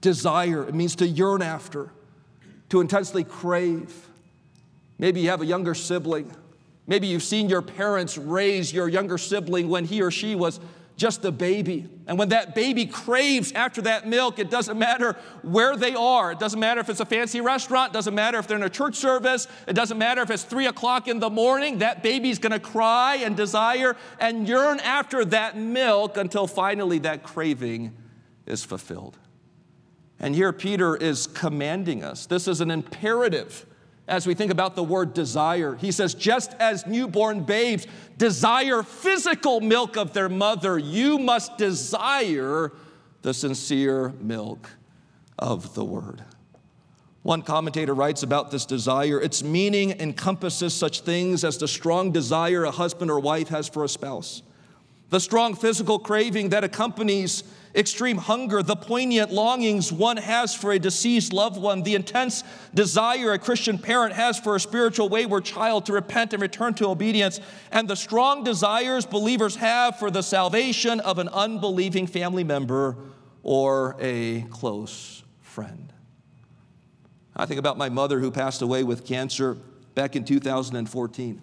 Desire, 0.00 0.66
it 0.66 0.74
means 0.74 0.96
to 0.96 1.06
yearn 1.06 1.42
after 1.42 1.92
to 2.70 2.80
intensely 2.80 3.24
crave. 3.24 4.08
Maybe 4.98 5.20
you 5.20 5.30
have 5.30 5.42
a 5.42 5.46
younger 5.46 5.74
sibling. 5.74 6.30
Maybe 6.86 7.06
you've 7.06 7.22
seen 7.22 7.48
your 7.48 7.62
parents 7.62 8.16
raise 8.16 8.72
your 8.72 8.88
younger 8.88 9.18
sibling 9.18 9.68
when 9.68 9.84
he 9.84 10.02
or 10.02 10.10
she 10.10 10.34
was 10.34 10.58
just 10.98 11.24
a 11.24 11.30
baby. 11.30 11.88
And 12.08 12.18
when 12.18 12.30
that 12.30 12.56
baby 12.56 12.84
craves 12.84 13.52
after 13.52 13.80
that 13.82 14.08
milk, 14.08 14.40
it 14.40 14.50
doesn't 14.50 14.76
matter 14.76 15.16
where 15.42 15.76
they 15.76 15.94
are. 15.94 16.32
It 16.32 16.40
doesn't 16.40 16.58
matter 16.58 16.80
if 16.80 16.88
it's 16.88 16.98
a 16.98 17.06
fancy 17.06 17.40
restaurant. 17.40 17.92
It 17.92 17.94
doesn't 17.94 18.14
matter 18.14 18.38
if 18.38 18.48
they're 18.48 18.56
in 18.56 18.64
a 18.64 18.70
church 18.70 18.96
service. 18.96 19.46
It 19.68 19.74
doesn't 19.74 19.96
matter 19.96 20.22
if 20.22 20.30
it's 20.30 20.42
three 20.42 20.66
o'clock 20.66 21.06
in 21.06 21.20
the 21.20 21.30
morning. 21.30 21.78
That 21.78 22.02
baby's 22.02 22.40
gonna 22.40 22.58
cry 22.58 23.16
and 23.16 23.36
desire 23.36 23.96
and 24.18 24.48
yearn 24.48 24.80
after 24.80 25.24
that 25.26 25.56
milk 25.56 26.16
until 26.16 26.48
finally 26.48 26.98
that 27.00 27.22
craving 27.22 27.94
is 28.44 28.64
fulfilled. 28.64 29.16
And 30.20 30.34
here 30.34 30.52
Peter 30.52 30.96
is 30.96 31.26
commanding 31.26 32.02
us. 32.02 32.26
This 32.26 32.48
is 32.48 32.60
an 32.60 32.70
imperative. 32.70 33.66
as 34.08 34.26
we 34.26 34.34
think 34.34 34.50
about 34.50 34.74
the 34.74 34.82
word 34.82 35.12
desire. 35.14 35.76
He 35.76 35.92
says, 35.92 36.14
just 36.14 36.54
as 36.54 36.86
newborn 36.86 37.44
babes 37.44 37.86
desire 38.16 38.82
physical 38.82 39.60
milk 39.60 39.96
of 39.96 40.14
their 40.14 40.30
mother, 40.30 40.78
you 40.78 41.18
must 41.18 41.58
desire 41.58 42.72
the 43.22 43.34
sincere 43.34 44.14
milk 44.20 44.70
of 45.38 45.74
the 45.74 45.84
word. 45.84 46.24
One 47.22 47.42
commentator 47.42 47.94
writes 47.94 48.22
about 48.22 48.50
this 48.50 48.64
desire 48.64 49.20
its 49.20 49.42
meaning 49.42 49.90
encompasses 50.00 50.72
such 50.72 51.00
things 51.00 51.44
as 51.44 51.58
the 51.58 51.68
strong 51.68 52.10
desire 52.10 52.64
a 52.64 52.70
husband 52.70 53.10
or 53.10 53.20
wife 53.20 53.48
has 53.48 53.68
for 53.68 53.84
a 53.84 53.88
spouse, 53.88 54.42
the 55.10 55.20
strong 55.20 55.54
physical 55.54 55.98
craving 55.98 56.48
that 56.50 56.64
accompanies 56.64 57.42
extreme 57.74 58.16
hunger, 58.16 58.62
the 58.62 58.76
poignant 58.76 59.32
longings 59.32 59.92
one 59.92 60.16
has 60.16 60.54
for 60.54 60.72
a 60.72 60.78
deceased 60.78 61.32
loved 61.32 61.60
one, 61.60 61.82
the 61.82 61.94
intense 61.94 62.44
desire 62.74 63.32
a 63.32 63.38
Christian 63.38 63.78
parent 63.78 64.14
has 64.14 64.38
for 64.38 64.56
a 64.56 64.60
spiritual 64.60 65.08
wayward 65.08 65.44
child 65.44 65.86
to 65.86 65.92
repent 65.92 66.32
and 66.32 66.42
return 66.42 66.74
to 66.74 66.86
obedience, 66.86 67.40
and 67.70 67.88
the 67.88 67.96
strong 67.96 68.44
desires 68.44 69.06
believers 69.06 69.56
have 69.56 69.98
for 69.98 70.10
the 70.10 70.22
salvation 70.22 71.00
of 71.00 71.18
an 71.18 71.28
unbelieving 71.28 72.06
family 72.06 72.44
member 72.44 72.96
or 73.42 73.96
a 74.00 74.42
close 74.50 75.22
friend. 75.40 75.92
I 77.36 77.46
think 77.46 77.60
about 77.60 77.78
my 77.78 77.88
mother 77.88 78.18
who 78.18 78.30
passed 78.30 78.62
away 78.62 78.82
with 78.82 79.06
cancer 79.06 79.56
back 79.94 80.16
in 80.16 80.24
2014. 80.24 81.42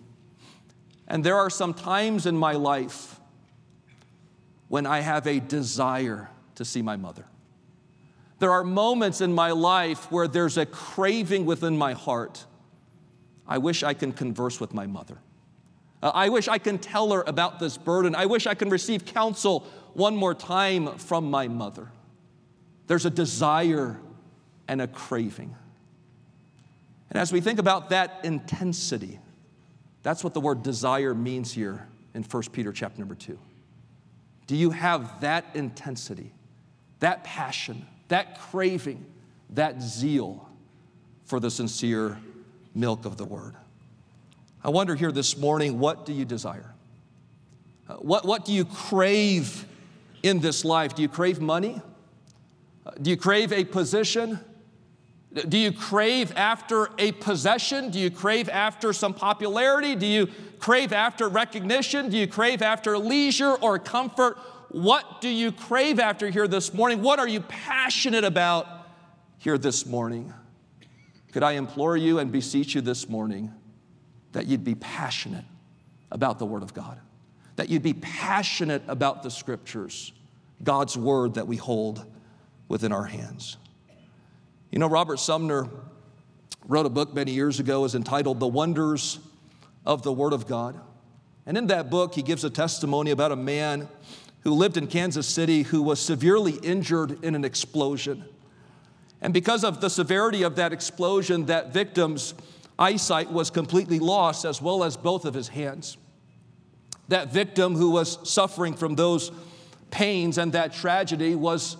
And 1.07 1.23
there 1.23 1.35
are 1.37 1.49
some 1.49 1.73
times 1.73 2.25
in 2.25 2.37
my 2.37 2.53
life 2.53 3.14
when 4.67 4.85
I 4.85 4.99
have 4.99 5.27
a 5.27 5.39
desire 5.39 6.29
to 6.55 6.65
see 6.65 6.81
my 6.81 6.95
mother. 6.95 7.25
There 8.39 8.51
are 8.51 8.63
moments 8.63 9.21
in 9.21 9.33
my 9.33 9.51
life 9.51 10.11
where 10.11 10.27
there's 10.27 10.57
a 10.57 10.65
craving 10.65 11.45
within 11.45 11.77
my 11.77 11.93
heart. 11.93 12.45
I 13.47 13.59
wish 13.59 13.83
I 13.83 13.93
can 13.93 14.11
converse 14.11 14.59
with 14.59 14.73
my 14.73 14.87
mother. 14.87 15.17
Uh, 16.01 16.11
I 16.13 16.29
wish 16.29 16.47
I 16.47 16.57
can 16.57 16.77
tell 16.77 17.11
her 17.11 17.23
about 17.25 17.59
this 17.59 17.77
burden. 17.77 18.15
I 18.15 18.25
wish 18.25 18.45
I 18.47 18.53
can 18.53 18.69
receive 18.69 19.05
counsel 19.05 19.61
one 19.93 20.15
more 20.15 20.33
time 20.33 20.97
from 20.97 21.29
my 21.29 21.47
mother. 21.47 21.89
There's 22.87 23.05
a 23.05 23.09
desire 23.09 23.99
and 24.67 24.81
a 24.81 24.87
craving. 24.87 25.55
And 27.09 27.19
as 27.21 27.31
we 27.31 27.39
think 27.39 27.59
about 27.59 27.89
that 27.89 28.19
intensity, 28.23 29.19
that's 30.03 30.23
what 30.23 30.33
the 30.33 30.41
word 30.41 30.63
desire 30.63 31.13
means 31.13 31.53
here 31.53 31.87
in 32.13 32.23
1 32.23 32.43
Peter 32.51 32.71
chapter 32.71 32.99
number 32.99 33.15
2. 33.15 33.39
Do 34.47 34.55
you 34.55 34.71
have 34.71 35.21
that 35.21 35.45
intensity, 35.55 36.31
that 36.99 37.23
passion, 37.23 37.85
that 38.09 38.39
craving, 38.39 39.05
that 39.51 39.81
zeal 39.81 40.47
for 41.23 41.39
the 41.39 41.49
sincere 41.49 42.19
milk 42.73 43.05
of 43.05 43.17
the 43.17 43.25
word? 43.25 43.55
I 44.63 44.69
wonder 44.69 44.95
here 44.95 45.11
this 45.11 45.37
morning, 45.37 45.79
what 45.79 46.05
do 46.05 46.13
you 46.13 46.25
desire? 46.25 46.73
Uh, 47.87 47.95
what, 47.95 48.25
what 48.25 48.45
do 48.45 48.51
you 48.51 48.65
crave 48.65 49.65
in 50.23 50.39
this 50.39 50.65
life? 50.65 50.95
Do 50.95 51.01
you 51.01 51.09
crave 51.09 51.39
money? 51.39 51.81
Uh, 52.85 52.91
do 53.01 53.11
you 53.11 53.17
crave 53.17 53.51
a 53.51 53.63
position? 53.63 54.39
Do 55.35 55.57
you 55.57 55.73
crave 55.73 56.31
after 56.37 56.89
a 56.97 57.11
possession? 57.11 57.89
Do 57.91 57.99
you 57.99 58.09
crave 58.09 58.47
after 58.47 58.93
some 58.93 59.13
popularity? 59.13 59.95
Do 59.95 60.05
you 60.05 60.29
crave 60.59 60.93
after 60.93 61.27
recognition? 61.27 62.09
Do 62.09 62.17
you 62.17 62.25
crave 62.25 62.61
after 62.61 62.97
leisure 62.97 63.51
or 63.51 63.77
comfort? 63.77 64.37
What 64.69 65.19
do 65.19 65.27
you 65.27 65.51
crave 65.51 65.99
after 65.99 66.29
here 66.29 66.47
this 66.47 66.73
morning? 66.73 67.01
What 67.01 67.19
are 67.19 67.27
you 67.27 67.41
passionate 67.41 68.23
about 68.23 68.67
here 69.37 69.57
this 69.57 69.85
morning? 69.85 70.33
Could 71.33 71.43
I 71.43 71.53
implore 71.53 71.97
you 71.97 72.19
and 72.19 72.31
beseech 72.31 72.73
you 72.73 72.79
this 72.79 73.09
morning 73.09 73.53
that 74.31 74.47
you'd 74.47 74.63
be 74.63 74.75
passionate 74.75 75.45
about 76.11 76.39
the 76.39 76.45
Word 76.45 76.63
of 76.63 76.73
God, 76.73 76.97
that 77.57 77.67
you'd 77.67 77.83
be 77.83 77.93
passionate 77.93 78.83
about 78.87 79.21
the 79.21 79.29
Scriptures, 79.29 80.13
God's 80.63 80.95
Word 80.97 81.33
that 81.33 81.45
we 81.45 81.57
hold 81.57 82.05
within 82.69 82.93
our 82.93 83.03
hands? 83.03 83.57
You 84.75 84.79
know, 84.79 84.87
Robert 84.87 85.21
Sumner 85.21 85.69
wrote 86.67 86.85
a 86.85 86.89
book 86.89 87.13
many 87.13 87.31
years 87.31 87.61
ago, 87.61 87.85
is 87.85 87.95
entitled 87.95 88.41
The 88.41 88.47
Wonders 88.47 89.19
of 89.85 90.03
the 90.03 90.11
Word 90.11 90.33
of 90.33 90.47
God. 90.47 90.77
And 91.45 91.57
in 91.57 91.67
that 91.67 91.89
book, 91.89 92.13
he 92.13 92.21
gives 92.21 92.43
a 92.43 92.49
testimony 92.49 93.11
about 93.11 93.31
a 93.31 93.37
man 93.37 93.87
who 94.41 94.51
lived 94.51 94.75
in 94.75 94.87
Kansas 94.87 95.27
City 95.29 95.61
who 95.63 95.81
was 95.81 96.01
severely 96.01 96.55
injured 96.61 97.23
in 97.23 97.35
an 97.35 97.45
explosion. 97.45 98.25
And 99.21 99.33
because 99.33 99.63
of 99.63 99.79
the 99.79 99.89
severity 99.89 100.43
of 100.43 100.57
that 100.57 100.73
explosion, 100.73 101.45
that 101.45 101.71
victim's 101.71 102.33
eyesight 102.77 103.31
was 103.31 103.49
completely 103.49 103.99
lost, 103.99 104.43
as 104.43 104.61
well 104.61 104.83
as 104.83 104.97
both 104.97 105.23
of 105.23 105.33
his 105.33 105.47
hands. 105.47 105.95
That 107.07 107.31
victim 107.31 107.75
who 107.75 107.91
was 107.91 108.29
suffering 108.29 108.73
from 108.73 108.95
those 108.95 109.31
pains 109.89 110.37
and 110.37 110.51
that 110.51 110.73
tragedy 110.73 111.33
was 111.33 111.77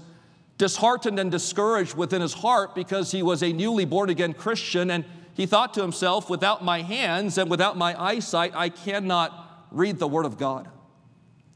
disheartened 0.58 1.20
and 1.20 1.32
discouraged 1.32 1.96
within 1.96 2.22
his 2.22 2.34
heart 2.34 2.76
because 2.76 3.12
he 3.12 3.22
was 3.22 3.44
a 3.44 3.52
newly 3.52 3.86
born 3.86 4.10
again 4.10 4.34
Christian 4.34 4.92
and 4.92 5.06
he 5.34 5.46
thought 5.46 5.74
to 5.74 5.82
himself, 5.82 6.30
without 6.30 6.64
my 6.64 6.82
hands 6.82 7.38
and 7.38 7.50
without 7.50 7.78
my 7.78 8.02
eyesight, 8.02 8.54
I 8.56 8.70
cannot 8.70 9.68
read 9.70 10.00
the 10.00 10.08
Word 10.08 10.26
of 10.26 10.38
God. 10.38 10.70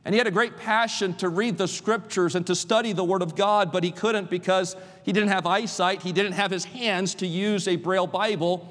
And 0.03 0.13
he 0.13 0.17
had 0.17 0.27
a 0.27 0.31
great 0.31 0.57
passion 0.57 1.13
to 1.15 1.29
read 1.29 1.57
the 1.57 1.67
scriptures 1.67 2.35
and 2.35 2.45
to 2.47 2.55
study 2.55 2.91
the 2.91 3.05
Word 3.05 3.21
of 3.21 3.37
God, 3.37 3.71
but 3.71 3.85
he 3.85 3.91
couldn't 3.91 4.29
because 4.29 4.75
he 5.03 5.13
didn't 5.13 5.29
have 5.29 5.45
eyesight, 5.45 6.01
he 6.01 6.11
didn't 6.11 6.33
have 6.33 6.51
his 6.51 6.65
hands 6.65 7.15
to 7.15 7.27
use 7.27 7.69
a 7.69 7.77
Braille 7.77 8.07
Bible. 8.07 8.67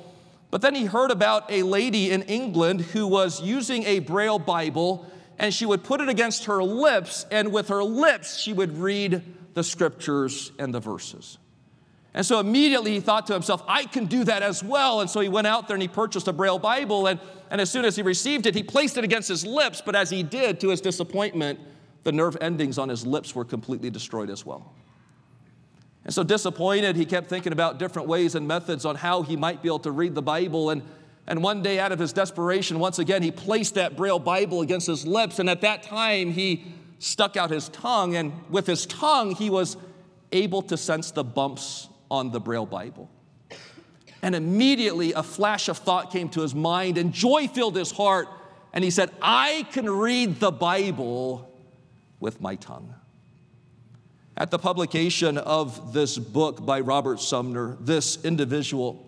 But 0.51 0.61
then 0.61 0.74
he 0.74 0.85
heard 0.85 1.11
about 1.11 1.51
a 1.51 1.62
lady 1.62 2.11
in 2.11 2.22
England 2.22 2.83
who 2.83 3.07
was 3.07 3.41
using 3.41 3.85
a 3.85 4.01
Braille 4.01 4.39
Bible 4.39 5.11
and 5.39 5.55
she 5.55 5.64
would 5.64 5.85
put 5.85 6.01
it 6.01 6.09
against 6.09 6.47
her 6.47 6.62
lips, 6.62 7.24
and 7.31 7.53
with 7.53 7.68
her 7.68 7.85
lips, 7.85 8.39
she 8.39 8.53
would 8.53 8.76
read 8.76 9.22
the 9.59 9.65
scriptures 9.65 10.53
and 10.59 10.73
the 10.73 10.81
verses. 10.81 11.37
And 12.15 12.25
so 12.25 12.41
immediately 12.41 12.93
he 12.93 13.01
thought 13.01 13.27
to 13.27 13.33
himself, 13.33 13.63
I 13.69 13.85
can 13.85 14.07
do 14.07 14.25
that 14.25 14.43
as 14.43 14.63
well. 14.63 15.01
And 15.01 15.11
so 15.11 15.21
he 15.21 15.29
went 15.29 15.47
out 15.47 15.69
there 15.69 15.75
and 15.75 15.83
he 15.83 15.89
purchased 15.89 16.29
a 16.29 16.33
Braille 16.33 16.59
Bible. 16.59 17.09
And, 17.09 17.21
and 17.51 17.61
as 17.61 17.71
soon 17.71 17.85
as 17.85 17.97
he 17.97 18.03
received 18.03 18.47
it, 18.47 18.55
he 18.55 18.63
placed 18.63 18.97
it 18.97 19.05
against 19.05 19.29
his 19.29 19.45
lips. 19.45 19.83
But 19.85 19.95
as 19.95 20.11
he 20.11 20.23
did, 20.23 20.61
to 20.61 20.69
his 20.69 20.81
disappointment, 20.81 21.59
the 22.05 22.13
nerve 22.13 22.37
endings 22.41 22.79
on 22.79 22.89
his 22.89 23.05
lips 23.05 23.35
were 23.35 23.45
completely 23.45 23.91
destroyed 23.91 24.31
as 24.31 24.47
well. 24.47 24.73
And 26.05 26.15
so, 26.15 26.23
disappointed, 26.23 26.97
he 26.97 27.05
kept 27.05 27.29
thinking 27.29 27.53
about 27.53 27.79
different 27.79 28.09
ways 28.09 28.35
and 28.35 28.49
methods 28.49 28.87
on 28.87 28.95
how 28.95 29.23
he 29.23 29.37
might 29.37 29.61
be 29.61 29.69
able 29.69 29.81
to 29.81 29.91
read 29.91 30.15
the 30.15 30.23
Bible. 30.23 30.71
And, 30.71 30.83
and 31.27 31.43
one 31.43 31.63
day, 31.63 31.79
out 31.79 31.93
of 31.93 31.99
his 31.99 32.15
desperation, 32.15 32.79
once 32.79 32.99
again, 32.99 33.23
he 33.23 33.31
placed 33.31 33.75
that 33.75 33.97
Braille 33.97 34.19
Bible 34.19 34.63
against 34.63 34.87
his 34.87 35.07
lips. 35.07 35.39
And 35.39 35.51
at 35.51 35.61
that 35.61 35.83
time, 35.83 36.33
he 36.33 36.65
stuck 36.99 37.36
out 37.36 37.51
his 37.51 37.68
tongue, 37.68 38.16
and 38.16 38.32
with 38.51 38.66
his 38.66 38.86
tongue, 38.86 39.34
he 39.34 39.51
was 39.51 39.76
able 40.32 40.62
to 40.62 40.76
sense 40.76 41.11
the 41.11 41.24
bumps 41.24 41.88
on 42.11 42.30
the 42.30 42.40
Braille 42.40 42.66
Bible. 42.66 43.11
And 44.22 44.34
immediately 44.34 45.12
a 45.12 45.22
flash 45.22 45.68
of 45.68 45.78
thought 45.78 46.11
came 46.11 46.28
to 46.30 46.40
his 46.40 46.55
mind, 46.55 46.99
and 46.99 47.12
joy 47.12 47.46
filled 47.46 47.76
his 47.76 47.92
heart. 47.92 48.28
And 48.72 48.82
he 48.82 48.90
said, 48.90 49.11
I 49.22 49.66
can 49.72 49.88
read 49.88 50.40
the 50.40 50.51
Bible 50.51 51.51
with 52.20 52.40
my 52.40 52.57
tongue. 52.57 52.94
At 54.36 54.51
the 54.51 54.59
publication 54.59 55.38
of 55.38 55.92
this 55.92 56.18
book 56.18 56.64
by 56.64 56.80
Robert 56.80 57.20
Sumner, 57.20 57.76
this 57.80 58.24
individual 58.24 59.05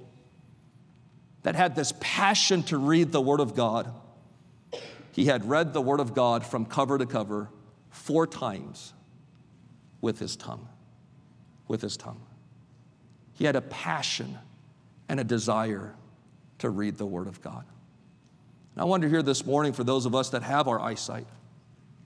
that 1.43 1.55
had 1.55 1.75
this 1.75 1.93
passion 2.01 2.63
to 2.65 2.79
read 2.79 3.13
the 3.13 3.21
Word 3.21 3.41
of 3.41 3.55
God, 3.55 3.93
he 5.13 5.27
had 5.27 5.49
read 5.49 5.73
the 5.73 5.81
Word 5.81 6.01
of 6.01 6.15
God 6.15 6.47
from 6.47 6.65
cover 6.65 6.99
to 6.99 7.07
cover 7.07 7.49
four 7.91 8.27
times 8.27 8.95
with 10.01 10.19
his 10.19 10.37
tongue. 10.37 10.69
With 11.69 11.83
his 11.83 11.97
tongue. 11.97 12.21
He 13.35 13.45
had 13.45 13.57
a 13.57 13.61
passion 13.61 14.39
and 15.09 15.21
a 15.21 15.25
desire 15.25 15.95
to 16.59 16.71
read 16.71 16.99
the 16.99 17.07
Word 17.07 17.27
of 17.27 17.41
God. 17.43 17.65
And 18.75 18.83
I 18.83 18.85
wonder 18.85 19.09
here 19.09 19.23
this 19.23 19.45
morning 19.45 19.73
for 19.73 19.85
those 19.85 20.07
of 20.07 20.15
us 20.15 20.31
that 20.31 20.43
have 20.43 20.69
our 20.69 20.81
eyesight, 20.81 21.27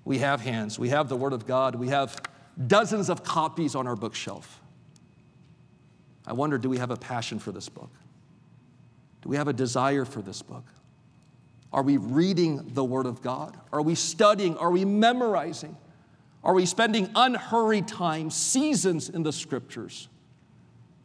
we 0.05 0.19
have 0.19 0.41
hands, 0.41 0.79
we 0.79 0.91
have 0.91 1.09
the 1.09 1.17
Word 1.17 1.33
of 1.33 1.47
God, 1.47 1.75
we 1.75 1.89
have 1.89 2.21
dozens 2.67 3.11
of 3.11 3.25
copies 3.25 3.75
on 3.75 3.87
our 3.87 3.97
bookshelf. 3.97 4.61
I 6.27 6.33
wonder 6.33 6.57
do 6.57 6.69
we 6.69 6.79
have 6.79 6.91
a 6.91 6.97
passion 6.97 7.39
for 7.39 7.53
this 7.53 7.69
book? 7.69 7.91
Do 9.23 9.29
we 9.29 9.37
have 9.37 9.49
a 9.49 9.53
desire 9.53 10.05
for 10.05 10.23
this 10.23 10.41
book? 10.43 10.65
Are 11.75 11.83
we 11.83 11.97
reading 11.97 12.71
the 12.73 12.85
Word 12.85 13.05
of 13.05 13.21
God? 13.21 13.59
Are 13.73 13.83
we 13.83 13.97
studying? 13.97 14.57
Are 14.59 14.71
we 14.71 14.85
memorizing? 14.85 15.77
Are 16.45 16.55
we 16.55 16.67
spending 16.67 17.11
unhurried 17.17 17.89
time, 17.89 18.31
seasons 18.31 19.09
in 19.09 19.25
the 19.25 19.33
scriptures 19.33 20.09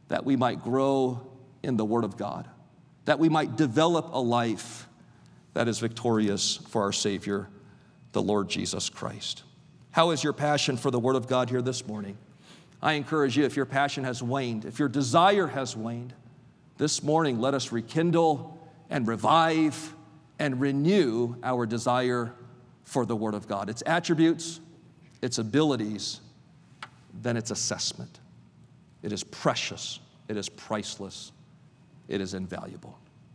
that 0.09 0.25
we 0.25 0.35
might 0.35 0.63
grow 0.63 1.27
in 1.63 1.75
the 1.75 1.85
Word 1.85 2.03
of 2.03 2.17
God, 2.17 2.47
that 3.05 3.17
we 3.17 3.29
might 3.29 3.55
develop 3.55 4.09
a 4.13 4.21
life 4.21 4.87
that 5.55 5.67
is 5.67 5.79
victorious 5.79 6.57
for 6.57 6.83
our 6.83 6.93
Savior, 6.93 7.49
the 8.11 8.21
Lord 8.21 8.47
Jesus 8.47 8.89
Christ? 8.89 9.41
How 9.89 10.11
is 10.11 10.23
your 10.23 10.33
passion 10.33 10.77
for 10.77 10.91
the 10.91 10.99
Word 10.99 11.15
of 11.15 11.27
God 11.27 11.49
here 11.49 11.63
this 11.63 11.87
morning? 11.87 12.15
I 12.79 12.93
encourage 12.93 13.35
you, 13.35 13.43
if 13.43 13.55
your 13.55 13.65
passion 13.65 14.03
has 14.03 14.21
waned, 14.21 14.65
if 14.65 14.77
your 14.77 14.87
desire 14.87 15.47
has 15.47 15.75
waned, 15.75 16.13
This 16.77 17.03
morning, 17.03 17.41
let 17.41 17.53
us 17.55 17.73
rekindle 17.73 18.57
and 18.89 19.05
revive 19.05 19.95
and 20.39 20.59
renew 20.59 21.35
our 21.43 21.65
desire 21.65 22.33
for 22.83 23.05
the 23.05 23.15
Word 23.15 23.35
of 23.35 23.47
God, 23.47 23.69
its 23.69 23.83
attributes, 23.85 24.59
its 25.21 25.37
abilities, 25.37 26.21
then 27.21 27.37
its 27.37 27.51
assessment. 27.51 28.19
It 29.03 29.11
is 29.11 29.23
precious, 29.23 29.99
it 30.27 30.37
is 30.37 30.49
priceless, 30.49 31.31
it 32.07 32.21
is 32.21 32.33
invaluable. 32.33 32.97